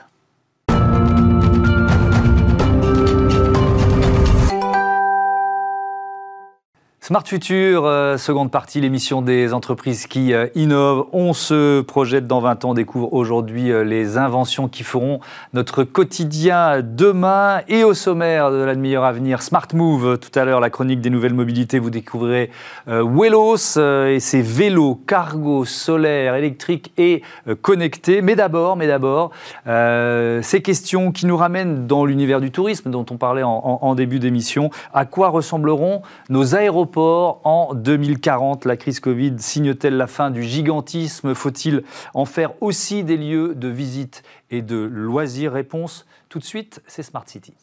Smart 7.08 7.22
Future, 7.24 7.86
euh, 7.86 8.18
seconde 8.18 8.50
partie, 8.50 8.82
l'émission 8.82 9.22
des 9.22 9.54
entreprises 9.54 10.08
qui 10.08 10.34
euh, 10.34 10.48
innovent. 10.56 11.06
On 11.13 11.34
se 11.34 11.82
projette 11.82 12.26
dans 12.26 12.39
20 12.39 12.65
ans, 12.65 12.74
découvre 12.74 13.13
aujourd'hui 13.13 13.72
euh, 13.72 13.84
les 13.84 14.18
inventions 14.18 14.68
qui 14.68 14.82
feront 14.82 15.20
notre 15.54 15.84
quotidien 15.84 16.82
demain. 16.82 17.62
Et 17.68 17.84
au 17.84 17.94
sommaire 17.94 18.50
de 18.50 18.58
la 18.58 18.74
demi-heure 18.74 19.04
à 19.04 19.12
venir, 19.12 19.44
Smart 19.44 19.68
Move, 19.76 20.18
tout 20.18 20.32
à 20.34 20.46
l'heure, 20.46 20.60
la 20.60 20.72
chronique 20.72 21.00
des 21.00 21.12
nouvelles 21.12 21.36
mobilités, 21.36 21.78
vous 21.78 21.91
découvrirez 21.91 22.50
Wellos 22.88 23.78
et 23.78 24.20
ses 24.20 24.41
vélos 24.41 25.00
cargo 25.06 25.63
solaires, 25.63 26.34
électriques 26.34 26.91
et 26.98 27.22
connectés. 27.62 28.24
Mais 28.24 28.36
d'abord, 28.36 28.78
mais 28.78 28.88
d'abord, 28.88 29.30
ces 29.65 30.62
questions 30.63 31.12
qui 31.12 31.28
nous 31.28 31.38
ramènent 31.38 31.86
dans 31.86 32.06
l'univers 32.06 32.41
du 32.41 32.50
tourisme 32.50 32.89
dont 32.89 33.06
on 33.12 33.18
parlait 33.18 33.44
en 33.44 33.94
début 33.96 34.18
d'émission. 34.18 34.72
À 34.94 35.06
quoi 35.06 35.30
ressembleront 35.30 36.02
nos 36.30 36.56
aéroports 36.56 36.95
en 37.02 37.74
2040. 37.74 38.66
La 38.66 38.78
crise 38.78 39.00
Covid 39.00 39.36
signe-t-elle 39.38 39.98
la 39.98 40.08
fin 40.08 40.32
du 40.32 40.44
gigantisme? 40.44 41.34
Faut-il 41.34 41.84
en 42.14 42.26
faire 42.26 42.52
aussi 42.62 43.04
des 43.04 43.18
lieux 43.18 43.56
de 43.56 43.68
visite 43.68 44.24
et 44.50 44.62
de 44.62 44.78
loisirs? 44.78 45.54
Réponse 45.54 46.06
tout 46.30 46.40
de 46.40 46.46
suite, 46.46 46.82
c'est 46.88 47.04
Smart 47.04 47.26
City. 47.28 47.54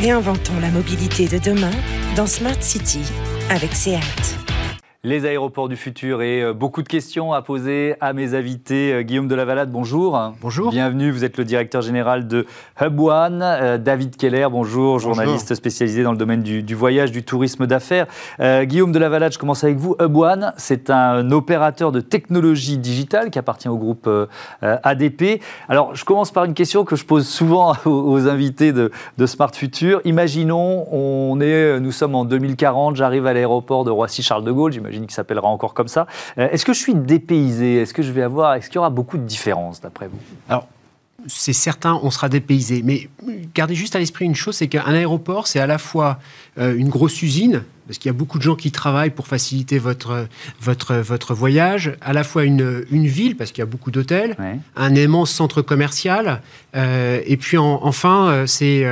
Réinventons 0.00 0.58
la 0.60 0.70
mobilité 0.70 1.28
de 1.28 1.38
demain 1.38 1.70
dans 2.16 2.26
Smart 2.26 2.60
City 2.60 3.02
avec 3.50 3.72
SEAT 3.72 4.41
les 5.04 5.26
aéroports 5.26 5.68
du 5.68 5.74
futur 5.74 6.22
et 6.22 6.42
euh, 6.42 6.52
beaucoup 6.52 6.80
de 6.80 6.86
questions 6.86 7.32
à 7.32 7.42
poser 7.42 7.96
à 8.00 8.12
mes 8.12 8.34
invités. 8.34 8.92
Euh, 8.92 9.02
Guillaume 9.02 9.26
de 9.26 9.34
la 9.34 9.44
Valade, 9.44 9.68
bonjour. 9.72 10.16
Bonjour. 10.40 10.70
Bienvenue, 10.70 11.10
vous 11.10 11.24
êtes 11.24 11.38
le 11.38 11.44
directeur 11.44 11.82
général 11.82 12.28
de 12.28 12.46
Hub 12.80 13.00
One. 13.00 13.40
Euh, 13.42 13.78
David 13.78 14.14
Keller, 14.14 14.46
bonjour, 14.48 15.00
journaliste 15.00 15.56
spécialisé 15.56 16.04
dans 16.04 16.12
le 16.12 16.18
domaine 16.18 16.44
du, 16.44 16.74
voyage, 16.76 17.10
du 17.10 17.24
tourisme 17.24 17.66
d'affaires. 17.66 18.06
Guillaume 18.40 18.92
de 18.92 18.98
la 19.00 19.08
Valade, 19.08 19.32
je 19.32 19.40
commence 19.40 19.64
avec 19.64 19.76
vous. 19.76 19.96
Hub 20.00 20.16
One, 20.16 20.52
c'est 20.56 20.88
un 20.88 21.32
opérateur 21.32 21.90
de 21.90 22.00
technologie 22.00 22.78
digitale 22.78 23.30
qui 23.30 23.40
appartient 23.40 23.68
au 23.68 23.76
groupe 23.76 24.08
ADP. 24.60 25.42
Alors, 25.68 25.96
je 25.96 26.04
commence 26.04 26.30
par 26.30 26.44
une 26.44 26.54
question 26.54 26.84
que 26.84 26.94
je 26.94 27.04
pose 27.04 27.26
souvent 27.26 27.74
aux, 27.84 28.28
invités 28.28 28.72
de, 28.72 28.92
de, 29.18 29.26
Smart 29.26 29.50
Future. 29.52 30.00
Imaginons, 30.04 30.86
on 30.92 31.40
est, 31.40 31.80
nous 31.80 31.92
sommes 31.92 32.14
en 32.14 32.24
2040, 32.24 32.94
j'arrive 32.94 33.26
à 33.26 33.32
l'aéroport 33.32 33.84
de 33.84 33.90
Roissy-Charles 33.90 34.44
de 34.44 34.52
Gaulle, 34.52 34.72
j'imagine 34.72 34.91
qui 35.00 35.14
s'appellera 35.14 35.48
encore 35.48 35.74
comme 35.74 35.88
ça. 35.88 36.06
Euh, 36.38 36.48
est-ce 36.50 36.64
que 36.64 36.72
je 36.72 36.78
suis 36.78 36.94
dépaysé? 36.94 37.76
Est-ce 37.76 37.94
que 37.94 38.02
je 38.02 38.12
vais 38.12 38.22
avoir, 38.22 38.54
est-ce 38.54 38.68
qu'il 38.68 38.76
y 38.76 38.78
aura 38.78 38.90
beaucoup 38.90 39.18
de 39.18 39.24
différences 39.24 39.80
d'après 39.80 40.08
vous? 40.08 40.18
Alors, 40.48 40.66
c'est 41.26 41.52
certain, 41.52 42.00
on 42.02 42.10
sera 42.10 42.28
dépaysé. 42.28 42.82
Mais 42.84 43.08
gardez 43.54 43.74
juste 43.74 43.94
à 43.94 43.98
l'esprit 43.98 44.24
une 44.24 44.34
chose, 44.34 44.56
c'est 44.56 44.68
qu'un 44.68 44.92
aéroport, 44.92 45.46
c'est 45.46 45.60
à 45.60 45.66
la 45.66 45.78
fois 45.78 46.18
euh, 46.58 46.76
une 46.76 46.88
grosse 46.88 47.22
usine, 47.22 47.62
parce 47.86 47.98
qu'il 47.98 48.08
y 48.08 48.14
a 48.14 48.16
beaucoup 48.16 48.38
de 48.38 48.42
gens 48.42 48.56
qui 48.56 48.72
travaillent 48.72 49.10
pour 49.10 49.26
faciliter 49.26 49.78
votre, 49.78 50.26
votre, 50.60 50.94
votre 50.96 51.34
voyage, 51.34 51.96
à 52.00 52.12
la 52.12 52.24
fois 52.24 52.44
une, 52.44 52.84
une 52.90 53.06
ville, 53.06 53.36
parce 53.36 53.52
qu'il 53.52 53.60
y 53.60 53.62
a 53.62 53.66
beaucoup 53.66 53.90
d'hôtels, 53.90 54.36
un 54.76 54.94
immense 54.94 55.30
centre 55.30 55.62
commercial, 55.62 56.42
euh, 56.74 57.20
et 57.24 57.36
puis 57.36 57.58
enfin, 57.58 58.44
c'est 58.46 58.84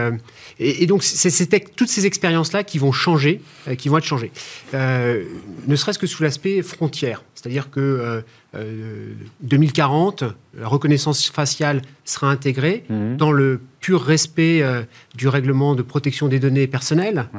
et, 0.62 0.87
donc, 0.87 1.03
c'est 1.03 1.75
toutes 1.75 1.88
ces 1.88 2.05
expériences-là 2.05 2.64
qui 2.64 2.79
vont 2.79 2.92
changer, 2.92 3.40
euh, 3.66 3.75
qui 3.75 3.88
vont 3.88 3.96
être 3.96 4.05
changées. 4.05 4.31
Euh, 4.75 5.25
ne 5.66 5.75
serait-ce 5.75 5.99
que 5.99 6.07
sous 6.07 6.23
l'aspect 6.23 6.61
frontière. 6.61 7.25
C'est-à-dire 7.35 7.70
que 7.70 8.23
2040, 9.40 10.23
euh, 10.23 10.31
la 10.59 10.68
reconnaissance 10.68 11.31
faciale 11.31 11.81
sera 12.05 12.31
intégrée 12.31 12.85
mhm. 12.90 13.16
dans 13.16 13.33
le 13.33 13.62
pur 13.81 14.03
respect 14.03 14.62
du 15.14 15.29
règlement 15.29 15.75
de 15.75 15.81
protection 15.81 16.29
des 16.29 16.38
données 16.38 16.66
personnelles. 16.66 17.31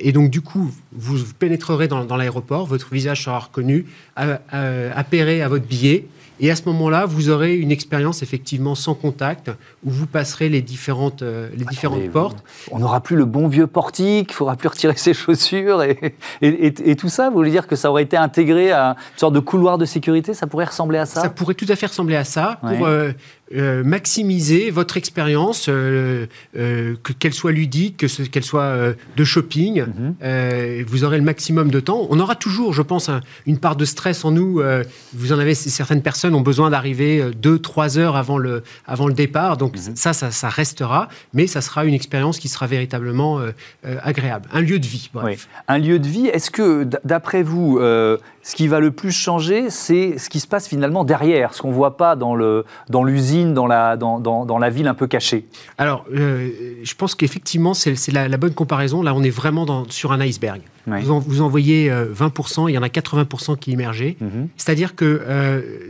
et 0.00 0.12
donc, 0.12 0.30
du 0.30 0.40
coup, 0.40 0.72
vous 0.92 1.18
pénétrerez 1.38 1.88
dans, 1.88 2.06
dans 2.06 2.16
l'aéroport, 2.16 2.66
votre 2.66 2.94
visage 2.94 3.24
sera 3.24 3.38
reconnu, 3.38 3.84
appairé 4.16 5.42
à 5.42 5.48
votre 5.48 5.66
billet. 5.66 6.06
Et 6.40 6.50
à 6.50 6.56
ce 6.56 6.62
moment-là, 6.66 7.06
vous 7.06 7.30
aurez 7.30 7.56
une 7.56 7.72
expérience 7.72 8.22
effectivement 8.22 8.74
sans 8.74 8.94
contact 8.94 9.50
où 9.84 9.90
vous 9.90 10.06
passerez 10.06 10.48
les 10.48 10.62
différentes, 10.62 11.22
euh, 11.22 11.48
les 11.56 11.64
différentes 11.64 12.08
portes. 12.10 12.44
On 12.70 12.78
n'aura 12.78 13.00
plus 13.00 13.16
le 13.16 13.24
bon 13.24 13.48
vieux 13.48 13.66
portique, 13.66 14.30
il 14.30 14.34
faudra 14.34 14.56
plus 14.56 14.68
retirer 14.68 14.96
ses 14.96 15.14
chaussures 15.14 15.82
et, 15.82 16.14
et, 16.40 16.96
tout 16.96 17.08
ça. 17.08 17.28
Vous 17.28 17.36
voulez 17.36 17.50
dire 17.50 17.66
que 17.66 17.76
ça 17.76 17.90
aurait 17.90 18.02
été 18.02 18.16
intégré 18.16 18.70
à 18.70 18.90
une 18.90 19.18
sorte 19.18 19.34
de 19.34 19.40
couloir 19.40 19.78
de 19.78 19.84
sécurité? 19.84 20.34
Ça 20.34 20.46
pourrait 20.46 20.66
ressembler 20.66 20.98
à 20.98 21.06
ça? 21.06 21.22
Ça 21.22 21.30
pourrait 21.30 21.54
tout 21.54 21.66
à 21.68 21.76
fait 21.76 21.86
ressembler 21.86 22.16
à 22.16 22.24
ça 22.24 22.58
pour 22.60 22.86
euh, 22.86 23.12
euh, 23.54 23.82
maximiser 23.84 24.70
votre 24.70 24.96
expérience, 24.96 25.70
qu'elle 26.54 27.34
soit 27.34 27.52
ludique, 27.52 28.06
qu'elle 28.30 28.44
soit 28.44 28.76
de 29.16 29.24
shopping. 29.24 29.84
Mhm. 29.86 30.84
vous 30.86 31.04
aurez 31.04 31.18
le 31.18 31.24
maximum 31.24 31.70
de 31.70 31.80
temps. 31.80 32.06
On 32.10 32.18
aura 32.20 32.34
toujours, 32.34 32.72
je 32.72 32.82
pense, 32.82 33.10
une 33.46 33.58
part 33.58 33.76
de 33.76 33.84
stress 33.84 34.24
en 34.24 34.30
nous. 34.30 34.62
vous 35.14 35.32
en 35.32 35.38
avez 35.38 35.54
certaines 35.54 36.02
personnes 36.02 36.34
ont 36.34 36.40
besoin 36.40 36.70
d'arriver 36.70 37.30
2-3 37.30 37.98
euh, 37.98 38.00
heures 38.00 38.16
avant 38.16 38.38
le, 38.38 38.62
avant 38.86 39.06
le 39.06 39.14
départ. 39.14 39.56
Donc 39.56 39.76
mhm. 39.76 39.96
ça, 39.96 40.12
ça, 40.12 40.48
restera, 40.48 41.08
mais 41.32 41.46
ça 41.46 41.60
sera 41.60 41.84
une 41.84 41.94
expérience 41.94 42.38
qui 42.38 42.48
sera 42.48 42.66
véritablement 42.66 43.38
euh, 43.38 43.50
euh, 43.86 43.96
agréable. 44.02 44.48
Un 44.52 44.60
lieu 44.60 44.78
de 44.78 44.86
vie, 44.86 45.10
bref. 45.12 45.48
Un 45.68 45.78
lieu 45.78 45.98
de 45.98 46.06
vie, 46.06 46.26
est-ce 46.26 46.50
que, 46.50 46.84
d'après 47.04 47.42
vous, 47.42 47.78
ce 47.80 48.56
qui 48.56 48.68
va 48.68 48.80
le 48.80 48.90
plus 48.90 49.12
changer, 49.12 49.70
c'est 49.70 50.18
ce 50.18 50.28
qui 50.28 50.40
se 50.40 50.46
passe 50.46 50.66
finalement 50.68 51.04
derrière, 51.04 51.54
ce 51.54 51.62
qu'on 51.62 51.68
ne 51.68 51.74
voit 51.74 51.96
pas 51.96 52.16
dans 52.16 53.04
l'usine, 53.04 53.37
dans, 53.46 53.66
la, 53.66 54.70
ville 54.70 54.88
un 54.88 54.94
peu 54.94 55.06
cachée 55.06 55.46
Alors, 55.78 56.04
je 56.10 56.94
pense 56.94 57.14
qu'effectivement, 57.14 57.74
c'est 57.74 58.12
la, 58.12 58.36
bonne 58.36 58.54
comparaison. 58.54 59.02
Là, 59.02 59.14
on 59.14 59.22
est 59.22 59.30
vraiment 59.30 59.84
sur 59.88 60.12
un 60.12 60.20
iceberg. 60.20 60.60
Vous, 61.02 61.20
vous 61.20 61.40
envoyez 61.40 61.90
20%, 61.90 62.68
il 62.68 62.74
y 62.74 62.78
en 62.78 62.82
a 62.82 62.88
80% 62.88 63.58
qui 63.58 63.72
émergeaient. 63.72 64.16
Mhm. 64.20 64.48
C'est-à-dire 64.56 64.94
que 64.94 65.22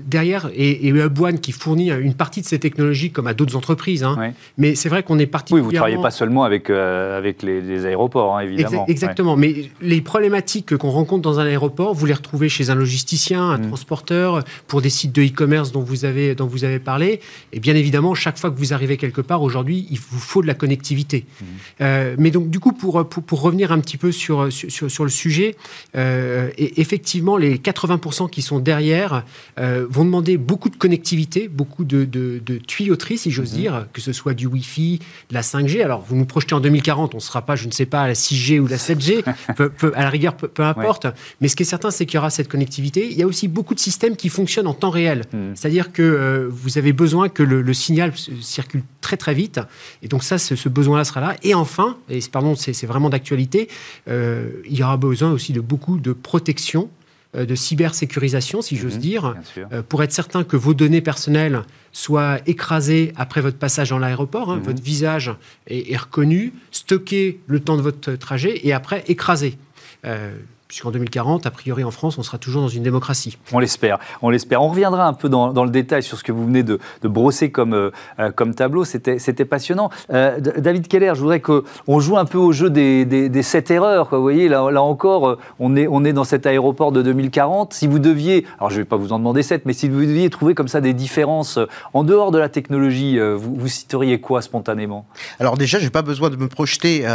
derrière, 0.07 0.51
et, 0.55 0.87
et 0.87 0.93
One 0.93 1.39
qui 1.41 1.53
fournit 1.53 1.91
une 1.91 2.15
partie 2.15 2.41
de 2.41 2.47
ces 2.47 2.59
technologies 2.59 3.11
comme 3.11 3.27
à 3.27 3.35
d'autres 3.35 3.57
entreprises, 3.57 4.05
hein. 4.05 4.33
mais 4.57 4.75
c'est 4.75 4.89
vrai 4.89 5.03
qu'on 5.03 5.19
est 5.19 5.27
particulièrement... 5.27 5.67
Oui, 5.67 5.71
vous 5.71 5.73
ne 5.73 5.77
travaillez 5.77 6.03
pas 6.03 6.11
seulement 6.11 6.45
avec, 6.45 6.71
euh, 6.71 7.17
avec 7.17 7.43
les, 7.43 7.87
aéroports, 7.87 8.37
hein, 8.37 8.41
évidemment. 8.41 8.87
exactement, 8.87 9.37
mais 9.37 9.71
les 9.81 10.01
problématiques 10.01 10.77
qu'on 10.77 10.91
rencontre 10.91 11.23
dans 11.23 11.41
un 11.41 11.47
aéroport, 11.47 11.95
vous 11.95 12.07
les 12.07 12.15
retrouvez 12.15 12.49
chez 12.49 12.71
un 12.71 12.75
logisticien, 12.75 13.43
un 13.43 13.59
mm. 13.59 13.69
transporteur, 13.69 14.45
pour 14.67 14.83
des 14.83 14.91
sites 14.91 15.15
de 15.15 15.23
e-commerce 15.23 15.73
dont, 15.73 15.83
vous 15.83 16.05
avez, 16.05 16.35
dont 16.35 16.47
vous 16.47 16.65
avez 16.65 16.79
parlé. 16.79 17.21
Et 17.53 17.61
bien 17.61 17.75
évidemment, 17.75 18.15
chaque 18.15 18.39
fois 18.39 18.51
que 18.51 18.59
vous 18.59 18.73
arrivez 18.73 18.97
quelque 18.97 19.21
part, 19.21 19.43
aujourd'hui, 19.43 19.87
il 19.91 19.99
vous 19.99 20.19
faut 20.19 20.43
de 20.43 20.47
la 20.47 20.55
connectivité. 20.55 21.25
Mm. 21.41 21.45
Euh, 21.81 22.17
mais 22.19 22.31
donc, 22.31 22.51
du 22.51 22.61
coup, 22.61 22.73
pour, 22.73 23.09
pour, 23.09 23.41
revenir 23.41 23.73
un 23.73 23.79
petit 23.81 23.97
peu 23.97 24.11
sur, 24.13 24.53
sur, 24.53 24.71
sur 24.71 24.88
le 25.05 25.11
sujet, 25.11 25.57
euh, 25.97 26.51
et 26.59 26.81
effectivement, 26.81 27.37
les 27.37 27.59
80% 27.59 28.31
qui 28.31 28.43
sont 28.43 28.59
derrière 28.59 29.25
vont 29.57 30.05
demander 30.05 30.37
beaucoup 30.37 30.71
de 30.71 30.77
connectivité, 30.77 31.49
beaucoup 31.49 31.85
de, 31.85 32.05
de, 32.05 32.59
tuyauterie, 32.59 33.19
si 33.19 33.31
j'ose 33.31 33.53
mhm. 33.53 33.59
dire, 33.59 33.87
que 33.93 34.01
ce 34.01 34.13
soit 34.13 34.35
du 34.35 34.47
Wi-Fi, 34.47 34.99
de 35.31 35.35
la 35.35 35.43
5G. 35.43 35.83
Alors, 35.83 36.05
vous 36.07 36.17
nous 36.17 36.25
projetez 36.25 36.55
en 36.55 36.61
2040, 36.61 37.15
on 37.15 37.19
ne 37.19 37.23
sera 37.23 37.43
pas, 37.43 37.57
je 37.57 37.67
ne 37.67 37.73
sais 37.73 37.87
pas, 37.87 38.03
à 38.03 38.09
la 38.09 38.15
6G 38.15 38.59
ou 38.59 38.67
la 38.67 38.77
7G, 38.77 39.25
à 39.95 40.03
la 40.03 40.11
rigueur, 40.11 40.37
peu, 40.37 40.63
importe. 40.63 41.07
Mais 41.41 41.49
ce 41.49 41.57
qui 41.57 41.63
est 41.63 41.67
certain, 41.67 41.91
c'est 41.91 42.07
qu'il 42.07 42.17
y 42.17 42.19
aura 42.19 42.31
cette 42.31 42.49
connectivité. 42.49 43.09
Il 43.11 43.17
y 43.17 43.23
a 43.23 43.27
aussi 43.27 43.49
beaucoup 43.49 43.75
de 43.75 43.81
systèmes 43.81 44.17
qui 44.17 44.29
fonctionnent 44.29 44.67
en 44.67 44.75
temps 44.75 44.91
réel. 44.91 45.25
Mhm. 45.33 45.55
C'est-à-dire 45.55 45.93
que 45.93 46.03
euh, 46.03 46.49
vous 46.51 46.79
avez 46.79 46.93
besoin 46.93 47.29
que 47.29 47.43
le, 47.43 47.75
signal 47.75 48.13
circule 48.41 48.83
très 49.01 49.17
très 49.17 49.35
vite. 49.35 49.61
Et 50.03 50.09
donc 50.09 50.25
ça, 50.25 50.39
ce, 50.39 50.69
besoin-là 50.69 51.05
sera 51.05 51.21
là. 51.21 51.37
Et 51.43 51.55
enfin, 51.55 51.97
et 52.09 52.21
pardon, 52.31 52.55
c'est 52.55 52.87
vraiment 52.87 53.11
d'actualité, 53.11 53.69
euh, 54.09 54.51
il 54.69 54.78
y 54.81 54.85
aura 54.85 54.97
besoin 54.97 55.31
aussi 55.33 55.53
de 55.53 55.61
beaucoup 55.61 55.99
de 55.99 56.13
protection 56.13 56.91
euh, 57.37 57.45
de 57.45 57.55
cybersécurisation, 57.55 58.63
si 58.63 58.77
j'ose 58.77 58.95
mhm, 58.95 59.01
dire, 59.01 59.35
euh, 59.71 59.83
pour 59.83 60.03
être 60.03 60.13
certain 60.13 60.45
que 60.45 60.57
vos 60.57 60.73
données 60.73 61.03
personnelles 61.03 61.63
soient 61.93 62.39
écrasées 62.47 63.13
après 63.17 63.43
votre 63.43 63.59
passage 63.59 63.91
dans 63.91 63.99
l'aéroport. 63.99 64.51
Hein, 64.51 64.57
mhm. 64.57 64.63
Votre 64.63 64.83
visage 64.83 65.35
est, 65.67 65.95
reconnu, 65.95 66.55
stocké 66.71 67.39
le 67.47 67.61
temps 67.61 67.77
de 67.77 67.83
votre 67.83 68.13
trajet 68.13 68.67
et 68.67 68.73
après 68.73 69.05
écrasé. 69.09 69.59
Euh, 70.07 70.35
puisqu'en 70.69 70.91
2040, 70.91 71.47
a 71.47 71.51
priori 71.51 71.83
en 71.83 71.91
France, 71.91 72.19
on 72.19 72.23
sera 72.23 72.37
toujours 72.37 72.61
dans 72.61 72.69
une 72.69 72.83
démocratie. 72.83 73.39
On 73.53 73.59
l'espère, 73.59 73.99
on 74.21 74.29
l'espère. 74.29 74.63
On 74.63 74.69
reviendra 74.69 75.07
un 75.07 75.15
peu 75.15 75.31
dans, 75.31 75.65
le 75.65 75.71
détail 75.71 76.03
sur 76.03 76.19
ce 76.19 76.23
que 76.23 76.31
vous 76.31 76.45
venez 76.45 76.63
de, 76.63 76.79
brosser 77.03 77.51
comme, 77.51 77.73
euh, 77.73 77.91
euh, 78.21 78.31
comme 78.31 78.55
tableau, 78.55 78.85
c'était 78.85 79.45
passionnant. 79.47 79.89
Euh, 80.13 80.39
David 80.39 80.87
Keller, 80.87 81.13
je 81.15 81.21
voudrais 81.21 81.41
qu'on 81.41 82.01
joue 82.01 82.19
un 82.19 82.27
peu 82.27 82.37
au 82.37 82.53
jeu 82.53 82.69
des, 82.69 83.07
des, 83.07 83.43
sept 83.43 83.71
erreurs. 83.71 84.09
Vous 84.11 84.21
voyez, 84.21 84.49
là, 84.49 84.71
là 84.71 84.83
encore, 84.83 85.39
on 85.59 85.75
est, 85.75 85.89
on 85.89 86.05
est 86.05 86.13
dans 86.13 86.25
cet 86.25 86.45
aéroport 86.45 86.93
de 86.93 87.01
2040. 87.01 87.73
Si 87.73 87.87
vous 87.87 87.99
deviez, 87.99 88.45
alors 88.59 88.69
je 88.69 88.77
ne 88.77 88.83
vais 88.83 88.89
pas 88.89 88.97
vous 88.97 89.15
en 89.15 89.19
demander 89.19 89.43
sept, 89.43 89.65
mais 89.65 89.73
si 89.73 89.89
vous 89.89 90.01
deviez 90.01 90.29
trouver 90.29 90.55
comme 90.55 90.69
ça 90.69 90.83
des 90.83 90.93
différences 90.93 91.59
en 91.95 92.05
dehors 92.05 92.31
de 92.31 92.39
la 92.39 92.51
technologie, 92.51 93.19
vous, 93.19 93.55
vous 93.57 93.69
citeriez 93.69 94.21
quoi 94.21 94.43
spontanément? 94.43 95.07
Alors 95.41 95.57
déjà, 95.57 95.79
je 95.79 95.85
n'ai 95.85 95.91
pas 95.91 96.03
besoin 96.03 96.29
de 96.29 96.37
me 96.37 96.49
projeter 96.49 97.07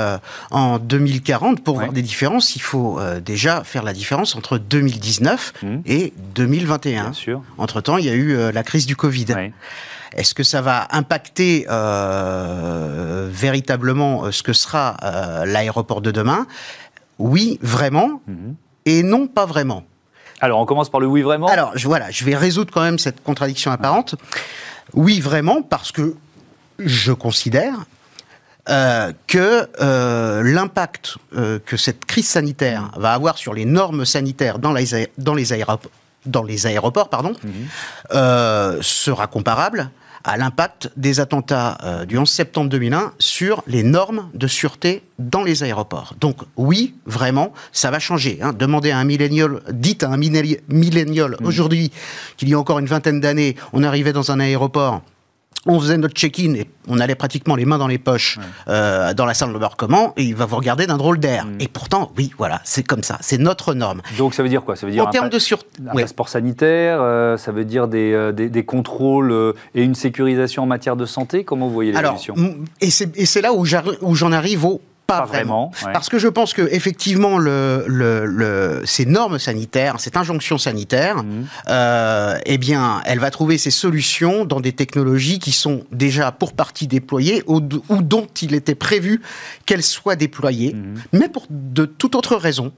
en 0.49 0.79
2040 0.79 1.63
pour 1.63 1.75
voir 1.75 1.93
des 1.93 2.01
différences. 2.01 2.55
Il 2.55 2.61
faut 2.61 2.99
déjà 3.23 3.42
faire 3.63 3.83
la 3.83 3.93
différence 3.93 4.35
entre 4.35 4.57
2019 4.57 5.53
mmh. 5.61 5.77
et 5.85 6.13
2021. 6.35 7.11
Entre-temps, 7.57 7.97
il 7.97 8.05
y 8.05 8.09
a 8.09 8.13
eu 8.13 8.35
euh, 8.35 8.51
la 8.51 8.63
crise 8.63 8.85
du 8.85 8.95
Covid. 8.95 9.25
Est-ce 10.15 10.33
que 10.35 10.43
ça 10.43 10.61
va 10.61 10.87
impacter 10.91 11.65
véritablement 13.31 14.31
ce 14.31 14.43
que 14.43 14.53
sera 14.53 14.95
l'aéroport 15.45 16.01
de 16.01 16.11
demain? 16.11 16.45
Oui, 17.19 17.57
vraiment. 17.61 18.21
Mhm. 18.27 18.55
Et 18.85 19.03
non, 19.03 19.27
pas 19.27 19.45
vraiment. 19.45 19.83
Alors, 20.41 20.59
on 20.59 20.65
commence 20.65 20.89
par 20.89 20.99
le 20.99 21.07
oui 21.07 21.21
vraiment? 21.21 21.47
Alors, 21.47 21.71
je, 21.75 21.87
voilà, 21.87 22.11
je 22.11 22.25
vais 22.25 22.35
résoudre 22.35 22.71
quand 22.73 22.81
même 22.81 22.99
cette 22.99 23.23
contradiction 23.23 23.71
apparente. 23.71 24.15
Oui, 24.93 25.21
vraiment, 25.21 25.61
parce 25.61 25.91
que 25.91 26.15
je 26.79 27.13
considère 27.13 27.85
euh, 28.69 29.11
que 29.27 29.67
euh, 29.81 30.41
l'impact 30.41 31.17
euh, 31.35 31.59
que 31.65 31.75
cette 31.75 32.05
crise 32.05 32.29
sanitaire 32.29 32.91
va 32.95 33.11
avoir 33.11 33.37
sur 33.37 33.53
les 33.53 33.65
normes 33.65 34.05
sanitaires 34.05 34.57
dans 34.57 34.71
les, 34.71 35.09
dans 35.17 35.33
les, 35.33 35.51
aéroports, 35.51 35.91
dans 36.25 36.43
les 36.43 36.65
aéroports 36.65 37.09
pardon, 37.09 37.33
mhm. 37.43 38.81
sera 38.81 39.27
comparable 39.27 39.91
à 40.23 40.37
l'impact 40.37 40.91
des 40.95 41.19
attentats 41.19 41.77
du 42.07 42.17
11 42.17 42.29
septembre 42.29 42.69
2001 42.69 43.11
sur 43.19 43.61
les 43.67 43.83
normes 43.83 44.29
de 44.33 44.47
sûreté 44.47 45.03
dans 45.19 45.43
les 45.43 45.63
aéroports. 45.63 46.15
Donc 46.21 46.37
oui, 46.55 46.95
vraiment, 47.05 47.51
ça 47.73 47.91
va 47.91 47.99
changer. 47.99 48.39
Hein. 48.41 48.53
Demandez 48.53 48.91
à 48.91 48.97
un 48.97 49.03
millénial, 49.03 49.59
dites 49.73 50.03
à 50.03 50.09
un 50.09 50.15
millénial 50.15 51.35
mmh. 51.41 51.45
aujourd'hui 51.45 51.91
qu'il 52.37 52.47
y 52.47 52.53
a 52.53 52.59
encore 52.59 52.79
une 52.79 52.85
vingtaine 52.85 53.19
d'années, 53.19 53.57
on 53.73 53.83
arrivait 53.83 54.13
dans 54.13 54.31
un 54.31 54.39
aéroport 54.39 55.01
on 55.65 55.79
faisait 55.79 55.97
notre 55.97 56.15
check-in 56.15 56.53
et 56.55 56.69
on 56.87 56.99
allait 56.99 57.15
pratiquement 57.15 57.55
les 57.55 57.65
mains 57.65 57.77
dans 57.77 57.87
les 57.87 57.97
poches 57.97 58.39
euh, 58.67 59.13
dans 59.13 59.25
la 59.25 59.33
salle 59.33 59.49
de 59.49 59.53
l'embarquement 59.53 60.13
et 60.17 60.23
il 60.23 60.35
va 60.35 60.45
vous 60.45 60.57
regarder 60.57 60.87
d'un 60.87 60.97
drôle 60.97 61.19
d'air. 61.19 61.45
Mm. 61.45 61.61
Et 61.61 61.67
pourtant, 61.67 62.11
oui, 62.17 62.31
voilà, 62.37 62.61
c'est 62.63 62.83
comme 62.83 63.03
ça, 63.03 63.17
c'est 63.21 63.37
notre 63.37 63.73
norme. 63.73 64.01
Donc 64.17 64.33
ça 64.33 64.43
veut 64.43 64.49
dire 64.49 64.63
quoi? 64.63 64.75
Ça 64.75 64.85
veut 64.85 64.91
dire 64.91 65.07
en 65.07 65.09
termes 65.09 65.29
de 65.29 65.39
sûreté, 65.39 65.67
un 65.87 65.93
passeport 65.93 66.29
sanitaire, 66.29 66.99
euh, 67.01 67.37
ça 67.37 67.51
veut 67.51 67.65
dire 67.65 67.87
des, 67.87 68.13
euh, 68.13 68.31
des, 68.31 68.65
contrôles 68.65 69.53
et 69.75 69.83
une 69.83 69.95
sécurisation 69.95 70.63
en 70.63 70.65
matière 70.65 70.95
de 70.95 71.05
santé? 71.05 71.43
Comment 71.43 71.67
vous 71.67 71.73
voyez 71.73 71.91
l'évolution? 71.91 72.35
Et 72.81 72.89
c'est 72.89 73.41
là 73.41 73.53
où 73.53 73.65
j'en 74.15 74.31
arrive 74.31 74.65
au 74.65 74.81
pas, 75.07 75.25
vraiment. 75.25 75.71
Parce 75.91 76.09
que 76.09 76.17
je 76.17 76.27
pense 76.27 76.53
que 76.53 76.61
effectivement, 76.71 77.37
le, 77.37 77.85
le, 77.87 78.81
ces 78.85 79.05
normes 79.05 79.37
sanitaires, 79.39 79.99
cette 79.99 80.17
injonction 80.17 80.57
sanitaire, 80.57 81.23
mhm. 81.23 81.45
euh, 81.67 82.37
eh 82.45 82.57
bien, 82.57 83.01
elle 83.05 83.19
va 83.19 83.29
trouver 83.31 83.57
ses 83.57 83.71
solutions 83.71 84.45
dans 84.45 84.59
des 84.59 84.71
technologies 84.71 85.39
qui 85.39 85.51
sont 85.51 85.83
déjà 85.91 86.31
pour 86.31 86.53
partie 86.53 86.87
déployées 86.87 87.43
ou, 87.47 87.59
dont 87.59 88.27
il 88.41 88.53
était 88.53 88.75
prévu 88.75 89.21
qu'elles 89.65 89.83
soient 89.83 90.15
déployées, 90.15 90.73
mhm. 90.73 90.95
mais 91.11 91.29
pour 91.29 91.47
de 91.49 91.85
toute 91.85 92.15
autre 92.15 92.35
raison. 92.35 92.71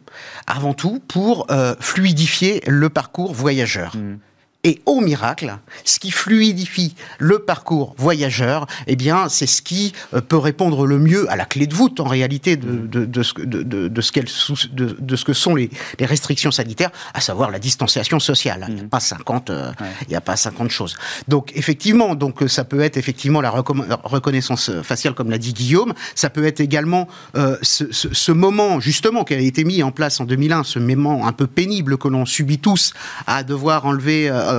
Avant 0.48 0.74
tout, 0.74 1.02
pour 1.08 1.48
euh, 1.52 1.76
fluidifier 1.80 2.62
le 2.68 2.90
parcours 2.90 3.34
voyageur. 3.34 3.96
Mhm. 3.96 4.20
Et 4.66 4.82
au 4.88 5.00
miracle, 5.00 5.56
ce 5.84 6.00
qui 6.00 6.10
fluidifie 6.10 6.96
le 7.20 7.38
parcours 7.38 7.94
voyageur, 8.00 8.66
eh 8.88 8.96
bien, 8.96 9.30
c'est 9.30 9.46
ce 9.46 9.62
qui 9.62 9.94
euh, 10.16 10.22
peut 10.22 10.40
répondre 10.40 10.88
le 10.88 10.98
mieux 10.98 11.30
à 11.32 11.36
la 11.36 11.46
clé 11.46 11.68
de 11.68 11.76
voûte, 11.76 12.00
en 12.00 12.06
réalité, 12.06 12.58
de, 12.58 12.88
de, 12.88 13.06
de, 13.06 13.22
ce, 13.22 13.34
de, 13.40 13.62
de, 13.62 14.02
ce 14.02 14.68
de, 14.74 15.16
ce 15.16 15.24
que 15.24 15.34
sont 15.34 15.54
les, 15.54 15.70
les, 16.00 16.06
restrictions 16.08 16.50
sanitaires, 16.50 16.90
à 17.14 17.22
savoir 17.22 17.52
la 17.52 17.60
distanciation 17.60 18.20
sociale. 18.20 18.66
Il 18.70 18.74
n'y 18.74 18.82
a 18.82 18.86
pas 18.86 19.00
50, 19.00 19.52
euh, 19.52 19.72
il 20.02 20.10
n'y 20.10 20.16
a 20.16 20.22
pas 20.22 20.36
50 20.36 20.72
choses. 20.72 20.96
Donc, 21.28 21.52
effectivement, 21.54 22.16
donc, 22.16 22.44
ça 22.48 22.64
peut 22.64 22.82
être 22.82 22.98
effectivement 22.98 23.42
la 23.42 23.52
reconnaissance 23.52 24.72
faciale, 24.82 25.14
comme 25.14 25.30
l'a 25.30 25.38
dit 25.38 25.54
Guillaume. 25.54 25.94
Ça 26.16 26.32
peut 26.32 26.44
être 26.44 26.60
également 26.60 27.08
euh, 27.38 27.56
ce, 27.62 27.92
ce, 27.92 28.12
ce, 28.12 28.32
moment, 28.32 28.80
justement, 28.80 29.26
qui 29.26 29.36
a 29.36 29.38
été 29.38 29.64
mis 29.64 29.84
en 29.84 29.92
place 29.92 30.20
en 30.20 30.26
2001, 30.26 30.64
ce 30.64 30.80
moment 30.80 31.28
un 31.28 31.34
peu 31.34 31.46
pénible 31.46 32.00
que 32.00 32.08
l'on 32.08 32.26
subit 32.26 32.58
tous 32.58 32.94
à 33.28 33.44
devoir 33.44 33.86
enlever 33.86 34.28
euh, 34.28 34.55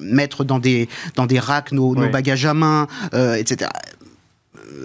mettre 0.00 0.44
dans 0.44 0.58
des, 0.58 0.88
dans 1.16 1.26
des 1.26 1.38
racks 1.38 1.72
nos, 1.72 1.94
bagages 1.94 2.46
à 2.46 2.54
main, 2.54 2.86
euh, 3.14 3.34
etc. 3.34 3.70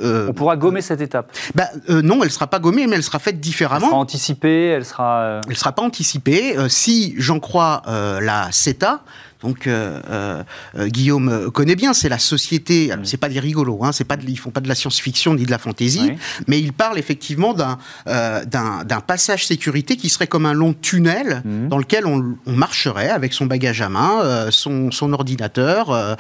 Euh, 0.02 0.28
On 0.30 0.34
pourra 0.34 0.58
gommer 0.58 0.82
cette 0.82 1.02
étape 1.02 1.32
bah, 1.54 1.68
Non, 1.90 2.16
elle 2.16 2.26
ne 2.26 2.30
sera 2.30 2.48
pas 2.48 2.60
gommée, 2.60 2.88
mais 2.88 2.96
elle 2.96 3.04
sera 3.04 3.20
faite 3.20 3.40
différemment. 3.40 3.86
Elle 3.86 3.92
sera 3.92 4.00
anticipée, 4.00 4.68
elle 4.68 4.86
sera... 4.86 5.42
Elle 5.46 5.52
ne 5.52 5.56
sera 5.56 5.72
pas 5.72 5.84
anticipée. 5.84 6.56
si 6.70 7.16
j'en 7.18 7.40
crois 7.40 7.82
la 7.86 8.52
CETA, 8.52 9.02
donc 9.42 9.68
euh, 9.68 10.02
euh, 10.10 10.44
euh, 10.78 10.88
Guillaume 10.88 11.52
connaît 11.52 11.76
bien, 11.76 11.94
c'est 11.94 12.10
la 12.10 12.20
société. 12.20 12.92
C'est 13.04 13.18
pas 13.18 13.30
des 13.30 13.40
rigolos, 13.40 13.84
hein, 13.84 13.92
c'est 13.92 14.04
pas 14.04 14.18
de, 14.18 14.28
ils 14.28 14.40
font 14.40 14.50
pas 14.50 14.62
de 14.62 14.68
la 14.68 14.76
science-fiction 14.76 15.36
ni 15.36 15.46
de 15.46 15.52
la 15.52 15.58
fantaisie, 15.58 16.14
mais 16.48 16.60
ils 16.60 16.74
parlent 16.74 16.98
effectivement 16.98 17.54
d'un 17.54 17.78
d'un 18.06 19.02
passage 19.06 19.46
sécurité 19.46 19.98
qui 19.98 20.10
serait 20.10 20.28
comme 20.28 20.46
un 20.46 20.54
long 20.54 20.74
tunnel 20.74 21.42
mhm. 21.46 21.68
dans 21.68 21.78
lequel 21.78 22.06
on, 22.06 22.36
marcherait 22.48 23.10
avec 23.10 23.34
son 23.34 23.46
bagage 23.46 23.82
à 23.82 23.90
main, 23.90 24.50
son, 24.50 24.92
son, 24.92 25.14
ordinateur, 25.14 26.18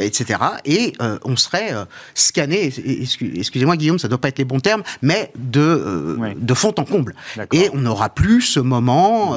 etc. 0.00 0.40
Et 0.64 0.92
on 1.24 1.36
serait 1.36 1.72
scanné. 2.14 2.72
Excusez-moi 3.36 3.76
Guillaume, 3.76 3.98
ça 3.98 4.08
doit 4.08 4.20
pas 4.20 4.28
être 4.28 4.38
les 4.38 4.44
bons 4.44 4.60
termes, 4.60 4.82
mais 5.02 5.32
de 5.36 6.18
de 6.36 6.54
fond 6.54 6.74
en 6.78 6.84
comble. 6.84 7.14
Et 7.52 7.70
on 7.72 7.78
n'aura 7.78 8.08
plus 8.08 8.42
ce 8.42 8.60
moment. 8.60 9.34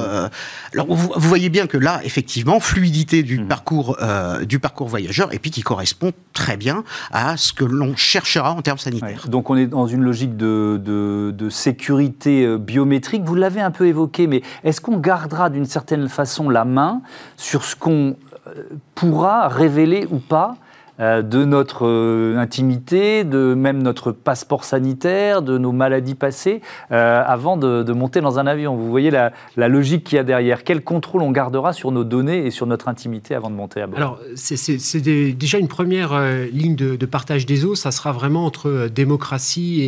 alors 0.72 0.86
vous, 0.86 1.12
vous 1.14 1.28
voyez 1.28 1.48
bien 1.48 1.66
que 1.66 1.78
là, 1.78 2.00
effectivement, 2.04 2.60
fluidité 2.60 3.07
du, 3.08 3.40
mmh. 3.40 3.48
parcours, 3.48 3.96
euh, 4.00 4.44
du 4.44 4.58
parcours 4.58 4.88
voyageur 4.88 5.32
et 5.32 5.38
puis 5.38 5.50
qui 5.50 5.62
correspond 5.62 6.12
très 6.32 6.56
bien 6.56 6.84
à 7.10 7.36
ce 7.36 7.52
que 7.52 7.64
l'on 7.64 7.96
cherchera 7.96 8.52
en 8.52 8.62
termes 8.62 8.78
sanitaires. 8.78 9.28
Donc 9.28 9.50
on 9.50 9.56
est 9.56 9.66
dans 9.66 9.86
une 9.86 10.02
logique 10.02 10.36
de, 10.36 10.80
de, 10.82 11.48
sécurité 11.50 12.44
euh, 12.44 12.58
biométrique. 12.58 13.22
Vous 13.24 13.34
l'avez 13.34 13.60
un 13.60 13.70
peu 13.70 13.86
évoqué, 13.86 14.26
mais 14.26 14.42
est-ce 14.64 14.80
qu'on 14.80 14.98
gardera 14.98 15.50
d'une 15.50 15.64
certaine 15.64 16.08
façon 16.08 16.50
la 16.50 16.64
main 16.64 17.00
sur 17.36 17.64
ce 17.64 17.74
qu'on 17.74 18.16
euh, 18.46 18.64
pourra 18.94 19.48
révéler 19.48 20.06
ou 20.10 20.18
pas 20.18 20.56
de 20.98 21.44
notre 21.44 21.86
euh, 21.86 22.36
intimité, 22.38 23.24
de 23.24 23.54
même 23.54 23.82
notre 23.82 24.10
passeport 24.12 24.64
sanitaire, 24.64 25.42
de 25.42 25.56
nos 25.56 25.72
maladies 25.72 26.14
passées, 26.14 26.60
euh, 26.90 27.22
avant 27.24 27.56
de, 27.56 27.92
monter 27.92 28.20
dans 28.20 28.38
un 28.38 28.46
avion. 28.46 28.76
Vous 28.76 28.90
voyez 28.90 29.10
la, 29.10 29.32
logique 29.56 30.04
qu'il 30.04 30.16
y 30.16 30.18
a 30.18 30.24
derrière. 30.24 30.64
Quel 30.64 30.82
contrôle 30.82 31.22
on 31.22 31.30
gardera 31.30 31.72
sur 31.72 31.92
nos 31.92 32.04
données 32.04 32.46
et 32.46 32.50
sur 32.50 32.66
notre 32.66 32.88
intimité 32.88 33.34
avant 33.34 33.50
de 33.50 33.54
monter 33.54 33.80
à 33.80 33.86
bord? 33.86 33.98
Alors, 33.98 34.20
c'est 34.34 35.00
déjà 35.00 35.58
une 35.58 35.68
première 35.68 36.20
ligne 36.52 36.76
de, 36.76 37.06
partage 37.06 37.46
des 37.46 37.64
eaux. 37.64 37.74
Ça 37.74 37.90
sera 37.90 38.12
vraiment 38.12 38.44
entre 38.44 38.88
démocratie 38.88 39.82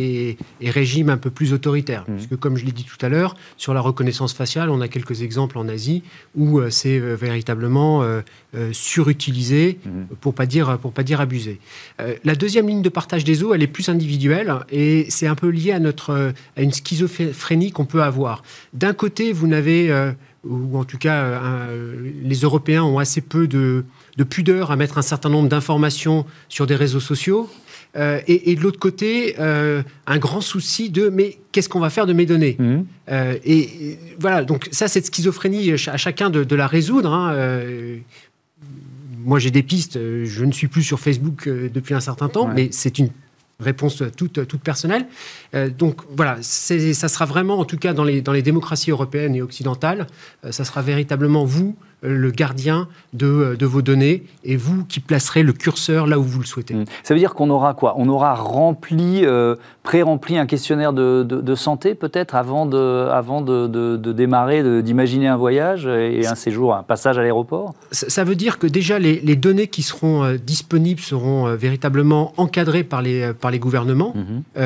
et, 0.61 0.69
régime 0.69 1.09
un 1.09 1.17
peu 1.17 1.29
plus 1.29 1.53
autoritaire. 1.53 2.05
Mmh. 2.07 2.15
Puisque, 2.15 2.35
comme 2.37 2.57
je 2.57 2.65
l'ai 2.65 2.71
dit 2.71 2.85
tout 2.85 3.03
à 3.05 3.09
l'heure, 3.09 3.35
sur 3.57 3.73
la 3.73 3.81
reconnaissance 3.81 4.33
faciale, 4.33 4.69
on 4.69 4.81
a 4.81 4.87
quelques 4.87 5.21
exemples 5.21 5.57
en 5.57 5.67
Asie 5.67 6.03
où 6.35 6.61
c'est 6.69 6.99
véritablement 6.99 8.03
surutilisé, 8.73 9.79
mmh. 9.85 10.15
pour 10.19 10.33
pas 10.33 10.45
dire 10.45 10.77
pour 10.79 10.91
pas 10.91 11.03
dire 11.03 11.21
abusé. 11.21 11.59
Euh, 11.99 12.15
la 12.23 12.35
deuxième 12.35 12.67
ligne 12.67 12.81
de 12.81 12.89
partage 12.89 13.23
des 13.23 13.43
eaux, 13.43 13.53
elle 13.53 13.63
est 13.63 13.67
plus 13.67 13.89
individuelle 13.89 14.53
et 14.71 15.05
c'est 15.09 15.27
un 15.27 15.35
peu 15.35 15.49
lié 15.49 15.71
à, 15.71 15.79
notre, 15.79 16.11
euh, 16.11 16.31
à 16.57 16.61
une 16.61 16.71
schizophrénie 16.71 17.71
qu'on 17.71 17.85
peut 17.85 18.03
avoir. 18.03 18.43
D'un 18.73 18.93
côté, 18.93 19.31
vous 19.31 19.47
n'avez, 19.47 19.91
euh, 19.91 20.11
ou 20.43 20.77
en 20.77 20.83
tout 20.83 20.97
cas, 20.97 21.39
les 22.23 22.37
Européens 22.37 22.83
ont 22.83 22.97
assez 22.97 23.21
peu 23.21 23.47
de, 23.47 23.83
pudeur 24.29 24.71
à 24.71 24.75
mettre 24.75 24.97
un 24.97 25.03
certain 25.03 25.29
nombre 25.29 25.49
d'informations 25.49 26.25
sur 26.49 26.65
des 26.67 26.75
réseaux 26.75 26.99
sociaux. 26.99 27.47
et, 27.95 28.55
de 28.55 28.61
l'autre 28.61 28.79
côté, 28.79 29.35
un 29.37 30.17
grand 30.17 30.41
souci 30.41 30.89
de 30.89 31.09
mais 31.09 31.37
qu'est-ce 31.51 31.69
qu'on 31.69 31.79
va 31.79 31.91
faire 31.91 32.07
de 32.07 32.13
mes 32.13 32.25
données 32.25 32.57
mmh. 32.57 32.81
et, 33.45 33.99
voilà, 34.19 34.43
donc 34.43 34.67
ça, 34.71 34.87
cette 34.87 35.05
schizophrénie, 35.05 35.73
à 35.73 35.97
chacun 35.97 36.31
de, 36.31 36.55
la 36.55 36.65
résoudre. 36.65 37.13
Hein, 37.13 37.35
moi 39.23 39.39
j'ai 39.39 39.51
des 39.51 39.63
pistes, 39.63 39.97
euh, 39.97 40.25
je 40.25 40.45
ne 40.45 40.51
suis 40.51 40.67
plus 40.67 40.83
sur 40.83 40.99
Facebook 40.99 41.47
euh, 41.47 41.69
depuis 41.69 41.93
un 41.93 41.99
certain 41.99 42.29
temps, 42.29 42.47
mais 42.47 42.69
c'est 42.71 42.99
une 42.99 43.09
réponse 43.59 44.01
toute, 44.17 44.47
toute 44.47 44.61
personnelle. 44.61 45.05
Euh, 45.53 45.69
donc 45.69 46.01
voilà, 46.15 46.37
ça 46.41 47.07
sera 47.07 47.25
vraiment, 47.25 47.59
en 47.59 47.65
tout 47.65 47.77
cas 47.77 47.93
dans 47.93 48.03
les, 48.03 48.21
dans 48.21 48.31
les 48.31 48.41
démocraties 48.41 48.91
européennes 48.91 49.35
et 49.35 49.41
occidentales, 49.41 50.07
ça 50.49 50.65
sera 50.65 50.81
véritablement 50.81 51.45
vous 51.45 51.75
le 52.01 52.31
gardien 52.31 52.87
de, 53.13 53.55
de, 53.57 53.65
vos 53.65 53.81
données 53.81 54.23
et 54.43 54.55
vous 54.55 54.85
qui 54.85 54.99
placerez 54.99 55.43
le 55.43 55.53
curseur 55.53 56.07
là 56.07 56.17
où 56.17 56.23
vous 56.23 56.39
le 56.39 56.45
souhaitez. 56.45 56.73
Mmh. 56.73 56.85
Ça 57.03 57.13
veut 57.13 57.19
dire 57.19 57.33
qu'on 57.33 57.49
aura 57.49 57.73
quoi? 57.73 57.93
On 57.97 58.09
aura 58.09 58.33
rempli, 58.33 59.23
euh, 59.23 59.55
pré-rempli 59.83 60.37
un 60.37 60.45
questionnaire 60.45 60.93
de, 60.93 61.23
de, 61.23 61.55
santé 61.55 61.93
peut-être 61.93 62.35
avant 62.35 62.65
de, 62.65 63.07
avant 63.11 63.41
de, 63.41 63.97
démarrer, 64.11 64.81
d'imaginer 64.81 65.27
un 65.27 65.37
voyage 65.37 65.85
et 65.85 66.25
un 66.25 66.35
séjour, 66.35 66.73
un 66.73 66.83
passage 66.83 67.17
à 67.17 67.21
l'aéroport? 67.21 67.73
Ça, 67.91 68.23
veut 68.23 68.35
dire 68.35 68.57
que 68.57 68.67
déjà 68.67 68.97
les, 68.97 69.19
les 69.19 69.35
données 69.35 69.67
qui 69.67 69.83
seront 69.83 70.23
euh, 70.23 70.37
disponibles 70.37 71.01
seront 71.01 71.47
euh, 71.47 71.55
véritablement 71.55 72.33
encadrées 72.37 72.83
par 72.83 73.01
les, 73.01 73.33
par 73.33 73.51
les 73.51 73.59
gouvernements. 73.59 74.13
Mmh. 74.15 74.61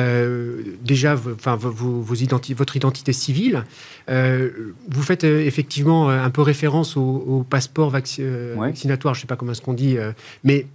déjà, 0.82 1.14
enfin, 1.14 1.56
vos, 1.56 1.70
vos 1.70 2.14
votre 2.54 2.76
identité 2.76 3.12
civile. 3.12 3.64
Vous 4.08 5.02
faites 5.02 5.24
effectivement 5.24 6.08
un 6.08 6.30
peu 6.30 6.42
référence 6.42 6.96
au, 6.96 7.00
au 7.00 7.42
passeport 7.42 7.92
euh, 8.20 8.54
vaccinatoire, 8.56 9.14
je 9.14 9.18
ne 9.18 9.22
sais 9.22 9.26
pas 9.26 9.36
comment 9.36 9.52
est-ce 9.52 9.62
qu'on 9.62 9.74
dit, 9.74 9.98
euh, 9.98 10.12
mais 10.44 10.66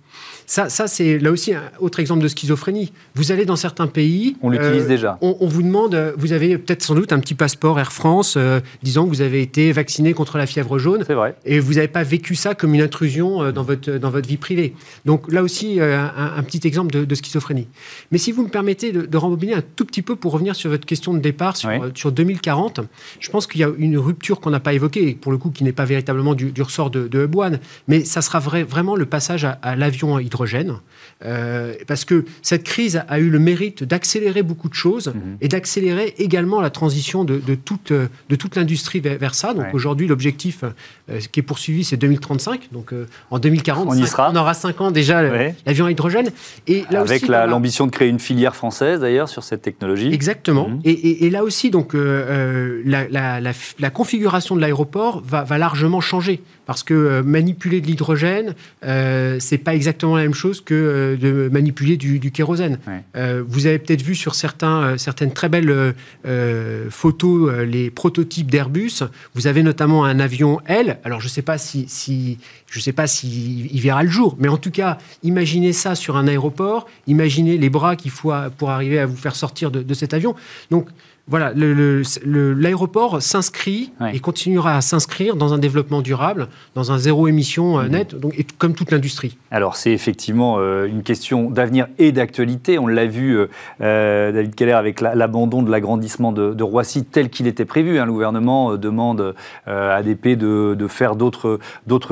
Ça, 0.51 0.67
ça 0.67 0.87
c'est 0.87 1.17
là 1.17 1.31
aussi 1.31 1.53
un 1.53 1.61
autre 1.79 2.01
exemple 2.01 2.21
de 2.21 2.27
schizophrénie. 2.27 2.91
Vous 3.15 3.31
allez 3.31 3.45
dans 3.45 3.55
certains 3.55 3.87
pays. 3.87 4.35
On 4.41 4.49
l'utilise 4.49 4.85
déjà. 4.85 5.17
On, 5.21 5.47
vous 5.47 5.63
demande, 5.63 6.13
vous 6.17 6.33
avez 6.33 6.57
peut-être 6.57 6.83
sans 6.83 6.93
doute 6.93 7.13
un 7.13 7.19
petit 7.19 7.35
passeport 7.35 7.79
Air 7.79 7.93
France 7.93 8.37
disant 8.83 9.05
que 9.05 9.09
vous 9.11 9.21
avez 9.21 9.41
été 9.41 9.71
vacciné 9.71 10.11
contre 10.11 10.37
la 10.37 10.45
fièvre 10.45 10.77
jaune. 10.77 11.05
C'est 11.07 11.13
vrai. 11.13 11.37
Et 11.45 11.61
vous 11.61 11.75
n'avez 11.75 11.87
pas 11.87 12.03
vécu 12.03 12.35
ça 12.35 12.53
comme 12.53 12.73
une 12.73 12.81
intrusion 12.81 13.49
dans 13.53 13.63
votre, 13.63 13.91
dans 13.91 14.09
votre 14.09 14.27
vie 14.27 14.35
privée. 14.35 14.73
Donc 15.05 15.31
là 15.31 15.41
aussi, 15.41 15.79
un, 15.79 16.43
petit 16.43 16.67
exemple 16.67 17.05
de, 17.05 17.15
schizophrénie. 17.15 17.69
Mais 18.11 18.17
si 18.17 18.33
vous 18.33 18.43
me 18.43 18.49
permettez 18.49 18.91
de, 18.91 19.03
de 19.03 19.17
rembobiner 19.17 19.53
un 19.53 19.63
tout 19.77 19.85
petit 19.85 20.01
peu 20.01 20.17
pour 20.17 20.33
revenir 20.33 20.53
sur 20.53 20.69
votre 20.69 20.85
question 20.85 21.13
de 21.13 21.19
départ, 21.19 21.55
sur, 21.55 21.69
sur 21.95 22.11
2040, 22.11 22.81
je 23.21 23.29
pense 23.29 23.47
qu'il 23.47 23.61
y 23.61 23.63
a 23.63 23.71
une 23.77 23.97
rupture 23.97 24.41
qu'on 24.41 24.49
n'a 24.49 24.59
pas 24.59 24.73
évoquée, 24.73 25.07
et 25.07 25.15
pour 25.15 25.31
le 25.31 25.37
coup 25.37 25.49
qui 25.49 25.63
n'est 25.63 25.71
pas 25.71 25.85
véritablement 25.85 26.33
du, 26.33 26.51
ressort 26.61 26.89
de, 26.89 27.07
de 27.07 27.23
Hub 27.23 27.37
One, 27.37 27.59
mais 27.87 28.03
ça 28.03 28.21
sera 28.21 28.39
vraiment 28.39 28.97
le 28.97 29.05
passage 29.05 29.45
à, 29.45 29.75
l'avion 29.77 30.17
à 30.17 30.21
euh, 31.23 31.73
parce 31.87 32.05
que 32.05 32.25
cette 32.41 32.63
crise 32.63 33.03
a 33.07 33.19
eu 33.19 33.29
le 33.29 33.39
mérite 33.39 33.83
d'accélérer 33.83 34.43
beaucoup 34.43 34.69
de 34.69 34.73
choses 34.73 35.07
mhm. 35.07 35.37
et 35.39 35.47
d'accélérer 35.47 36.15
également 36.17 36.61
la 36.61 36.69
transition 36.69 37.23
de, 37.23 37.39
toute, 37.55 37.91
de 37.91 38.35
toute 38.35 38.55
l'industrie 38.55 38.99
vers, 38.99 39.35
ça. 39.35 39.53
Donc 39.53 39.67
aujourd'hui, 39.73 40.07
l'objectif 40.07 40.63
euh, 40.63 41.19
qui 41.31 41.39
est 41.39 41.43
poursuivi, 41.43 41.83
c'est 41.83 41.97
2035. 41.97 42.69
Donc 42.71 42.93
euh, 42.93 43.07
en 43.29 43.39
2040, 43.39 43.87
on, 43.89 43.93
y 43.93 44.07
sera. 44.07 44.31
on 44.31 44.35
aura 44.35 44.53
5 44.53 44.81
ans 44.81 44.91
déjà 44.91 45.21
l'avion 45.65 45.85
à 45.85 45.91
hydrogène. 45.91 46.31
Et 46.67 46.83
là 46.89 47.01
Avec 47.01 47.27
l'ambition 47.27 47.85
de 47.85 47.91
créer 47.91 48.09
une 48.09 48.19
filière 48.19 48.55
française 48.55 49.01
d'ailleurs 49.01 49.29
sur 49.29 49.43
cette 49.43 49.61
technologie. 49.61 50.11
Exactement. 50.13 50.69
Mhm. 50.69 50.81
Et, 50.83 51.29
là 51.29 51.43
aussi, 51.43 51.69
donc 51.69 51.93
la, 51.93 53.39
la, 53.39 53.89
configuration 53.89 54.55
de 54.55 54.61
l'aéroport 54.61 55.21
va, 55.25 55.43
va, 55.43 55.57
largement 55.57 56.01
changer 56.01 56.41
parce 56.65 56.83
que 56.83 56.93
euh, 56.93 57.23
manipuler 57.23 57.81
de 57.81 57.87
l'hydrogène, 57.87 58.55
euh, 58.83 59.37
c'est 59.39 59.57
pas 59.57 59.75
exactement 59.75 60.15
la 60.15 60.23
même 60.23 60.33
chose 60.33 60.61
que 60.61 60.73
euh, 60.73 61.17
de 61.17 61.49
manipuler 61.51 61.97
du, 61.97 62.31
kérosène. 62.31 62.79
Euh, 63.15 63.43
vous 63.47 63.65
avez 63.65 63.79
peut-être 63.79 64.01
vu 64.01 64.15
sur 64.15 64.35
certains, 64.35 64.97
certaines 64.97 65.33
très 65.33 65.49
belles 65.49 65.93
photos 66.89 67.51
les 67.65 67.89
prototypes 67.89 68.49
d'Airbus. 68.49 69.03
Vous 69.33 69.47
avez 69.47 69.63
notamment 69.63 70.05
un 70.05 70.19
avion 70.19 70.59
L. 70.65 70.99
Alors 71.03 71.19
je 71.19 71.27
sais 71.27 71.41
pas 71.41 71.57
si, 71.57 71.85
si 71.87 72.37
je 72.69 72.79
sais 72.79 72.93
pas 72.93 73.07
s'il 73.07 73.73
il 73.73 73.81
verra 73.81 74.03
le 74.03 74.09
jour, 74.09 74.35
mais 74.39 74.47
en 74.47 74.57
tout 74.57 74.71
cas, 74.71 74.97
imaginez 75.23 75.73
ça 75.73 75.95
sur 75.95 76.17
un 76.17 76.27
aéroport. 76.27 76.87
Imaginez 77.07 77.57
les 77.57 77.69
bras 77.69 77.95
qu'il 77.95 78.11
faut 78.11 78.31
pour 78.57 78.69
arriver 78.69 78.99
à 78.99 79.05
vous 79.05 79.15
faire 79.15 79.35
sortir 79.35 79.71
de, 79.71 79.83
de 79.83 79.93
cet 79.93 80.13
avion. 80.13 80.35
Donc 80.69 80.87
voilà, 81.31 81.53
l'aéroport 81.55 83.21
s'inscrit 83.21 83.93
et 84.13 84.19
continuera 84.19 84.75
à 84.75 84.81
s'inscrire 84.81 85.37
dans 85.37 85.53
un 85.53 85.57
développement 85.59 86.01
durable, 86.01 86.49
dans 86.75 86.91
un 86.91 86.97
zéro 86.97 87.29
émission 87.29 87.79
euh, 87.79 87.83
mhm. 87.83 87.89
net, 87.89 88.15
donc, 88.15 88.45
comme 88.57 88.73
toute 88.73 88.91
l'industrie. 88.91 89.37
Alors 89.49 89.77
c'est 89.77 89.93
effectivement 89.93 90.57
euh, 90.59 90.87
une 90.87 91.03
question 91.03 91.49
d'avenir 91.49 91.87
et 91.99 92.11
d'actualité. 92.11 92.77
On 92.79 92.85
l'a 92.85 93.05
vu, 93.05 93.47
euh, 93.79 94.31
David 94.33 94.55
Keller, 94.55 94.73
avec 94.73 94.99
l'abandon 94.99 95.63
de 95.63 95.71
l'agrandissement 95.71 96.33
de, 96.33 96.61
Roissy 96.61 97.05
tel 97.05 97.29
qu'il 97.29 97.47
était 97.47 97.65
prévu. 97.65 97.97
Hein. 97.97 98.05
Le 98.05 98.11
gouvernement 98.11 98.75
demande 98.75 99.33
à 99.65 99.95
ADP 99.95 100.37
de, 100.37 100.75
de 100.77 100.87
faire 100.87 101.15
d'autres 101.15 101.59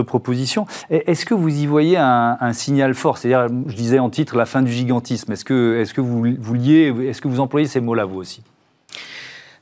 propositions. 0.03 0.65
Est-ce 0.89 1.26
que 1.26 1.34
vous 1.34 1.49
y 1.49 1.65
voyez 1.65 1.97
un, 1.97 2.53
signal 2.53 2.93
fort? 2.93 3.17
C'est-à-dire, 3.17 3.53
je 3.67 3.76
disais 3.76 3.99
en 3.99 4.09
titre, 4.09 4.38
la 4.38 4.45
fin 4.45 4.61
du 4.61 4.72
gigantisme. 4.72 5.32
Est-ce 5.34 5.45
que, 5.45 5.78
est 5.78 5.84
-ce 5.84 5.93
que 5.93 6.01
vous 6.01 6.26
vouliez, 6.39 6.93
est-ce 7.09 7.22
que 7.22 7.28
vous 7.28 7.41
employez 7.41 7.67
ces 7.67 7.82
mots-là, 7.82 8.05
vous 8.05 8.17
aussi? 8.17 8.41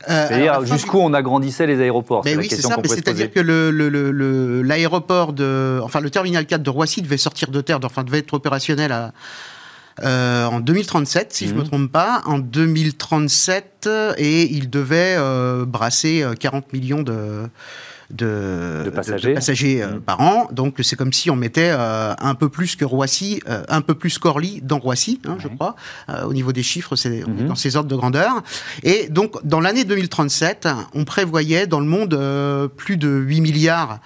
Euh, 0.09 0.27
c'est-à-dire 0.27 0.65
jusqu'où 0.65 0.99
on 0.99 1.13
agrandissait 1.13 1.67
les 1.67 1.81
aéroports. 1.81 2.21
Mais 2.25 2.35
oui, 2.35 2.47
c'est 2.49 2.61
ça. 2.61 2.77
C'est-à-dire 2.85 3.31
que 3.31 3.39
l'aéroport 4.61 5.33
de, 5.33 5.79
enfin 5.83 5.99
le 5.99 6.09
terminal 6.09 6.45
4 6.45 6.61
de 6.61 6.69
Roissy 6.69 7.01
devait 7.01 7.17
sortir 7.17 7.49
de 7.49 7.61
terre, 7.61 7.79
enfin 7.83 8.03
devait 8.03 8.19
être 8.19 8.33
opérationnel 8.33 8.91
à, 8.91 9.11
euh, 10.03 10.45
en 10.45 10.59
2037, 10.59 11.33
si 11.33 11.47
je 11.47 11.53
ne 11.53 11.57
me 11.57 11.63
mhm. 11.63 11.67
trompe 11.67 11.91
pas, 11.91 12.21
en 12.25 12.37
2037, 12.37 13.89
et 14.17 14.43
il 14.53 14.69
devait 14.69 15.15
euh, 15.17 15.65
brasser 15.65 16.23
40 16.39 16.71
millions 16.73 17.01
de, 17.01 17.49
de, 18.09 18.89
passagers, 19.35 19.83
euh, 19.83 19.95
mmh. 19.95 20.01
par 20.01 20.21
an. 20.21 20.47
Donc 20.51 20.77
c'est 20.81 20.95
comme 20.95 21.13
si 21.13 21.29
on 21.29 21.35
mettait 21.35 21.71
euh, 21.71 22.13
un 22.19 22.35
peu 22.35 22.49
plus 22.49 22.75
que 22.75 22.85
Roissy, 22.85 23.41
euh, 23.47 23.63
un 23.67 23.81
peu 23.81 23.95
plus 23.95 24.17
qu'Orly 24.17 24.61
dans 24.61 24.79
Roissy, 24.79 25.19
hein, 25.25 25.37
je 25.39 25.47
crois. 25.47 25.75
au 26.25 26.33
niveau 26.33 26.51
des 26.51 26.63
chiffres, 26.63 26.95
c'est 26.95 27.21
mmh. 27.21 27.47
dans 27.47 27.55
ces 27.55 27.75
ordres 27.75 27.89
de 27.89 27.95
grandeur. 27.95 28.43
Et 28.83 29.09
donc 29.09 29.45
dans 29.45 29.59
l'année 29.59 29.83
2037, 29.83 30.67
on 30.93 31.03
prévoyait 31.03 31.67
dans 31.67 31.79
le 31.79 31.85
monde 31.85 32.69
plus 32.77 32.97
de 32.97 33.09
8 33.09 33.41
milliards 33.41 33.99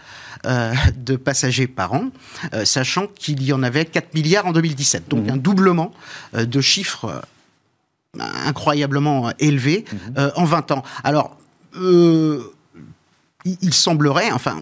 de 0.43 1.15
passagers 1.17 1.67
par 1.67 1.93
an, 1.93 2.09
sachant 2.63 3.05
qu'il 3.07 3.43
y 3.43 3.53
en 3.53 3.61
avait 3.61 3.85
4 3.85 4.15
milliards 4.15 4.47
en 4.47 4.51
2017. 4.51 5.07
Donc 5.09 5.27
mmh. 5.27 5.33
un 5.33 5.37
doublement 5.37 5.93
de 6.33 6.61
chiffres 6.61 7.21
incroyablement 8.19 9.31
élevés 9.39 9.85
en 10.35 10.43
20 10.43 10.71
ans. 10.71 10.83
Alors, 11.03 11.37
il 13.45 13.73
semblerait, 13.73 14.31
enfin, 14.31 14.61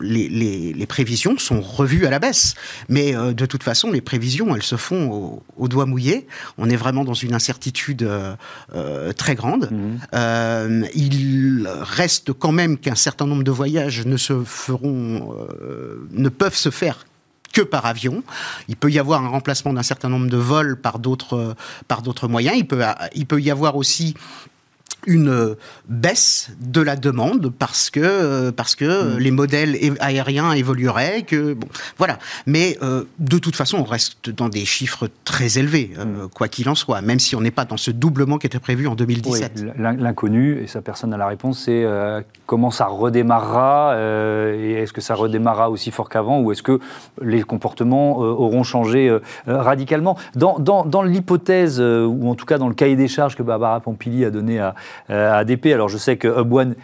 les, 0.00 0.86
prévisions 0.88 1.36
sont 1.38 1.60
revues 1.60 2.06
à 2.06 2.10
la 2.10 2.18
baisse. 2.18 2.54
Mais 2.88 3.14
euh, 3.14 3.32
de 3.32 3.46
toute 3.46 3.62
façon, 3.62 3.90
les 3.90 4.00
prévisions, 4.00 4.54
elles 4.54 4.62
se 4.62 4.76
font 4.76 5.42
au, 5.56 5.68
doigt 5.68 5.86
mouillé. 5.86 6.26
On 6.56 6.70
est 6.70 6.76
vraiment 6.76 7.04
dans 7.04 7.14
une 7.14 7.34
incertitude 7.34 8.02
euh, 8.02 8.34
euh, 8.74 9.12
très 9.12 9.34
grande. 9.34 9.70
Mhm. 9.70 10.86
il 10.94 11.68
reste 11.80 12.32
quand 12.32 12.52
même 12.52 12.78
qu'un 12.78 12.94
certain 12.94 13.26
nombre 13.26 13.42
de 13.42 13.50
voyages 13.50 14.06
ne 14.06 14.16
se 14.16 14.42
feront, 14.44 15.34
ne 16.12 16.28
peuvent 16.28 16.56
se 16.56 16.70
faire 16.70 17.06
que 17.52 17.62
par 17.62 17.86
avion. 17.86 18.22
Il 18.68 18.76
peut 18.76 18.90
y 18.90 18.98
avoir 18.98 19.24
un 19.24 19.28
remplacement 19.28 19.72
d'un 19.72 19.82
certain 19.82 20.08
nombre 20.08 20.28
de 20.28 20.36
vols 20.36 20.76
par 20.76 20.98
d'autres 20.98 21.56
par 21.88 22.02
d'autres 22.02 22.28
moyens. 22.28 22.56
Il 22.56 22.66
peut 22.66 22.82
il 23.14 23.26
peut 23.26 23.40
y 23.40 23.50
avoir 23.50 23.76
aussi 23.76 24.14
une 25.06 25.56
baisse 25.88 26.50
de 26.60 26.80
la 26.80 26.96
demande 26.96 27.50
parce 27.56 27.90
que 27.90 28.00
euh, 28.02 28.52
parce 28.52 28.74
que 28.74 29.16
mm. 29.16 29.18
les 29.18 29.30
modèles 29.30 29.76
aériens 30.00 30.52
évolueraient 30.52 31.22
que 31.22 31.54
bon 31.54 31.68
voilà 31.96 32.18
mais 32.46 32.76
euh, 32.82 33.04
de 33.18 33.38
toute 33.38 33.56
façon 33.56 33.78
on 33.78 33.84
reste 33.84 34.30
dans 34.30 34.48
des 34.48 34.64
chiffres 34.64 35.08
très 35.24 35.58
élevés 35.58 35.92
euh, 35.98 36.04
mm. 36.04 36.28
quoi 36.34 36.48
qu'il 36.48 36.68
en 36.68 36.74
soit 36.74 37.00
même 37.00 37.18
si 37.18 37.36
on 37.36 37.40
n'est 37.40 37.50
pas 37.50 37.64
dans 37.64 37.76
ce 37.76 37.90
doublement 37.90 38.38
qui 38.38 38.46
était 38.46 38.58
prévu 38.58 38.86
en 38.86 38.94
2017 38.94 39.66
l'inconnu 39.78 40.60
et 40.62 40.66
sa 40.66 40.82
personne 40.82 41.14
a 41.14 41.16
la 41.16 41.26
réponse 41.26 41.64
c'est 41.64 41.86
comment 42.46 42.70
ça 42.70 42.86
redémarrera 42.86 43.96
et 44.54 44.72
est-ce 44.72 44.92
que 44.92 45.00
ça 45.00 45.14
redémarrera 45.14 45.70
aussi 45.70 45.90
fort 45.90 46.08
qu'avant 46.08 46.40
ou 46.40 46.52
est-ce 46.52 46.62
que 46.62 46.80
les 47.22 47.42
comportements 47.42 48.18
auront 48.18 48.62
changé 48.62 49.16
radicalement? 49.46 50.16
Dans, 50.34 50.58
dans, 50.58 50.84
dans 50.84 51.02
l'hypothèse 51.02 51.80
ou 51.80 52.28
en 52.28 52.34
tout 52.34 52.46
cas 52.46 52.58
dans 52.58 52.68
le 52.68 52.74
cahier 52.74 52.96
des 52.96 53.08
charges 53.08 53.36
que 53.36 53.42
Barbara 53.42 53.80
Pompili 53.80 54.24
a 54.24 54.30
donné 54.30 54.58
à 54.58 54.68
euh, 54.68 54.72
à 55.08 55.38
ADP. 55.38 55.66
Alors 55.66 55.88
je 55.88 55.98
sais 55.98 56.16
que 56.16 56.28
Hub 56.28 56.52
One 56.52 56.74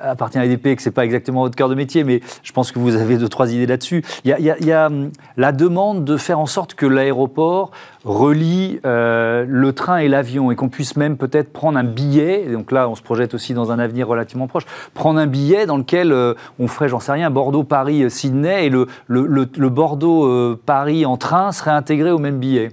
appartient 0.00 0.38
à 0.38 0.42
ADP 0.42 0.74
que 0.76 0.82
ce 0.82 0.88
n'est 0.88 0.92
pas 0.92 1.04
exactement 1.04 1.42
votre 1.42 1.56
cœur 1.56 1.68
de 1.68 1.74
métier, 1.74 2.04
mais 2.04 2.20
je 2.42 2.52
pense 2.52 2.72
que 2.72 2.78
vous 2.78 2.96
avez 2.96 3.16
deux, 3.16 3.28
trois 3.28 3.52
idées 3.52 3.66
là-dessus. 3.66 4.04
Il 4.24 4.30
y, 4.30 4.72
a, 4.72 4.86
hum, 4.86 5.10
la 5.36 5.52
demande 5.52 6.04
de 6.04 6.16
faire 6.16 6.38
en 6.38 6.46
sorte 6.46 6.74
que 6.74 6.86
l'aéroport 6.86 7.70
relie 8.04 8.80
euh, 8.84 9.44
le 9.46 9.72
train 9.72 9.98
et 9.98 10.08
l'avion 10.08 10.50
et 10.50 10.56
qu'on 10.56 10.68
puisse 10.68 10.96
même 10.96 11.16
peut-être 11.16 11.52
prendre 11.52 11.78
un 11.78 11.84
billet, 11.84 12.46
donc 12.50 12.72
là 12.72 12.88
on 12.88 12.94
se 12.94 13.02
projette 13.02 13.34
aussi 13.34 13.54
dans 13.54 13.70
un 13.70 13.78
avenir 13.78 14.08
relativement 14.08 14.48
proche, 14.48 14.64
prendre 14.94 15.20
un 15.20 15.26
billet 15.26 15.66
dans 15.66 15.76
lequel 15.76 16.12
euh, 16.12 16.34
on 16.58 16.66
ferait, 16.66 16.88
j'en 16.88 17.00
sais 17.00 17.12
rien, 17.12 17.30
Bordeaux-Paris-Sydney 17.30 18.66
et 18.66 18.70
le, 18.70 18.86
le 19.08 19.68
Bordeaux-Paris 19.68 21.06
en 21.06 21.16
train 21.16 21.52
serait 21.52 21.70
intégré 21.70 22.10
au 22.10 22.18
même 22.18 22.38
billet. 22.38 22.70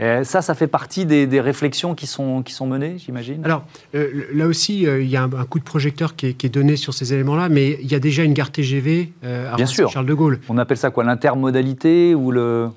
Euh, 0.00 0.22
ça, 0.24 0.42
ça 0.42 0.54
fait 0.54 0.66
partie 0.66 1.06
des, 1.06 1.40
réflexions 1.40 1.94
qui 1.94 2.06
sont, 2.06 2.42
qui 2.42 2.52
sont 2.52 2.66
menées, 2.66 2.96
j'imagine? 2.98 3.44
Alors, 3.44 3.64
euh, 3.94 4.26
là 4.32 4.46
aussi, 4.46 4.86
euh, 4.86 5.02
il 5.02 5.08
y 5.08 5.16
a 5.16 5.22
un, 5.22 5.44
coup 5.44 5.58
de 5.58 5.64
projecteur 5.64 6.14
qui 6.16 6.26
est, 6.26 6.48
donné 6.48 6.76
sur 6.76 6.94
ces 6.94 7.12
éléments-là, 7.12 7.48
mais 7.48 7.78
il 7.82 7.90
y 7.90 7.94
a 7.94 8.00
déjà 8.00 8.22
une 8.22 8.32
gare 8.32 8.50
TGV 8.50 9.12
à 9.22 9.56
Bien 9.56 9.66
sûr. 9.66 9.90
Charles 9.90 10.06
de 10.06 10.14
Gaulle. 10.14 10.40
On 10.48 10.58
appelle 10.58 10.76
ça 10.76 10.90
quoi? 10.90 11.04
L'intermodalité 11.04 12.14
ou 12.14 12.30
le... 12.30 12.68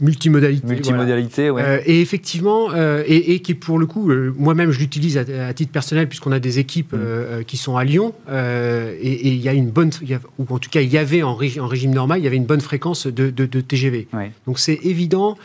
Multimodalité. 0.00 1.50
Euh, 1.50 1.78
et 1.86 2.00
effectivement, 2.00 2.70
euh, 2.72 3.04
et, 3.06 3.38
qui 3.40 3.54
pour 3.54 3.78
le 3.78 3.86
coup, 3.86 4.10
euh, 4.10 4.34
moi-même 4.36 4.72
je 4.72 4.80
l'utilise 4.80 5.16
à, 5.18 5.54
titre 5.54 5.70
personnel 5.70 6.08
puisqu'on 6.08 6.32
a 6.32 6.40
des 6.40 6.58
équipes 6.58 6.94
mm. 6.94 7.44
qui 7.46 7.56
sont 7.56 7.76
à 7.76 7.84
Lyon 7.84 8.12
et 8.28 9.28
il 9.28 9.40
y 9.40 9.48
a 9.48 9.52
une 9.52 9.70
bonne, 9.70 9.90
ou 10.38 10.46
en 10.48 10.58
tout 10.58 10.70
cas 10.70 10.80
il 10.80 10.92
y 10.92 10.98
avait 10.98 11.22
en, 11.22 11.30
en, 11.30 11.66
régime 11.66 11.94
normal, 11.94 12.18
il 12.18 12.24
y 12.24 12.26
avait 12.26 12.36
une 12.36 12.44
bonne 12.44 12.60
fréquence 12.60 13.06
de, 13.06 13.30
TGV. 13.60 14.08
Donc 14.46 14.58
c'est 14.58 14.80
évident 14.82 15.38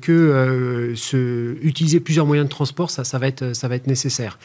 que 0.00 0.92
ce, 0.96 1.56
utiliser 1.62 2.00
plusieurs 2.00 2.26
moyens 2.26 2.48
de 2.48 2.50
transport, 2.50 2.90
ça, 2.90 3.04
ça, 3.04 3.18
va, 3.18 3.28
être, 3.28 3.54
ça 3.54 3.68
va 3.68 3.76
être 3.76 3.86
nécessaire. 3.86 4.38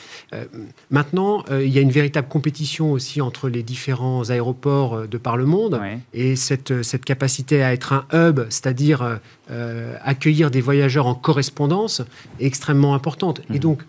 maintenant, 0.92 1.44
il 1.52 1.70
y 1.70 1.80
a 1.80 1.82
une 1.82 1.92
véritable 1.92 2.28
compétition 2.28 2.92
aussi 2.92 3.22
entre 3.22 3.50
les 3.50 3.64
différents 3.64 4.30
aéroports 4.30 5.08
de 5.08 5.18
par 5.18 5.36
le 5.36 5.46
monde 5.46 5.80
et 6.14 6.36
cette, 6.36 6.84
cette 6.84 7.06
capacité 7.06 7.64
à 7.64 7.74
être 7.74 7.94
un 7.94 8.06
hub, 8.14 8.42
c'est-à-dire 8.50 9.20
euh, 9.50 9.96
accueillir 10.04 10.52
des 10.52 10.62
voyageurs 10.62 11.08
en 11.08 11.16
correspondance 11.16 12.02
est 12.40 12.46
extrêmement 12.46 12.94
importante. 12.96 13.42
Et 13.50 13.58
mmh. 13.58 13.60
donc, 13.60 13.84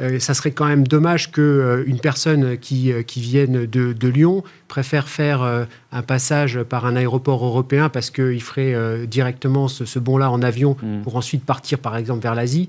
euh, 0.00 0.18
ça 0.18 0.34
serait 0.34 0.50
quand 0.50 0.66
même 0.66 0.86
dommage 0.86 1.30
qu'une 1.30 1.44
euh, 1.44 1.84
une 1.86 2.00
personne 2.00 2.58
qui, 2.58 2.92
qui 3.06 3.20
vienne 3.20 3.64
de, 3.66 4.08
Lyon 4.08 4.42
préfère 4.68 5.08
faire 5.08 5.66
un 5.92 6.02
passage 6.02 6.62
par 6.62 6.84
un 6.84 6.96
aéroport 6.96 7.44
européen 7.44 7.88
parce 7.88 8.10
qu'il 8.10 8.42
ferait 8.42 9.06
directement 9.06 9.68
ce, 9.68 9.84
ce 9.84 9.98
bond-là 9.98 10.30
en 10.30 10.42
avion 10.42 10.76
Mm. 10.82 11.02
pour 11.02 11.16
ensuite 11.16 11.44
partir 11.44 11.78
par 11.78 11.96
exemple 11.96 12.22
vers 12.22 12.34
l'Asie, 12.34 12.68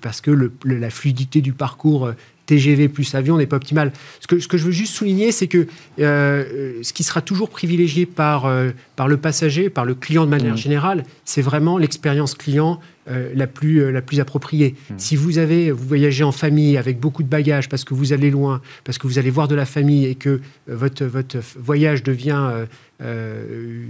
parce 0.00 0.20
que 0.20 0.30
le- 0.30 0.52
le- 0.64 0.78
la 0.78 0.90
fluidité 0.90 1.40
du 1.40 1.52
parcours 1.52 2.10
TGV 2.46 2.88
plus 2.88 3.14
avion 3.14 3.36
n'est 3.36 3.46
pas 3.46 3.56
optimale. 3.56 3.92
Ce 4.20 4.26
que, 4.26 4.38
ce 4.38 4.48
que 4.48 4.56
je 4.56 4.64
veux 4.64 4.70
juste 4.72 4.94
souligner, 4.94 5.32
c'est 5.32 5.48
que 5.48 5.66
euh, 6.00 6.74
ce 6.82 6.92
qui 6.92 7.02
sera 7.04 7.20
toujours 7.20 7.50
privilégié 7.50 8.06
par, 8.06 8.46
euh, 8.46 8.70
par 8.96 9.08
le 9.08 9.16
passager, 9.16 9.68
par 9.70 9.84
le 9.84 9.94
client 9.94 10.24
de 10.24 10.30
manière 10.30 10.54
Mm. 10.54 10.58
générale, 10.58 11.02
c'est 11.24 11.42
vraiment 11.42 11.78
l'expérience 11.78 12.34
client 12.34 12.80
euh, 13.08 13.30
la, 13.34 13.46
plus, 13.46 13.92
la 13.92 14.02
plus 14.02 14.18
appropriée. 14.20 14.74
Si 14.96 15.14
vous 15.14 15.38
avez, 15.38 15.70
vous 15.70 15.86
voyagez 15.86 16.24
en 16.24 16.32
famille 16.32 16.76
avec 16.76 16.98
beaucoup 16.98 17.22
de 17.22 17.28
bagages 17.28 17.68
parce 17.68 17.84
que 17.84 17.94
vous 17.94 18.12
allez 18.12 18.30
loin, 18.30 18.60
parce 18.84 18.98
que 18.98 19.06
vous 19.06 19.18
allez 19.18 19.30
voir 19.30 19.46
de 19.48 19.54
la 19.54 19.64
famille 19.66 20.06
et 20.06 20.14
que 20.16 20.40
votre, 20.66 21.04
votre 21.04 21.38
voyage 21.58 22.02
devient 22.02 22.64
euh, 23.02 23.84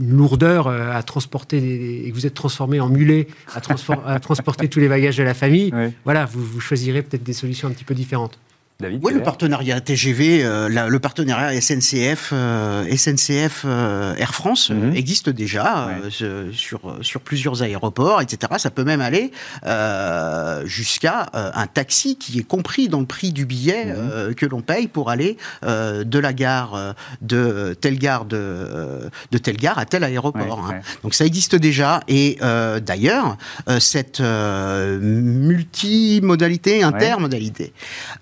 une 0.00 0.16
lourdeur 0.16 0.66
euh, 0.66 0.92
à 0.92 1.02
transporter 1.02 2.06
et 2.06 2.10
que 2.10 2.14
vous 2.14 2.26
êtes 2.26 2.34
transformé 2.34 2.80
en 2.80 2.88
mulet 2.88 3.26
à, 3.54 3.60
transporter 3.60 4.68
tous 4.70 4.80
les 4.80 4.88
bagages 4.88 5.16
de 5.16 5.22
la 5.22 5.34
famille, 5.34 5.70
Oui. 5.74 5.92
voilà, 6.04 6.24
vous, 6.24 6.44
vous 6.44 6.60
choisirez 6.60 7.02
peut-être 7.02 7.22
des 7.22 7.32
solutions 7.32 7.68
un 7.68 7.72
petit 7.72 7.84
peu 7.84 7.94
différentes. 7.94 8.38
David 8.80 9.00
Oui, 9.02 9.12
le 9.12 9.18
Keller 9.18 9.24
partenariat 9.24 9.80
TGV, 9.80 10.42
euh, 10.44 10.68
la- 10.68 10.88
le 10.88 10.98
partenariat 10.98 11.52
SNCF, 11.60 12.30
euh, 12.32 12.84
SNCF 12.96 13.62
euh, 13.64 14.14
Air 14.16 14.34
France 14.34 14.70
euh, 14.70 14.74
Mhm. 14.74 14.96
existe 14.96 15.28
déjà 15.28 15.88
euh, 15.88 16.50
sur, 16.52 16.80
sur 17.02 17.20
plusieurs 17.20 17.62
aéroports, 17.62 18.20
etc. 18.22 18.52
Ça 18.58 18.70
peut 18.70 18.84
même 18.84 19.00
aller 19.00 19.32
euh, 19.66 20.64
jusqu'à 20.66 21.26
euh, 21.34 21.50
un 21.54 21.66
taxi 21.66 22.16
qui 22.16 22.38
est 22.38 22.42
compris 22.46 22.88
dans 22.88 23.00
le 23.00 23.06
prix 23.06 23.32
du 23.32 23.44
billet 23.46 23.86
Mhm. 23.86 23.94
euh, 24.12 24.32
que 24.34 24.46
l'on 24.46 24.62
paye 24.62 24.88
pour 24.88 25.10
aller 25.10 25.36
euh, 25.64 26.04
de 26.04 26.18
la 26.18 26.32
gare 26.32 26.74
euh, 26.74 26.92
de 27.22 27.76
telle 27.80 27.98
gare 27.98 28.24
de, 28.24 28.36
euh, 28.38 29.08
de 29.30 29.38
telle 29.38 29.56
gare 29.56 29.78
à 29.78 29.84
tel 29.84 30.04
aéroport. 30.04 30.58
Ouais, 30.58 30.64
hein. 30.64 30.76
ouais. 30.78 30.80
Donc 31.02 31.14
ça 31.14 31.24
existe 31.26 31.54
déjà 31.54 32.00
et 32.08 32.38
euh, 32.42 32.80
d'ailleurs 32.80 33.36
euh, 33.68 33.78
cette 33.80 34.20
euh, 34.20 34.98
multimodalité, 35.00 36.82
intermodalité, 36.82 37.72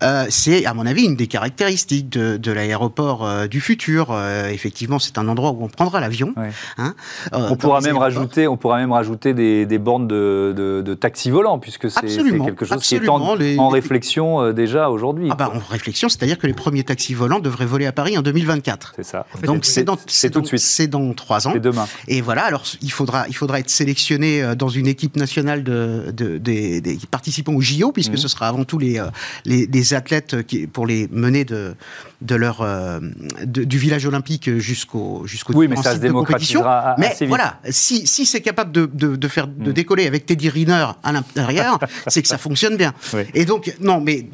euh, 0.03 0.27
c'est 0.49 0.65
à 0.65 0.73
mon 0.73 0.87
avis 0.87 1.05
une 1.05 1.15
des 1.17 1.27
caractéristiques 1.27 2.09
de, 2.09 2.37
de 2.39 2.53
l'aéroport 2.53 3.27
euh, 3.27 3.47
du 3.49 3.61
futur. 3.61 4.09
Euh, 4.11 4.49
effectivement, 4.49 4.99
c'est 4.99 5.19
un 5.19 5.29
endroit 5.29 5.51
où 5.51 5.63
on 5.65 5.69
prendra 5.69 6.01
l'avion. 6.01 6.33
Ouais. 6.37 6.51
hein, 6.79 6.95
euh, 7.35 7.49
On 7.51 7.57
pourra, 7.57 7.81
même 7.83 7.99
rajouter, 7.99 8.49
on 8.49 8.57
pourra 8.57 8.79
même 8.79 8.93
rajouter 8.93 9.35
des, 9.35 9.67
des 9.67 9.79
bornes 9.79 10.09
de, 10.09 10.55
de, 10.57 10.81
de 10.81 10.95
taxi 10.95 11.31
volant, 11.31 11.59
puisque 11.59 11.91
c'est 11.91 12.01
quelque 12.07 12.65
chose 12.65 12.83
qui 12.83 12.95
est 12.95 13.09
en, 13.09 13.35
Les- 13.35 13.59
en 13.59 13.69
les- 13.69 13.75
réflexion 13.81 14.41
euh, 14.43 14.53
déjà 14.53 14.89
aujourd'hui. 14.91 15.29
Ah 15.31 15.35
bah, 15.35 15.53
en 15.55 15.59
réflexion, 15.71 16.09
c'est-à-dire 16.09 16.39
que 16.39 16.47
les 16.47 16.55
premiers 16.55 16.85
taxis 16.85 17.13
volants 17.15 17.41
devraient 17.41 17.67
voler 17.67 17.87
à 17.87 17.93
Paris 17.93 18.17
en 18.17 18.23
2024. 18.23 18.95
C'est 18.97 19.03
ça. 19.05 19.27
Donc 19.45 19.65
c'est 19.67 19.85
dans, 19.85 19.99
c'est 20.07 20.31
tout 20.31 20.39
de 20.41 20.45
dans- 20.45 20.49
suite. 20.49 20.61
C'est 20.61 20.87
dans 20.87 21.13
trois 21.13 21.47
ans. 21.47 21.51
C'est 21.53 21.61
demain. 21.61 21.87
Et 22.07 22.23
voilà, 22.23 22.45
alors 22.45 22.63
il 22.81 22.91
faudra, 22.91 23.27
il 23.29 23.35
faudra 23.37 23.61
être 23.61 23.71
sélectionné 23.71 24.55
dans 24.57 24.69
une 24.71 24.87
équipe 24.87 25.17
nationale 25.17 25.63
de, 25.63 26.11
de- 26.13 26.39
des, 26.39 26.81
des 26.81 26.99
participants 27.11 27.53
au 27.55 27.61
JO, 27.61 27.93
puisque 27.93 28.13
Mhm. 28.13 28.17
ce 28.19 28.29
sera 28.29 28.49
avant 28.49 28.65
tout 28.65 28.79
les, 28.79 29.03
les, 29.45 29.67
les 29.67 29.95
athlètes 29.95 30.38
qui, 30.43 30.67
pour 30.67 30.87
les 30.87 31.09
mener 31.09 31.45
de, 31.45 31.75
de 32.23 32.35
leur, 32.35 32.61
euh, 32.63 33.01
de- 33.45 33.65
du 33.65 33.79
village 33.79 34.07
olympique 34.07 34.51
jusqu'au 34.59 35.23
jusqu'au 35.27 35.53
Oui, 35.55 35.69
mais 35.69 35.77
ça 35.77 35.95
se 35.95 35.99
de 36.01 36.11
compétition. 36.11 36.63
Mais 36.99 37.15
vite. 37.19 37.29
voilà, 37.29 37.61
si, 37.71 38.07
si 38.07 38.27
c'est 38.27 38.41
capable 38.41 38.73
de, 38.73 38.87
de, 38.93 39.17
de 39.17 39.29
faire, 39.29 39.47
de 39.47 39.69
Mhm. 39.69 39.73
décoller 39.73 40.07
avec 40.07 40.27
Teddy 40.27 40.49
Riner 40.49 40.87
à 41.03 41.13
l'intérieur, 41.13 41.79
c'est 42.07 42.23
que 42.23 42.29
ça 42.29 42.39
fonctionne 42.39 42.77
bien. 42.77 42.93
Oui. 43.15 43.23
Et 43.35 43.45
donc, 43.45 43.75
non, 43.81 44.01
mais 44.01 44.27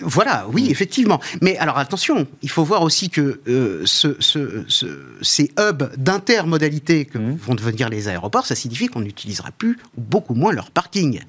voilà, 0.00 0.46
oui, 0.52 0.66
effectivement. 0.70 1.20
Mais 1.42 1.56
alors 1.58 1.78
attention, 1.78 2.26
il 2.42 2.50
faut 2.50 2.64
voir 2.64 2.82
aussi 2.82 3.08
que 3.10 3.40
euh, 3.48 3.82
ce, 3.84 4.16
ce- 4.18 4.64
ce- 4.66 4.86
ces 5.20 5.52
hubs 5.60 5.90
d'intermodalité 5.96 7.04
que 7.04 7.18
Mhm. 7.18 7.36
vont 7.36 7.54
devenir 7.54 7.88
les 7.88 8.08
aéroports, 8.08 8.46
ça 8.46 8.54
signifie 8.54 8.88
qu'on 8.88 9.00
n'utilisera 9.00 9.50
plus 9.52 9.78
ou 9.96 10.00
beaucoup 10.00 10.34
moins 10.34 10.52
leur 10.52 10.70
parking. 10.70 11.20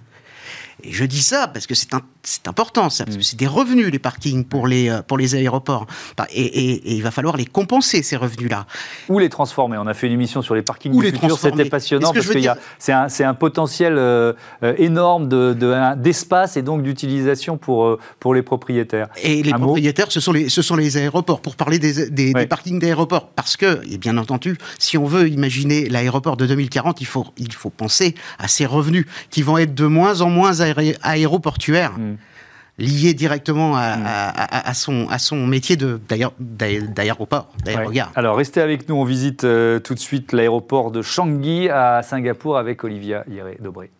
Et 0.83 0.91
je 0.91 1.05
dis 1.05 1.21
ça 1.21 1.47
parce 1.47 1.67
que 1.67 1.75
c'est 1.75 1.93
un- 1.93 2.01
c'est 2.23 2.47
important, 2.47 2.89
ça, 2.89 3.03
parce 3.05 3.17
que 3.17 3.23
c'est 3.23 3.35
des 3.37 3.47
revenus 3.47 3.87
les 3.91 3.99
parkings 3.99 4.45
pour 4.45 4.65
les, 4.65 4.89
euh, 4.89 5.01
pour 5.01 5.17
les 5.17 5.35
aéroports. 5.35 5.85
Et, 6.31 6.41
et- 6.41 6.71
et 6.91 6.95
il 6.95 7.03
va 7.03 7.11
falloir 7.11 7.35
les 7.37 7.45
compenser, 7.45 8.01
ces 8.01 8.15
revenus-là. 8.15 8.65
Ou 9.09 9.19
les 9.19 9.29
transformer. 9.29 9.77
On 9.77 9.87
a 9.87 9.93
fait 9.93 10.07
une 10.07 10.13
émission 10.13 10.41
sur 10.41 10.55
les 10.55 10.61
parkings 10.61 10.93
Ou 10.93 10.99
du 11.01 11.05
les 11.07 11.11
futur, 11.11 11.37
c'était 11.37 11.65
passionnant 11.65 12.11
que 12.11 12.19
parce 12.19 12.29
a, 12.29 12.39
dire- 12.39 12.55
c'est 12.79 12.93
un, 12.93 13.09
c'est 13.09 13.23
un 13.23 13.33
potentiel 13.33 13.97
euh, 13.97 14.33
euh, 14.63 14.73
énorme 14.77 15.27
de- 15.27 15.53
de- 15.53 15.71
un- 15.71 15.95
d'espace 15.95 16.57
et 16.57 16.61
donc 16.61 16.81
d'utilisation 16.81 17.57
pour, 17.57 17.97
pour 18.19 18.33
les 18.33 18.41
propriétaires. 18.41 19.09
Et 19.21 19.43
les 19.43 19.51
Un 19.53 19.59
propriétaires, 19.59 20.11
ce 20.11 20.19
sont 20.19 20.31
les, 20.31 20.49
ce 20.49 20.61
sont 20.61 20.75
les 20.75 20.97
aéroports, 20.97 21.41
pour 21.41 21.55
parler 21.55 21.77
des, 21.79 22.09
des, 22.09 22.33
Ouais. 22.33 22.41
des 22.41 22.47
parkings 22.47 22.79
d'aéroports. 22.79 23.27
Parce 23.29 23.57
que, 23.57 23.81
et 23.91 23.97
bien 23.97 24.17
entendu, 24.17 24.57
si 24.79 24.97
on 24.97 25.05
veut 25.05 25.27
imaginer 25.29 25.89
l'aéroport 25.89 26.37
de 26.37 26.45
2040, 26.47 27.01
il 27.01 27.05
faut, 27.07 27.25
il 27.37 27.51
faut 27.53 27.69
penser 27.69 28.15
à 28.39 28.47
ces 28.47 28.65
revenus 28.65 29.05
qui 29.29 29.41
vont 29.41 29.57
être 29.57 29.75
de 29.75 29.85
moins 29.85 30.21
en 30.21 30.29
moins 30.29 30.61
aéré- 30.63 30.97
aéroportuaires. 31.03 31.97
Mm. 31.97 32.15
liés 32.79 33.13
directement 33.13 33.75
à, 33.77 33.97
Mm. 33.97 34.03
à- 34.03 34.29
à- 34.29 34.69
à 34.69 34.73
son, 34.73 35.07
à 35.11 35.19
son 35.19 35.45
métier 35.45 35.77
d'aéroport, 35.77 37.47
Ouais. 37.59 37.63
d'aérogare. 37.65 38.11
Alors 38.15 38.35
restez 38.35 38.61
avec 38.61 38.89
nous, 38.89 38.95
on 38.95 39.03
visite 39.03 39.43
euh, 39.43 39.77
tout 39.79 39.93
de 39.93 39.99
suite 39.99 40.31
l'aéroport 40.33 40.89
de 40.89 41.03
Changi 41.03 41.69
à 41.69 42.01
Singapour 42.01 42.57
avec 42.57 42.83
Olivia 42.83 43.23
Hieré-Dobré. 43.29 43.91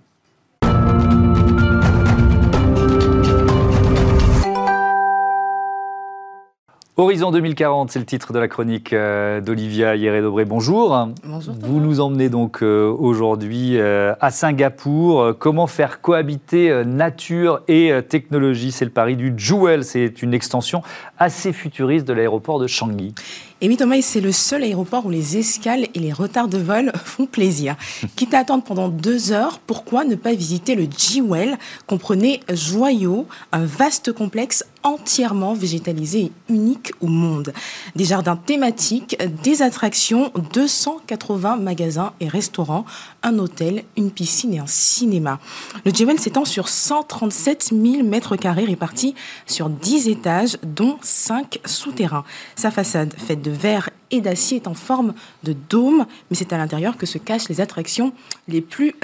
Horizon 6.95 7.31
2040, 7.31 7.89
c'est 7.89 7.97
le 7.97 8.05
titre 8.05 8.33
de 8.33 8.39
la 8.39 8.47
chronique 8.47 8.93
euh, 8.93 9.41
d'Olivia 9.41 9.95
Hieré-Dobré. 9.95 10.45
Bonjour. 10.45 11.07
Bonjour. 11.23 11.55
Vous 11.59 11.79
nous 11.79 11.99
emmenez 11.99 12.29
donc 12.29 12.61
euh, 12.61 12.87
aujourd'hui 12.87 13.79
euh, 13.79 14.13
à 14.21 14.29
Singapour. 14.29 15.33
Comment 15.39 15.65
faire 15.65 16.01
cohabiter 16.01 16.83
nature 16.85 17.61
et 17.67 17.91
technologie? 18.07 18.71
C'est 18.71 18.85
le 18.85 18.91
pari 18.91 19.15
du 19.15 19.33
Jewel. 19.35 19.83
C'est 19.83 20.21
une 20.21 20.35
extension 20.35 20.83
assez 21.17 21.51
futuriste 21.51 22.07
de 22.07 22.13
l'aéroport 22.13 22.59
de 22.59 22.67
Changi. 22.67 23.15
Et 23.63 23.69
oui, 23.69 23.77
Thomas, 23.77 24.01
c'est 24.01 24.19
le 24.19 24.33
seul 24.33 24.61
aéroport 24.63 25.05
où 25.05 25.09
les 25.09 25.37
escales 25.37 25.87
et 25.93 25.99
les 25.99 26.11
retards 26.11 26.49
de 26.49 26.57
vol 26.57 26.91
font 27.05 27.25
plaisir. 27.25 27.77
Quitte 28.17 28.33
à 28.33 28.39
attendre 28.39 28.61
pendant 28.61 28.89
deux 28.89 29.31
heures, 29.31 29.59
pourquoi 29.59 30.03
ne 30.03 30.15
pas 30.15 30.33
visiter 30.33 30.75
le 30.75 30.85
Jewel, 30.97 31.57
comprenez 31.87 32.41
joyau, 32.51 33.25
un 33.53 33.63
vaste 33.63 34.11
complexe 34.11 34.65
entièrement 34.83 35.53
végétalisé 35.53 36.19
et 36.23 36.31
unique 36.49 36.91
au 36.99 37.07
monde. 37.07 37.53
Des 37.95 38.03
jardins 38.03 38.35
thématiques, 38.35 39.17
des 39.43 39.61
attractions, 39.61 40.33
280 40.51 41.55
magasins 41.55 42.11
et 42.19 42.27
restaurants, 42.27 42.83
un 43.23 43.39
hôtel, 43.39 43.83
une 43.95 44.11
piscine 44.11 44.53
et 44.55 44.59
un 44.59 44.67
cinéma. 44.67 45.39
Le 45.85 45.93
Jewel 45.93 46.19
s'étend 46.19 46.43
sur 46.43 46.67
137 46.67 47.71
000 47.71 48.03
mètres 48.03 48.35
carrés 48.35 48.65
répartis 48.65 49.15
sur 49.45 49.69
10 49.69 50.09
étages, 50.09 50.57
dont 50.63 50.97
5 51.01 51.59
souterrains. 51.63 52.25
Sa 52.57 52.69
façade, 52.69 53.13
faite 53.17 53.41
de 53.41 53.52
verre 53.53 53.89
et 54.11 54.21
d'acier, 54.21 54.57
est 54.57 54.67
en 54.67 54.73
forme 54.73 55.13
de 55.43 55.55
dôme, 55.69 56.05
mais 56.29 56.35
c'est 56.35 56.53
à 56.53 56.57
l'intérieur 56.57 56.97
que 56.97 57.05
se 57.05 57.17
cachent 57.17 57.49
les 57.49 57.61
attractions 57.61 58.13
les 58.47 58.61
plus 58.61 58.95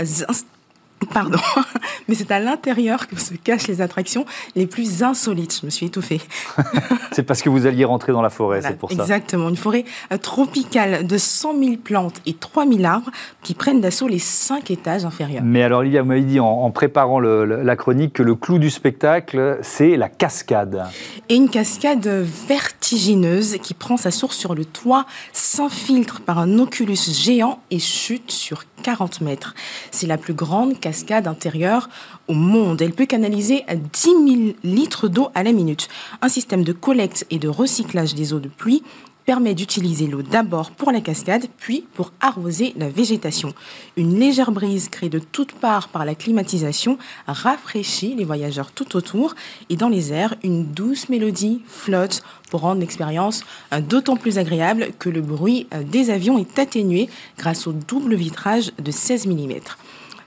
Pardon, 1.13 1.39
mais 2.07 2.15
c'est 2.15 2.29
à 2.31 2.39
l'intérieur 2.39 3.07
que 3.07 3.19
se 3.19 3.33
cachent 3.33 3.67
les 3.67 3.81
attractions 3.81 4.25
les 4.55 4.67
plus 4.67 5.01
insolites. 5.03 5.57
Je 5.61 5.65
me 5.65 5.71
suis 5.71 5.85
étouffée. 5.87 6.21
C'est 7.11 7.23
parce 7.23 7.41
que 7.41 7.49
vous 7.49 7.65
alliez 7.65 7.85
rentrer 7.85 8.11
dans 8.11 8.21
la 8.21 8.29
forêt, 8.29 8.59
Voilà, 8.59 8.69
c'est 8.73 8.77
pour 8.79 8.91
ça. 8.91 9.01
Exactement, 9.01 9.49
une 9.49 9.57
forêt 9.57 9.83
euh, 10.13 10.17
tropicale 10.17 11.05
de 11.07 11.17
100 11.17 11.57
000 11.59 11.75
plantes 11.83 12.21
et 12.25 12.33
3 12.33 12.67
000 12.67 12.83
arbres 12.85 13.09
qui 13.43 13.53
prennent 13.55 13.81
d'assaut 13.81 14.07
les 14.07 14.19
5 14.19 14.69
étages 14.71 15.05
inférieurs. 15.05 15.41
Mais 15.43 15.63
alors, 15.63 15.79
Olivia, 15.79 16.01
vous 16.01 16.07
m'avez 16.07 16.21
dit 16.21 16.39
en, 16.39 16.45
en 16.47 16.71
préparant 16.71 17.19
le- 17.19 17.45
le- 17.45 17.63
la 17.63 17.75
chronique 17.75 18.13
que 18.13 18.23
le 18.23 18.35
clou 18.35 18.59
du 18.59 18.69
spectacle, 18.69 19.57
c'est 19.63 19.97
la 19.97 20.07
cascade. 20.07 20.85
Et 21.29 21.35
une 21.35 21.49
cascade 21.49 22.07
vertigineuse 22.47 23.57
qui 23.61 23.73
prend 23.73 23.97
sa 23.97 24.11
source 24.11 24.37
sur 24.37 24.53
le 24.55 24.65
toit, 24.65 25.05
s'infiltre 25.33 26.21
par 26.21 26.39
un 26.39 26.59
oculus 26.59 27.09
géant 27.11 27.59
et 27.71 27.79
chute 27.79 28.31
sur 28.31 28.63
40 28.81 29.21
mètres. 29.21 29.53
C'est 29.91 30.07
la 30.07 30.17
plus 30.17 30.33
grande 30.33 30.79
cascade 30.79 31.27
intérieure 31.27 31.89
au 32.27 32.33
monde. 32.33 32.81
Elle 32.81 32.93
peut 32.93 33.05
canaliser 33.05 33.65
10 33.93 34.01
000 34.01 34.17
litres 34.63 35.07
d'eau 35.07 35.29
à 35.35 35.43
la 35.43 35.51
minute. 35.51 35.87
Un 36.21 36.29
système 36.29 36.63
de 36.63 36.73
collecte 36.73 37.25
et 37.29 37.39
de 37.39 37.47
recyclage 37.47 38.15
des 38.15 38.33
eaux 38.33 38.39
de 38.39 38.49
pluie 38.49 38.83
permet 39.25 39.53
d'utiliser 39.53 40.07
l'eau 40.07 40.21
d'abord 40.21 40.71
pour 40.71 40.91
la 40.91 41.01
cascade, 41.01 41.45
puis 41.57 41.85
pour 41.93 42.11
arroser 42.19 42.73
la 42.77 42.89
végétation. 42.89 43.53
Une 43.95 44.19
légère 44.19 44.51
brise 44.51 44.89
créée 44.89 45.09
de 45.09 45.19
toutes 45.19 45.53
parts 45.53 45.89
par 45.89 46.05
la 46.05 46.15
climatisation 46.15 46.97
rafraîchit 47.27 48.15
les 48.15 48.25
voyageurs 48.25 48.71
tout 48.71 48.95
autour 48.95 49.35
et 49.69 49.75
dans 49.75 49.89
les 49.89 50.13
airs, 50.13 50.35
une 50.43 50.65
douce 50.65 51.09
mélodie 51.09 51.61
flotte 51.67 52.23
pour 52.49 52.61
rendre 52.61 52.81
l'expérience 52.81 53.43
euh, 53.73 53.81
d'autant 53.81 54.17
plus 54.17 54.37
agréable 54.37 54.89
que 54.97 55.09
le 55.09 55.21
bruit 55.21 55.67
euh, 55.73 55.83
des 55.83 56.09
avions 56.09 56.39
est 56.39 56.59
atténué 56.59 57.09
grâce 57.37 57.67
au 57.67 57.73
double 57.73 58.15
vitrage 58.15 58.71
de 58.79 58.91
16 58.91 59.27
mm. 59.27 59.53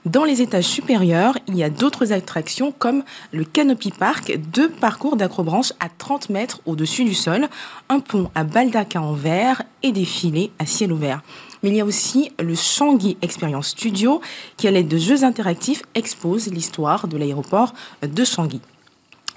Dans 0.05 0.25
les 0.25 0.41
étages 0.41 0.65
supérieurs, 0.65 1.37
il 1.47 1.55
y 1.55 1.63
a 1.63 1.69
d'autres 1.69 2.11
attractions 2.11 2.73
comme 2.77 3.03
le 3.31 3.45
Canopy 3.45 3.89
Park, 3.89 4.37
deux 4.51 4.69
parcours 4.69 5.15
d'acrobranche 5.15 5.71
à 5.79 5.87
30 5.87 6.29
mètres 6.29 6.59
au-dessus 6.65 7.05
du 7.05 7.13
sol, 7.13 7.47
un 7.87 8.01
pont 8.01 8.29
à 8.35 8.43
baldaquin 8.43 8.99
en 8.99 9.13
verre 9.13 9.63
et 9.81 9.93
des 9.93 10.03
filets 10.03 10.51
à 10.59 10.65
ciel 10.65 10.91
ouvert. 10.91 11.21
Mais 11.61 11.69
il 11.69 11.75
y 11.75 11.79
a 11.79 11.85
aussi 11.85 12.31
le 12.37 12.53
Changi 12.53 13.15
Experience 13.21 13.69
Studio 13.69 14.19
qui, 14.57 14.67
à 14.67 14.71
l'aide 14.71 14.89
de 14.89 14.97
jeux 14.97 15.23
interactifs, 15.23 15.83
expose 15.95 16.47
l'histoire 16.47 17.07
de 17.07 17.15
l'aéroport 17.15 17.73
de 18.01 18.25
Changi. 18.25 18.59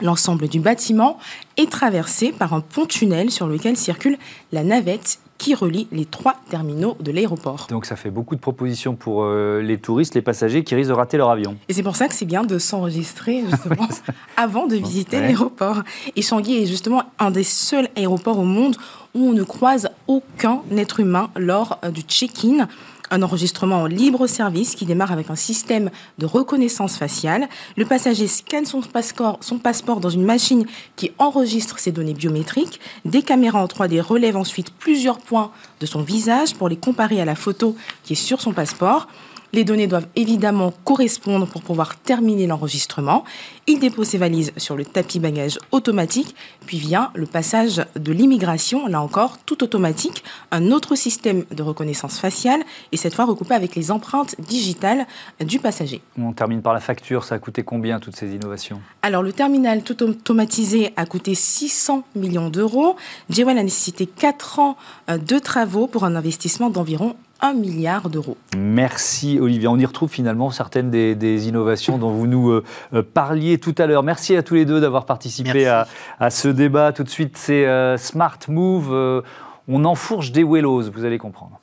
L'ensemble 0.00 0.48
du 0.48 0.58
bâtiment 0.58 1.16
est 1.56 1.70
traversé 1.70 2.32
par 2.32 2.54
un 2.54 2.60
pont-tunnel 2.60 3.30
sur 3.30 3.46
lequel 3.46 3.76
circule 3.76 4.18
la 4.50 4.64
navette 4.64 5.20
qui 5.38 5.54
relie 5.54 5.86
les 5.92 6.04
trois 6.04 6.36
terminaux 6.50 6.96
de 7.00 7.12
l'aéroport. 7.12 7.66
Donc 7.70 7.86
ça 7.86 7.96
fait 7.96 8.10
beaucoup 8.10 8.34
de 8.34 8.40
propositions 8.40 8.94
pour 8.94 9.24
euh, 9.24 9.60
les 9.60 9.78
touristes, 9.78 10.14
les 10.14 10.22
passagers 10.22 10.64
qui 10.64 10.74
risquent 10.74 10.90
de 10.90 10.94
rater 10.94 11.16
leur 11.16 11.30
avion. 11.30 11.56
Et 11.68 11.72
c'est 11.72 11.82
pour 11.82 11.96
ça 11.96 12.08
que 12.08 12.14
c'est 12.14 12.24
bien 12.24 12.44
de 12.44 12.58
s'enregistrer 12.58 13.44
justement 13.50 13.88
avant 14.36 14.66
de 14.66 14.76
visiter 14.76 15.20
l'aéroport. 15.20 15.82
Et 16.14 16.22
Changi 16.22 16.62
est 16.62 16.66
justement 16.66 17.02
un 17.18 17.30
des 17.30 17.44
seuls 17.44 17.88
aéroports 17.96 18.38
au 18.38 18.44
monde 18.44 18.76
où 19.14 19.28
on 19.28 19.32
ne 19.32 19.42
croise 19.42 19.88
aucun 20.06 20.60
être 20.76 21.00
humain 21.00 21.30
lors 21.36 21.78
euh, 21.84 21.90
du 21.90 22.02
check-in 22.02 22.68
un 23.10 23.22
enregistrement 23.22 23.82
en 23.82 23.86
libre 23.86 24.26
service 24.26 24.74
qui 24.74 24.86
démarre 24.86 25.12
avec 25.12 25.30
un 25.30 25.36
système 25.36 25.90
de 26.18 26.26
reconnaissance 26.26 26.96
faciale. 26.96 27.48
Le 27.76 27.84
passager 27.84 28.26
scanne 28.26 28.66
son 28.66 28.80
passeport, 28.80 29.38
son 29.40 29.58
passeport 29.58 30.00
dans 30.00 30.10
une 30.10 30.24
machine 30.24 30.66
qui 30.96 31.12
enregistre 31.18 31.78
ses 31.78 31.92
données 31.92 32.14
biométriques. 32.14 32.80
Des 33.04 33.22
caméras 33.22 33.62
en 33.62 33.66
3D 33.66 34.00
relèvent 34.00 34.36
ensuite 34.36 34.70
plusieurs 34.70 35.18
points 35.18 35.50
de 35.80 35.86
son 35.86 36.02
visage 36.02 36.54
pour 36.54 36.68
les 36.68 36.76
comparer 36.76 37.20
à 37.20 37.24
la 37.24 37.34
photo 37.34 37.76
qui 38.02 38.14
est 38.14 38.16
sur 38.16 38.40
son 38.40 38.52
passeport. 38.52 39.08
Les 39.56 39.64
données 39.64 39.86
doivent 39.86 40.08
évidemment 40.16 40.70
correspondre 40.84 41.46
pour 41.46 41.62
pouvoir 41.62 41.96
terminer 41.96 42.46
l'enregistrement. 42.46 43.24
Il 43.66 43.78
dépose 43.78 44.08
ses 44.08 44.18
valises 44.18 44.52
sur 44.58 44.76
le 44.76 44.84
tapis 44.84 45.18
bagage 45.18 45.58
automatique, 45.72 46.36
puis 46.66 46.76
vient 46.76 47.10
le 47.14 47.24
passage 47.24 47.82
de 47.96 48.12
l'immigration, 48.12 48.86
là 48.86 49.00
encore 49.00 49.38
tout 49.46 49.64
automatique, 49.64 50.22
un 50.50 50.72
autre 50.72 50.94
système 50.94 51.46
de 51.50 51.62
reconnaissance 51.62 52.18
faciale 52.18 52.60
et 52.92 52.98
cette 52.98 53.14
fois 53.14 53.24
recoupé 53.24 53.54
avec 53.54 53.74
les 53.76 53.90
empreintes 53.90 54.38
digitales 54.38 55.06
du 55.40 55.58
passager. 55.58 56.02
On 56.18 56.34
termine 56.34 56.60
par 56.60 56.74
la 56.74 56.80
facture, 56.80 57.24
ça 57.24 57.36
a 57.36 57.38
coûté 57.38 57.62
combien 57.62 57.98
toutes 57.98 58.16
ces 58.16 58.34
innovations? 58.34 58.82
Alors 59.00 59.22
le 59.22 59.32
terminal 59.32 59.82
tout 59.82 60.02
automatisé 60.02 60.92
a 60.96 61.06
coûté 61.06 61.34
600 61.34 62.04
millions 62.14 62.50
d'euros. 62.50 62.96
Jewel 63.30 63.56
a 63.56 63.62
nécessité 63.62 64.04
4 64.04 64.58
ans 64.58 64.76
euh, 65.08 65.16
de 65.16 65.38
travaux 65.38 65.86
pour 65.86 66.04
un 66.04 66.14
investissement 66.14 66.68
d'environ 66.68 67.16
1 67.40 67.54
milliard 67.54 68.08
d'euros. 68.08 68.36
Merci 68.56 69.38
Olivier. 69.40 69.68
On 69.68 69.76
y 69.76 69.86
retrouve 69.86 70.10
finalement 70.10 70.50
certaines 70.50 70.90
des, 70.90 71.48
innovations 71.48 71.98
dont 71.98 72.10
vous 72.10 72.26
nous 72.26 72.50
euh, 72.50 72.64
euh, 72.94 73.02
parliez 73.02 73.58
tout 73.58 73.74
à 73.78 73.86
l'heure. 73.86 74.02
Merci 74.02 74.36
à 74.36 74.42
tous 74.42 74.54
les 74.54 74.64
deux 74.64 74.80
d'avoir 74.80 75.04
participé 75.04 75.66
à, 75.66 75.86
ce 76.30 76.48
débat. 76.48 76.92
Tout 76.92 77.04
de 77.04 77.08
suite, 77.08 77.36
c'est 77.36 77.66
euh, 77.66 77.96
Smart 77.96 78.38
Move. 78.48 79.22
on 79.68 79.84
enfourche 79.84 80.32
des 80.32 80.44
Wellos, 80.44 80.90
vous 80.90 81.04
allez 81.04 81.18
comprendre. 81.18 81.60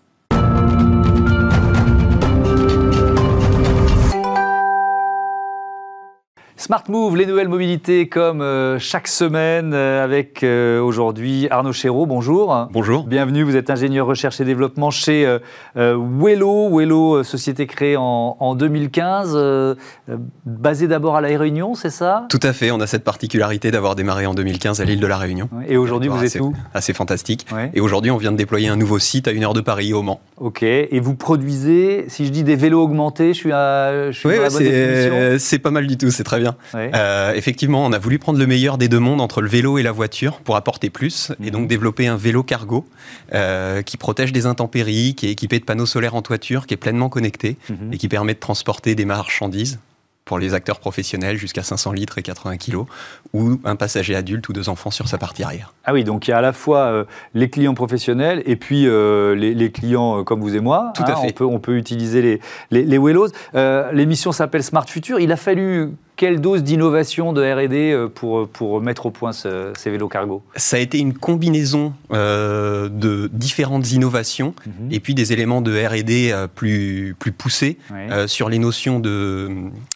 Smart 6.63 6.85
Move, 6.87 7.17
les 7.17 7.25
nouvelles 7.25 7.49
mobilités 7.49 8.07
comme 8.07 8.41
euh, 8.41 8.79
chaque 8.79 9.09
semaine 9.09 9.73
euh, 9.73 10.01
avec 10.01 10.43
euh, 10.43 10.79
aujourd'hui 10.79 11.45
Arnaud 11.51 11.73
Chéreau. 11.73 12.05
Bonjour. 12.05 12.69
Bonjour. 12.71 13.03
Bienvenue, 13.03 13.43
vous 13.43 13.57
êtes 13.57 13.69
ingénieur 13.69 14.07
recherche 14.07 14.39
et 14.39 14.45
développement 14.45 14.89
chez 14.89 15.27
Wello. 15.75 16.69
Wello, 16.71 17.21
société 17.23 17.67
créée 17.67 17.97
en, 17.97 18.55
2015, 18.55 19.75
basée 20.45 20.87
d'abord 20.87 21.17
à 21.17 21.21
La 21.21 21.37
Réunion, 21.37 21.75
c'est 21.75 21.89
ça? 21.89 22.27
Tout 22.29 22.39
à 22.41 22.53
fait, 22.53 22.71
on 22.71 22.79
a 22.79 22.87
cette 22.87 23.03
particularité 23.03 23.69
d'avoir 23.69 23.95
démarré 23.95 24.25
en 24.25 24.33
2015 24.33 24.79
à 24.79 24.85
l'île 24.85 25.01
de 25.01 25.07
La 25.07 25.17
Réunion. 25.17 25.49
Et 25.67 25.75
aujourd'hui, 25.75 26.07
vous 26.07 26.23
êtes 26.23 26.39
où? 26.39 26.53
Assez 26.73 26.93
fantastique. 26.93 27.45
Et 27.73 27.81
aujourd'hui, 27.81 28.09
on 28.09 28.17
vient 28.17 28.31
de 28.31 28.37
déployer 28.37 28.69
un 28.69 28.77
nouveau 28.77 28.99
site 28.99 29.27
à 29.27 29.31
une 29.31 29.43
heure 29.43 29.53
de 29.53 29.59
Paris, 29.59 29.91
au 29.91 30.01
Mans. 30.01 30.21
Ok, 30.37 30.63
et 30.63 30.99
vous 31.01 31.15
produisez, 31.15 32.05
si 32.07 32.25
je 32.25 32.31
dis 32.31 32.43
des 32.43 32.55
vélos 32.55 32.81
augmentés, 32.81 33.33
je 33.33 33.37
suis 33.37 33.51
à, 33.51 34.11
je 34.11 34.17
suis 34.17 34.29
oui, 34.29 34.35
ouais, 34.39 35.37
c'est 35.39 35.59
pas 35.59 35.71
mal 35.71 35.87
du 35.87 35.97
tout, 35.97 36.09
c'est 36.09 36.23
très 36.23 36.39
bien. 36.39 36.52
Euh, 36.75 37.33
effectivement, 37.33 37.85
on 37.85 37.91
a 37.91 37.99
voulu 37.99 38.19
prendre 38.19 38.39
le 38.39 38.47
meilleur 38.47 38.77
des 38.77 38.87
deux 38.87 38.99
mondes 38.99 39.21
entre 39.21 39.41
le 39.41 39.47
vélo 39.47 39.77
et 39.77 39.83
la 39.83 39.91
voiture 39.91 40.39
pour 40.39 40.55
apporter 40.55 40.89
plus 40.89 41.31
et 41.43 41.51
donc 41.51 41.63
mhm. 41.63 41.67
développer 41.67 42.07
un 42.07 42.17
vélo 42.17 42.43
cargo 42.43 42.87
euh, 43.33 43.81
qui 43.81 43.97
protège 43.97 44.31
des 44.31 44.45
intempéries, 44.45 45.15
qui 45.15 45.27
est 45.27 45.31
équipé 45.31 45.59
de 45.59 45.65
panneaux 45.65 45.85
solaires 45.85 46.15
en 46.15 46.21
toiture, 46.21 46.67
qui 46.67 46.73
est 46.73 46.77
pleinement 46.77 47.09
connecté 47.09 47.57
mhm. 47.69 47.93
et 47.93 47.97
qui 47.97 48.07
permet 48.07 48.33
de 48.33 48.39
transporter 48.39 48.95
des 48.95 49.05
marchandises 49.05 49.79
pour 50.25 50.39
les 50.39 50.53
acteurs 50.53 50.79
professionnels 50.79 51.35
jusqu'à 51.35 51.63
500 51.63 51.91
litres 51.91 52.17
et 52.17 52.21
80 52.21 52.55
kilos, 52.55 52.85
ou 53.33 53.59
un 53.65 53.75
passager 53.75 54.15
adulte 54.15 54.47
ou 54.47 54.53
deux 54.53 54.69
enfants 54.69 54.89
sur 54.89 55.09
sa 55.09 55.17
partie 55.17 55.43
arrière. 55.43 55.73
Ah 55.83 55.91
oui, 55.91 56.05
donc 56.05 56.27
il 56.27 56.31
y 56.31 56.33
a 56.33 56.37
à 56.37 56.41
la 56.41 56.53
fois 56.53 56.79
euh, 56.85 57.03
les 57.33 57.49
clients 57.49 57.73
professionnels 57.73 58.41
et 58.45 58.55
puis 58.55 58.85
les, 58.85 59.71
clients 59.73 60.23
comme 60.23 60.39
vous 60.39 60.55
et 60.55 60.61
moi. 60.61 60.93
Tout 60.95 61.03
à 61.03 61.11
hein, 61.11 61.15
fait. 61.17 61.27
On 61.27 61.31
peut, 61.31 61.45
on 61.45 61.59
peut 61.59 61.75
utiliser 61.75 62.21
les, 62.21 62.39
les. 62.71 62.99
L'émission 63.91 64.31
s'appelle 64.31 64.63
Smart 64.63 64.87
Future. 64.87 65.19
Il 65.19 65.31
a 65.31 65.35
fallu 65.35 65.91
quelle 66.15 66.41
dose 66.41 66.63
d'innovation 66.63 67.33
de 67.33 67.41
R&D 67.41 67.91
euh, 67.91 68.07
pour, 68.07 68.47
pour 68.47 68.81
mettre 68.81 69.07
au 69.07 69.11
point 69.11 69.31
ces 69.33 69.73
vélos 69.85 70.07
cargo? 70.07 70.43
Ça 70.55 70.77
a 70.77 70.79
été 70.79 70.99
une 70.99 71.13
combinaison 71.13 71.93
euh, 72.11 72.87
de 72.89 73.29
différentes 73.33 73.91
innovations 73.91 74.53
mhm. 74.65 74.91
et 74.91 74.99
puis 74.99 75.15
des 75.15 75.33
éléments 75.33 75.61
de 75.61 75.71
R&D 75.71 76.31
euh, 76.31 76.47
plus, 76.47 77.15
plus 77.17 77.31
poussés 77.31 77.77
sur 78.27 78.49
les 78.49 78.59
notions 78.59 78.99
de, 78.99 79.49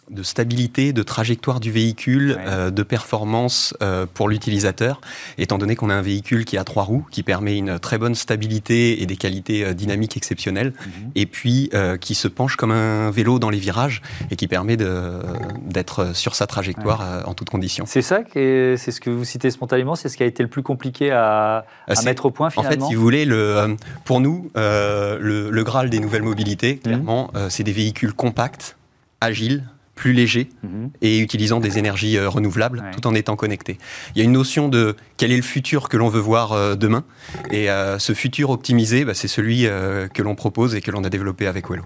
de 0.09 0.23
stabilité, 0.23 0.93
de 0.93 1.03
trajectoire 1.03 1.59
du 1.59 1.71
véhicule, 1.71 2.37
de 2.71 2.83
performance 2.83 3.75
pour 4.13 4.29
l'utilisateur, 4.29 5.01
étant 5.37 5.57
donné 5.57 5.75
qu'on 5.75 5.89
a 5.89 5.93
un 5.93 6.01
véhicule 6.01 6.45
qui 6.45 6.57
a 6.57 6.63
trois 6.63 6.83
roues, 6.83 7.05
qui 7.11 7.23
permet 7.23 7.57
une 7.57 7.79
très 7.79 7.97
bonne 7.97 8.15
stabilité 8.15 9.01
et 9.01 9.05
des 9.05 9.17
qualités 9.17 9.73
dynamiques 9.73 10.17
exceptionnelles, 10.17 10.73
mhm. 10.79 11.11
et 11.15 11.25
puis 11.25 11.69
qui 12.01 12.15
se 12.15 12.27
penche 12.27 12.55
comme 12.55 12.71
un 12.71 13.11
vélo 13.11 13.39
dans 13.39 13.49
les 13.49 13.59
virages 13.59 14.01
et 14.31 14.35
qui 14.35 14.47
permet 14.47 14.77
d'être 14.77 16.06
sur 16.13 16.35
sa 16.35 16.47
trajectoire 16.47 17.01
euh, 17.01 17.21
en 17.25 17.33
toutes 17.33 17.49
conditions. 17.49 17.85
C'est 17.87 18.01
ça, 18.01 18.19
c'est 18.33 18.77
ce 18.77 19.01
que 19.01 19.09
vous 19.09 19.25
citez 19.25 19.51
spontanément, 19.51 19.95
c'est 19.95 20.09
ce 20.09 20.17
qui 20.17 20.23
a 20.23 20.25
été 20.25 20.43
le 20.43 20.49
plus 20.49 20.63
compliqué 20.63 21.11
à, 21.11 21.65
euh, 21.89 21.93
mettre 22.05 22.25
au 22.25 22.31
point 22.31 22.49
finalement. 22.49 22.69
En 22.69 22.71
fait, 22.71 22.85
si 22.85 22.95
vous 22.95 23.01
voulez, 23.01 23.25
le, 23.25 23.57
euh, 23.57 23.75
pour 24.05 24.19
nous, 24.19 24.51
le, 24.55 25.63
Graal 25.63 25.89
des 25.89 25.99
nouvelles 25.99 26.23
mobilités, 26.23 26.75
mmh. 26.75 26.79
clairement, 26.79 27.31
c'est 27.49 27.63
des 27.63 27.73
véhicules 27.73 28.13
compacts, 28.13 28.77
agiles, 29.19 29.63
plus 29.97 30.13
léger 30.13 30.47
mhm. 30.63 30.91
et 31.01 31.19
utilisant 31.19 31.59
des 31.59 31.77
énergies 31.77 32.17
euh, 32.17 32.29
renouvelables 32.29 32.83
tout 32.93 33.05
en 33.07 33.15
étant 33.15 33.35
connecté. 33.35 33.77
Il 34.15 34.19
y 34.19 34.21
a 34.21 34.23
une 34.23 34.31
notion 34.31 34.69
de 34.69 34.95
quel 35.17 35.31
est 35.31 35.35
le 35.35 35.41
futur 35.41 35.89
que 35.89 35.97
l'on 35.97 36.07
veut 36.07 36.21
voir 36.21 36.53
euh, 36.53 36.75
demain 36.75 37.03
et 37.51 37.69
euh, 37.69 37.99
ce 37.99 38.13
futur 38.13 38.51
optimisé, 38.51 39.03
bah, 39.03 39.13
c'est 39.13 39.27
celui 39.27 39.67
que 40.13 40.21
l'on 40.21 40.35
propose 40.35 40.75
et 40.75 40.81
que 40.81 40.91
l'on 40.91 41.03
a 41.03 41.09
développé 41.09 41.47
avec 41.47 41.65
Wello. 41.69 41.83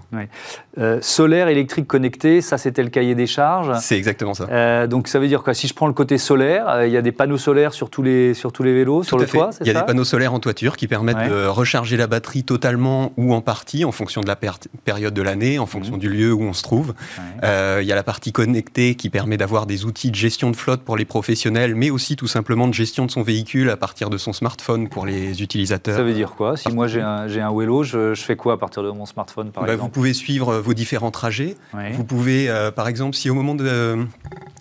solaire, 1.00 1.48
électrique 1.48 1.86
connecté, 1.86 2.42
ça 2.42 2.58
c'était 2.58 2.82
le 2.82 2.90
cahier 2.90 3.14
des 3.14 3.26
charges. 3.26 3.72
C'est 3.80 3.96
exactement 3.96 4.34
ça. 4.34 4.86
donc 4.86 5.08
ça 5.08 5.18
veut 5.18 5.28
dire 5.28 5.42
quoi? 5.42 5.54
Si 5.54 5.66
je 5.66 5.74
prends 5.74 5.86
le 5.86 5.94
côté 5.94 6.18
solaire, 6.18 6.84
il 6.84 6.92
y 6.92 6.96
a 6.98 7.02
des 7.02 7.12
panneaux 7.12 7.38
solaires 7.38 7.72
sur 7.72 7.88
tous 7.88 8.02
les, 8.02 8.34
sur 8.34 8.52
tous 8.52 8.62
les 8.62 8.74
vélos, 8.74 9.02
sur 9.04 9.18
le 9.18 9.26
toit, 9.26 9.50
Il 9.62 9.66
y 9.66 9.70
a 9.70 9.74
des 9.74 9.86
panneaux 9.86 10.04
solaires 10.04 10.34
en 10.34 10.40
toiture 10.40 10.76
qui 10.76 10.86
permettent 10.86 11.30
de 11.30 11.46
recharger 11.46 11.96
la 11.96 12.06
batterie 12.06 12.44
totalement 12.44 13.12
ou 13.16 13.32
en 13.32 13.40
partie 13.40 13.86
en 13.86 13.92
fonction 13.92 14.20
de 14.20 14.28
la 14.28 14.36
période 14.36 15.14
de 15.14 15.22
l'année, 15.22 15.58
en 15.58 15.66
fonction 15.66 15.94
mhm. 15.94 16.00
du 16.00 16.08
lieu 16.10 16.32
où 16.32 16.42
on 16.42 16.52
se 16.52 16.62
trouve. 16.62 16.94
il 17.42 17.86
y 17.86 17.92
a 17.92 17.94
la 17.94 18.01
partie 18.02 18.32
connectée 18.32 18.94
qui 18.94 19.10
permet 19.10 19.36
d'avoir 19.36 19.66
des 19.66 19.84
outils 19.84 20.10
de 20.10 20.16
gestion 20.16 20.50
de 20.50 20.56
flotte 20.56 20.82
pour 20.82 20.96
les 20.96 21.04
professionnels, 21.04 21.74
mais 21.74 21.90
aussi 21.90 22.16
tout 22.16 22.26
simplement 22.26 22.68
de 22.68 22.74
gestion 22.74 23.06
de 23.06 23.10
son 23.10 23.22
véhicule 23.22 23.70
à 23.70 23.76
partir 23.76 24.10
de 24.10 24.18
son 24.18 24.32
smartphone 24.32 24.88
pour 24.88 25.06
les 25.06 25.42
utilisateurs. 25.42 25.96
Ça 25.96 26.02
veut 26.02 26.14
dire 26.14 26.32
quoi? 26.32 26.56
Si 26.56 26.70
moi 26.70 26.86
j'ai 26.86 27.00
un, 27.00 27.28
j'ai 27.28 27.40
un 27.40 27.52
Wello, 27.52 27.82
je, 27.82 28.14
fais 28.14 28.36
quoi 28.36 28.54
à 28.54 28.56
partir 28.56 28.82
de 28.82 28.90
mon 28.90 29.06
smartphone 29.06 29.50
par 29.50 29.64
bah, 29.64 29.72
exemple? 29.72 29.90
Vous 29.90 29.94
pouvez 29.94 30.14
suivre 30.14 30.58
vos 30.58 30.74
différents 30.74 31.10
trajets. 31.10 31.56
Vous 31.92 32.04
pouvez, 32.04 32.48
euh, 32.48 32.70
par 32.70 32.88
exemple, 32.88 33.16
si 33.16 33.30
au 33.30 33.34
moment 33.34 33.54
de... 33.54 34.06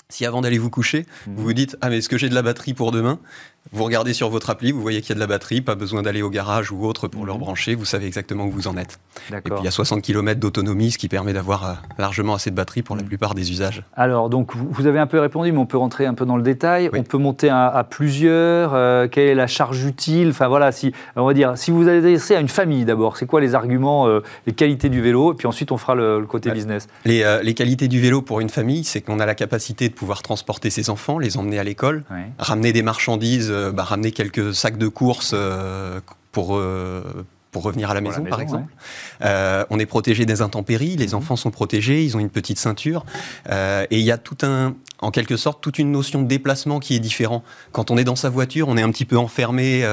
si 0.09 0.25
avant 0.25 0.41
d'aller 0.41 0.57
vous 0.57 0.69
coucher, 0.69 1.05
mhm. 1.27 1.35
vous 1.35 1.43
vous 1.43 1.53
dites 1.53 1.77
Ah, 1.81 1.89
mais 1.89 1.99
est-ce 1.99 2.09
que 2.09 2.17
j'ai 2.17 2.29
de 2.29 2.35
la 2.35 2.41
batterie 2.41 2.73
pour 2.73 2.91
demain? 2.91 3.19
Vous 3.73 3.85
regardez 3.85 4.13
sur 4.13 4.29
votre 4.29 4.49
appli, 4.49 4.71
vous 4.71 4.81
voyez 4.81 5.01
qu'il 5.01 5.09
y 5.09 5.11
a 5.13 5.15
de 5.15 5.19
la 5.19 5.27
batterie, 5.27 5.61
pas 5.61 5.75
besoin 5.75 6.01
d'aller 6.01 6.21
au 6.21 6.29
garage 6.29 6.71
ou 6.71 6.85
autre 6.85 7.07
pour 7.07 7.25
le 7.25 7.31
mhm. 7.31 7.39
rebrancher, 7.39 7.75
vous 7.75 7.85
savez 7.85 8.05
exactement 8.05 8.45
où 8.45 8.51
vous 8.51 8.67
en 8.67 8.75
êtes. 8.75 8.99
Et 9.31 9.39
puis 9.39 9.53
il 9.59 9.63
y 9.63 9.67
a 9.67 9.71
60 9.71 10.01
km 10.01 10.39
d'autonomie, 10.39 10.91
ce 10.91 10.97
qui 10.97 11.07
permet 11.07 11.31
d'avoir 11.31 11.65
euh, 11.65 11.73
largement 11.97 12.33
assez 12.33 12.49
de 12.49 12.55
batterie 12.55 12.81
pour 12.81 12.95
la 12.95 13.03
mhm. 13.03 13.07
plupart 13.07 13.35
des 13.35 13.51
usages. 13.51 13.83
Alors, 13.95 14.29
donc 14.29 14.55
vous 14.55 14.87
avez 14.87 14.99
un 14.99 15.07
peu 15.07 15.19
répondu, 15.19 15.51
mais 15.51 15.59
on 15.59 15.65
peut 15.65 15.77
rentrer 15.77 16.05
un 16.05 16.13
peu 16.13 16.25
dans 16.25 16.37
le 16.37 16.43
détail. 16.43 16.89
On 16.93 17.03
peut 17.03 17.17
monter 17.17 17.49
à, 17.49 17.85
plusieurs. 17.89 18.73
Euh, 18.73 19.07
quelle 19.07 19.27
est 19.27 19.35
la 19.35 19.47
charge 19.47 19.85
utile? 19.85 20.29
Enfin 20.29 20.47
voilà, 20.47 20.71
si 20.71 20.91
on 21.15 21.25
va 21.25 21.33
dire, 21.33 21.57
si 21.57 21.71
vous 21.71 21.87
adressez 21.87 22.35
à 22.35 22.39
une 22.39 22.49
famille 22.49 22.83
d'abord, 22.83 23.17
c'est 23.17 23.25
quoi 23.25 23.41
les 23.41 23.55
arguments, 23.55 24.07
euh, 24.07 24.21
les 24.47 24.53
qualités 24.53 24.89
du 24.89 25.01
vélo, 25.01 25.33
et 25.33 25.35
puis 25.35 25.47
ensuite 25.47 25.71
on 25.71 25.77
fera 25.77 25.95
le, 25.95 26.25
côté 26.27 26.51
business. 26.51 26.87
Les, 27.05 27.23
les, 27.43 27.53
qualités 27.53 27.87
du 27.87 27.99
vélo 27.99 28.21
pour 28.21 28.41
une 28.41 28.49
famille, 28.49 28.83
c'est 28.83 29.01
qu'on 29.01 29.19
a 29.19 29.25
la 29.25 29.35
capacité 29.35 29.87
de 29.89 29.93
pouvoir 29.93 30.21
transporter 30.21 30.69
ses 30.69 30.89
enfants, 30.89 31.19
les 31.19 31.37
emmener 31.37 31.59
à 31.59 31.63
l'école, 31.63 32.03
ramener 32.37 32.73
des 32.73 32.81
marchandises 32.81 33.50
euh, 33.51 33.71
bah, 33.71 33.83
ramener 33.83 34.11
quelques 34.11 34.53
sacs 34.53 34.77
de 34.77 34.87
courses 34.87 35.31
euh, 35.33 35.99
pour, 36.31 36.55
euh, 36.55 37.25
pour 37.51 37.63
revenir 37.63 37.91
à 37.91 37.93
la 37.93 38.01
maison, 38.01 38.23
par 38.23 38.41
exemple. 38.41 38.71
on 39.21 39.79
est 39.79 39.85
protégé 39.85 40.25
des 40.25 40.41
intempéries, 40.41 40.95
les 40.95 41.09
mhm. 41.09 41.15
enfants 41.15 41.35
sont 41.35 41.51
protégés, 41.51 42.03
ils 42.03 42.15
ont 42.15 42.19
une 42.19 42.29
petite 42.29 42.59
ceinture. 42.59 43.05
et 43.49 43.87
il 43.91 44.01
y 44.01 44.11
a 44.11 44.17
tout 44.17 44.37
un, 44.43 44.75
en 44.99 45.11
quelque 45.11 45.37
sorte, 45.37 45.61
toute 45.61 45.79
une 45.79 45.91
notion 45.91 46.21
de 46.21 46.27
déplacement 46.27 46.79
qui 46.79 46.95
est 46.95 46.99
différent. 46.99 47.43
Quand 47.71 47.91
on 47.91 47.97
est 47.97 48.03
dans 48.05 48.15
sa 48.15 48.29
voiture, 48.29 48.67
on 48.67 48.77
est 48.77 48.83
un 48.83 48.91
petit 48.91 49.05
peu 49.05 49.17
enfermé 49.17 49.85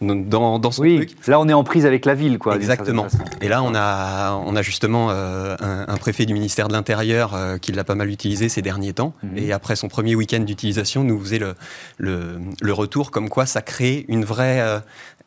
dans, 0.00 0.58
dans 0.58 0.70
son 0.70 0.82
oui, 0.82 0.96
truc. 0.96 1.26
Là, 1.26 1.40
on 1.40 1.48
est 1.48 1.52
en 1.52 1.64
prise 1.64 1.84
avec 1.84 2.04
la 2.04 2.14
ville, 2.14 2.38
quoi. 2.38 2.56
Exactement. 2.56 3.06
Et 3.40 3.48
là, 3.48 3.62
on 3.62 3.74
a, 3.74 4.34
on 4.46 4.54
a 4.54 4.62
justement 4.62 5.08
euh, 5.10 5.56
un, 5.60 5.96
préfet 5.96 6.24
du 6.24 6.34
ministère 6.34 6.68
de 6.68 6.72
l'Intérieur 6.72 7.34
euh, 7.34 7.58
qui 7.58 7.72
l'a 7.72 7.84
pas 7.84 7.96
mal 7.96 8.08
utilisé 8.08 8.48
ces 8.48 8.62
derniers 8.62 8.92
temps. 8.92 9.12
Mhm. 9.22 9.38
Et 9.38 9.52
après 9.52 9.76
son 9.76 9.88
premier 9.88 10.14
week-end 10.14 10.40
d'utilisation, 10.40 11.02
nous 11.02 11.18
faisait 11.20 11.38
le, 11.38 11.54
le, 11.96 12.38
le, 12.60 12.72
retour 12.72 13.10
comme 13.10 13.28
quoi 13.28 13.46
ça 13.46 13.60
crée 13.60 14.04
une 14.08 14.24
vraie, 14.24 14.60
euh, 14.60 14.78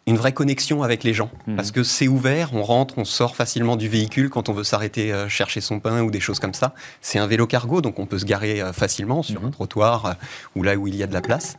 une 0.08 0.18
vraie 0.18 0.32
connexion 0.32 0.82
avec 0.82 1.04
les 1.04 1.14
gens. 1.14 1.30
Mhm. 1.46 1.56
Parce 1.56 1.72
que 1.72 1.84
c'est 1.84 2.08
ouvert, 2.08 2.52
on 2.54 2.64
rentre, 2.64 2.96
on 2.98 3.06
sort 3.06 3.36
facilement 3.36 3.76
du 3.76 3.88
véhicule 3.88 4.30
quand 4.30 4.50
on 4.50 4.54
veut 4.54 4.64
s'arrêter 4.64 5.14
euh, 5.14 5.30
chercher 5.30 5.62
son 5.62 5.80
pain 5.80 6.02
ou 6.02 6.10
des 6.10 6.20
choses 6.20 6.40
comme 6.40 6.56
ça. 6.56 6.74
C'est 7.02 7.20
un 7.20 7.28
vélo 7.28 7.46
cargo, 7.46 7.82
donc 7.82 8.00
on 8.00 8.08
peut 8.08 8.18
se 8.18 8.26
garer 8.26 8.62
euh, 8.62 8.74
facilement 8.74 9.22
sur 9.22 9.42
mhm. 9.42 9.48
un 9.48 9.52
trottoir 9.52 10.06
euh, 10.06 10.14
ou 10.56 10.64
là 10.64 10.76
où 10.76 10.88
il 10.88 10.96
y 10.96 11.04
a 11.04 11.08
de 11.08 11.14
la 11.14 11.22
place. 11.22 11.58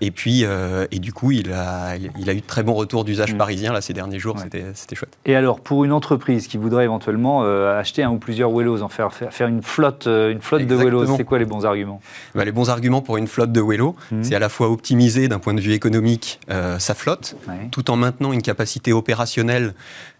et 0.00 0.10
puis, 0.10 0.44
et 0.90 0.98
du 0.98 1.12
coup, 1.12 1.30
il 1.30 1.52
a, 1.52 1.96
il 1.96 2.28
a 2.28 2.32
eu 2.32 2.40
de 2.40 2.46
très 2.46 2.62
bons 2.62 2.74
retours 2.74 3.04
d'usage 3.04 3.32
mhm. 3.32 3.38
parisien 3.38 3.72
là, 3.72 3.80
ces 3.80 3.92
derniers 3.92 4.18
jours. 4.18 4.36
C'était 4.40 4.94
chouette. 4.94 5.16
Et 5.24 5.36
alors, 5.36 5.60
pour 5.60 5.84
une 5.84 5.92
entreprise 5.92 6.48
qui 6.48 6.56
voudrait 6.56 6.84
éventuellement 6.84 7.42
acheter 7.42 8.02
un 8.02 8.10
ou 8.10 8.18
plusieurs 8.18 8.50
vélos, 8.50 8.82
en 8.82 8.88
faire, 8.88 9.12
faire, 9.12 9.48
une 9.48 9.62
flotte, 9.62 10.06
une 10.06 10.40
flotte 10.40 10.66
de 10.66 10.74
vélos, 10.74 11.16
c'est 11.16 11.24
quoi 11.24 11.38
les 11.38 11.44
bons 11.44 11.64
arguments? 11.64 12.00
Bah, 12.34 12.44
Les 12.44 12.52
bons 12.52 12.68
arguments 12.70 13.02
pour 13.02 13.16
une 13.16 13.28
flotte 13.28 13.52
de 13.52 13.60
vélos, 13.60 13.94
c'est 14.22 14.34
à 14.34 14.40
la 14.40 14.48
fois 14.48 14.68
optimiser 14.68 15.28
d'un 15.28 15.38
point 15.38 15.54
de 15.54 15.60
vue 15.60 15.72
économique 15.72 16.40
sa 16.78 16.94
flotte 16.94 17.36
tout 17.70 17.90
en 17.90 17.96
maintenant 17.96 18.32
une 18.32 18.42
capacité 18.42 18.92
opérationnelle. 18.92 19.74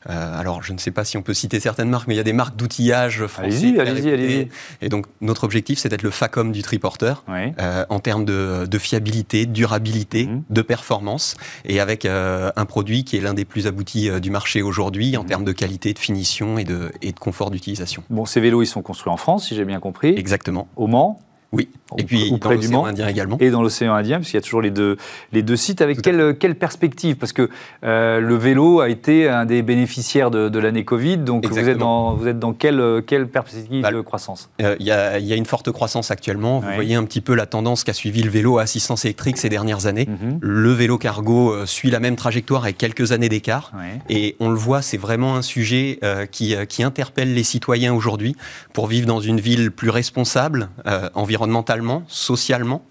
Euh, 0.08 0.40
alors, 0.40 0.62
je 0.62 0.72
ne 0.72 0.78
sais 0.78 0.90
pas 0.90 1.04
si 1.04 1.16
on 1.16 1.22
peut 1.22 1.34
citer 1.34 1.60
certaines 1.60 1.90
marques, 1.90 2.08
mais 2.08 2.14
il 2.14 2.16
y 2.16 2.20
a 2.20 2.24
des 2.24 2.32
marques 2.32 2.56
d'outillage 2.56 3.26
français. 3.26 3.78
Allez-y, 3.78 3.80
allez-y, 3.80 4.10
allez-y. 4.10 4.48
Et 4.80 4.88
donc, 4.88 5.06
notre 5.20 5.44
objectif, 5.44 5.78
c'est 5.78 5.88
d'être 5.88 6.02
le 6.02 6.10
FACOM 6.10 6.52
du 6.52 6.62
triporteur 6.62 7.24
euh, 7.28 7.84
en 7.88 8.00
termes 8.00 8.24
de, 8.24 8.66
de, 8.66 8.78
fiabilité, 8.78 9.46
durabilité, 9.46 10.26
mhm. 10.26 10.42
de 10.48 10.62
performance, 10.62 11.36
et 11.64 11.80
avec 11.80 12.04
euh, 12.04 12.50
un 12.56 12.64
produit 12.64 13.04
qui 13.04 13.16
est 13.16 13.20
l'un 13.20 13.34
des 13.34 13.44
plus 13.44 13.66
aboutis 13.66 14.10
du 14.20 14.30
marché 14.30 14.62
aujourd'hui 14.62 15.16
en 15.16 15.22
mhm. 15.22 15.28
termes 15.28 15.44
de 15.44 15.52
qualité, 15.52 15.92
de 15.92 15.98
finition 15.98 16.58
et 16.58 16.64
de, 16.64 16.92
et 17.02 17.12
de 17.12 17.18
confort 17.18 17.50
d'utilisation. 17.50 18.02
Bon, 18.10 18.24
ces 18.24 18.40
vélos, 18.40 18.62
ils 18.62 18.66
sont 18.66 18.82
construits 18.82 19.12
en 19.12 19.16
France, 19.16 19.48
si 19.48 19.54
j'ai 19.54 19.64
bien 19.64 19.80
compris. 19.80 20.14
Exactement. 20.16 20.68
Au 20.76 20.86
Mans? 20.86 21.20
Oui, 21.52 21.68
et 21.98 22.04
puis 22.04 22.32
dans 22.38 22.50
l'océan 22.50 22.84
Indien 22.84 23.08
également. 23.08 23.36
Et 23.40 23.50
dans 23.50 23.62
l'océan 23.62 23.94
Indien, 23.94 24.18
parce 24.18 24.28
qu'il 24.28 24.36
y 24.36 24.38
a 24.38 24.42
toujours 24.42 24.62
les 24.62 24.70
deux, 24.70 24.96
les 25.32 25.42
deux 25.42 25.56
sites. 25.56 25.80
Avec 25.80 26.02
quelle, 26.02 26.36
quelle, 26.38 26.54
perspective? 26.54 27.16
Parce 27.16 27.32
que 27.32 27.48
euh, 27.84 28.20
le 28.20 28.34
vélo 28.36 28.80
a 28.80 28.88
été 28.88 29.28
un 29.28 29.44
des 29.46 29.62
bénéficiaires 29.62 30.30
de, 30.30 30.58
l'année 30.58 30.84
Covid, 30.84 31.18
donc 31.18 31.46
vous 31.46 31.58
êtes, 31.58 31.78
dans, 31.78 32.14
vous 32.14 32.28
êtes 32.28 32.38
dans 32.38 32.52
quelle, 32.52 33.02
quelle 33.06 33.28
perspective 33.28 33.82
bah, 33.82 33.90
de 33.90 34.00
croissance? 34.00 34.50
euh, 34.62 34.76
Il 34.78 34.86
y, 34.86 34.90
a, 34.90 35.18
y, 35.18 35.32
a 35.32 35.36
une 35.36 35.46
forte 35.46 35.70
croissance 35.70 36.10
actuellement. 36.10 36.60
Vous 36.60 36.72
voyez 36.74 36.94
un 36.94 37.04
petit 37.04 37.20
peu 37.20 37.34
la 37.34 37.46
tendance 37.46 37.84
qu'a 37.84 37.92
suivi 37.92 38.22
le 38.22 38.30
vélo 38.30 38.58
à 38.58 38.62
assistance 38.62 39.04
électrique 39.04 39.38
ces 39.38 39.48
dernières 39.48 39.86
années. 39.86 40.06
Mhm. 40.06 40.38
Le 40.40 40.72
vélo 40.72 40.98
cargo 40.98 41.52
euh, 41.52 41.66
suit 41.66 41.90
la 41.90 42.00
même 42.00 42.16
trajectoire 42.16 42.64
avec 42.64 42.78
quelques 42.78 43.12
années 43.12 43.28
d'écart. 43.28 43.72
Et 44.08 44.36
on 44.40 44.50
le 44.50 44.56
voit, 44.56 44.82
c'est 44.82 44.96
vraiment 44.96 45.36
un 45.36 45.42
sujet 45.42 45.98
qui, 46.30 46.54
qui 46.68 46.82
interpelle 46.82 47.34
les 47.34 47.42
citoyens 47.42 47.94
aujourd'hui 47.94 48.36
pour 48.72 48.86
vivre 48.86 49.06
dans 49.06 49.20
une 49.20 49.40
ville 49.40 49.70
plus 49.70 49.90
responsable, 49.90 50.68
environnementale 51.14 51.79
socialement. 52.08 52.84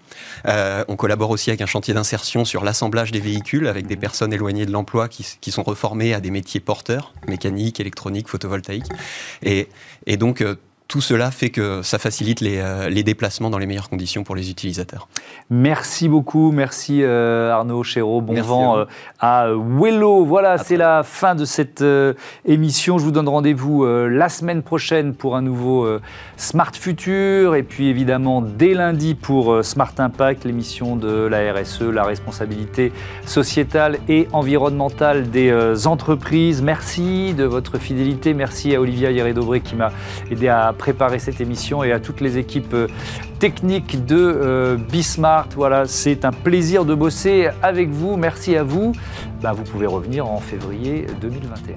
Euh, 0.46 0.84
on 0.88 0.96
collabore 0.96 1.30
aussi 1.30 1.50
avec 1.50 1.60
un 1.60 1.66
chantier 1.66 1.94
d'insertion 1.94 2.44
sur 2.44 2.64
l'assemblage 2.64 3.12
des 3.12 3.20
véhicules 3.20 3.66
avec 3.66 3.86
des 3.86 3.96
personnes 3.96 4.32
éloignées 4.32 4.66
de 4.66 4.72
l'emploi 4.72 5.08
qui, 5.08 5.50
sont 5.50 5.62
reformées 5.62 6.14
à 6.14 6.20
des 6.20 6.30
métiers 6.30 6.60
porteurs, 6.60 7.12
mécanique, 7.28 7.80
électronique, 7.80 8.28
photovoltaïque. 8.28 8.86
Et, 9.42 9.68
et 10.06 10.16
donc, 10.16 10.40
euh, 10.40 10.56
tout 10.90 11.00
cela 11.00 11.30
fait 11.30 11.50
que 11.50 11.82
ça 11.82 12.00
facilite 12.00 12.42
euh, 12.42 12.88
les, 12.88 13.04
déplacements 13.04 13.48
dans 13.48 13.58
les 13.58 13.66
meilleures 13.66 13.88
conditions 13.88 14.24
pour 14.24 14.34
les 14.34 14.50
utilisateurs. 14.50 15.06
Merci 15.48 16.08
beaucoup, 16.08 16.50
merci 16.50 17.04
euh, 17.04 17.52
Arnaud 17.52 17.84
Chéreau, 17.84 18.20
bon 18.20 18.34
vent 18.42 18.78
euh, 18.78 18.84
à, 19.20 19.46
Wello. 19.54 20.24
Voilà, 20.24 20.58
c'est 20.58 20.76
la 20.76 21.04
fin 21.04 21.36
de 21.36 21.44
cette 21.44 21.84
émission. 22.44 22.98
Je 22.98 23.04
vous 23.04 23.12
donne 23.12 23.28
rendez-vous 23.28 23.86
la 23.86 24.28
semaine 24.28 24.62
prochaine 24.62 25.14
pour 25.14 25.36
un 25.36 25.42
nouveau 25.42 25.86
Smart 26.36 26.72
Future 26.74 27.54
et 27.54 27.62
puis 27.62 27.86
évidemment 27.86 28.42
dès 28.42 28.74
lundi 28.74 29.14
pour 29.14 29.64
Smart 29.64 29.92
Impact, 29.96 30.44
l'émission 30.44 30.96
de 30.96 31.26
la 31.26 31.52
RSE, 31.52 31.82
la 31.82 32.02
responsabilité 32.02 32.92
sociétale 33.26 33.98
et 34.08 34.26
environnementale 34.32 35.30
des 35.30 35.86
entreprises. 35.86 36.62
Merci 36.62 37.32
de 37.34 37.44
votre 37.44 37.78
fidélité, 37.78 38.34
merci 38.34 38.74
à 38.74 38.80
Olivia 38.80 39.12
Hieré-Dobré 39.12 39.60
qui 39.60 39.76
m'a 39.76 39.92
aidé 40.30 40.48
à 40.48 40.72
préparer 40.80 41.18
cette 41.18 41.42
émission 41.42 41.84
et 41.84 41.92
à 41.92 42.00
toutes 42.00 42.22
les 42.22 42.38
équipes 42.38 42.72
euh, 42.72 42.88
techniques 43.38 44.06
de 44.06 44.16
euh, 44.16 44.76
Bismart. 44.76 45.48
Voilà, 45.54 45.86
c'est 45.86 46.24
un 46.24 46.32
plaisir 46.32 46.86
de 46.86 46.94
bosser 46.94 47.50
avec 47.62 47.90
vous. 47.90 48.16
Merci 48.16 48.56
à 48.56 48.62
vous. 48.62 48.92
Bah, 49.42 49.52
vous 49.52 49.62
pouvez 49.62 49.86
revenir 49.86 50.26
en 50.26 50.40
février 50.40 51.06
2021. 51.20 51.76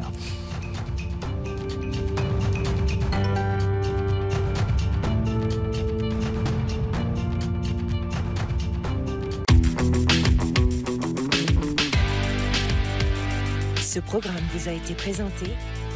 Ce 13.82 14.00
programme 14.00 14.36
vous 14.56 14.70
a 14.70 14.72
été 14.72 14.94
présenté 14.94 15.48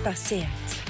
par 0.03 0.15
SEAT. 0.15 0.86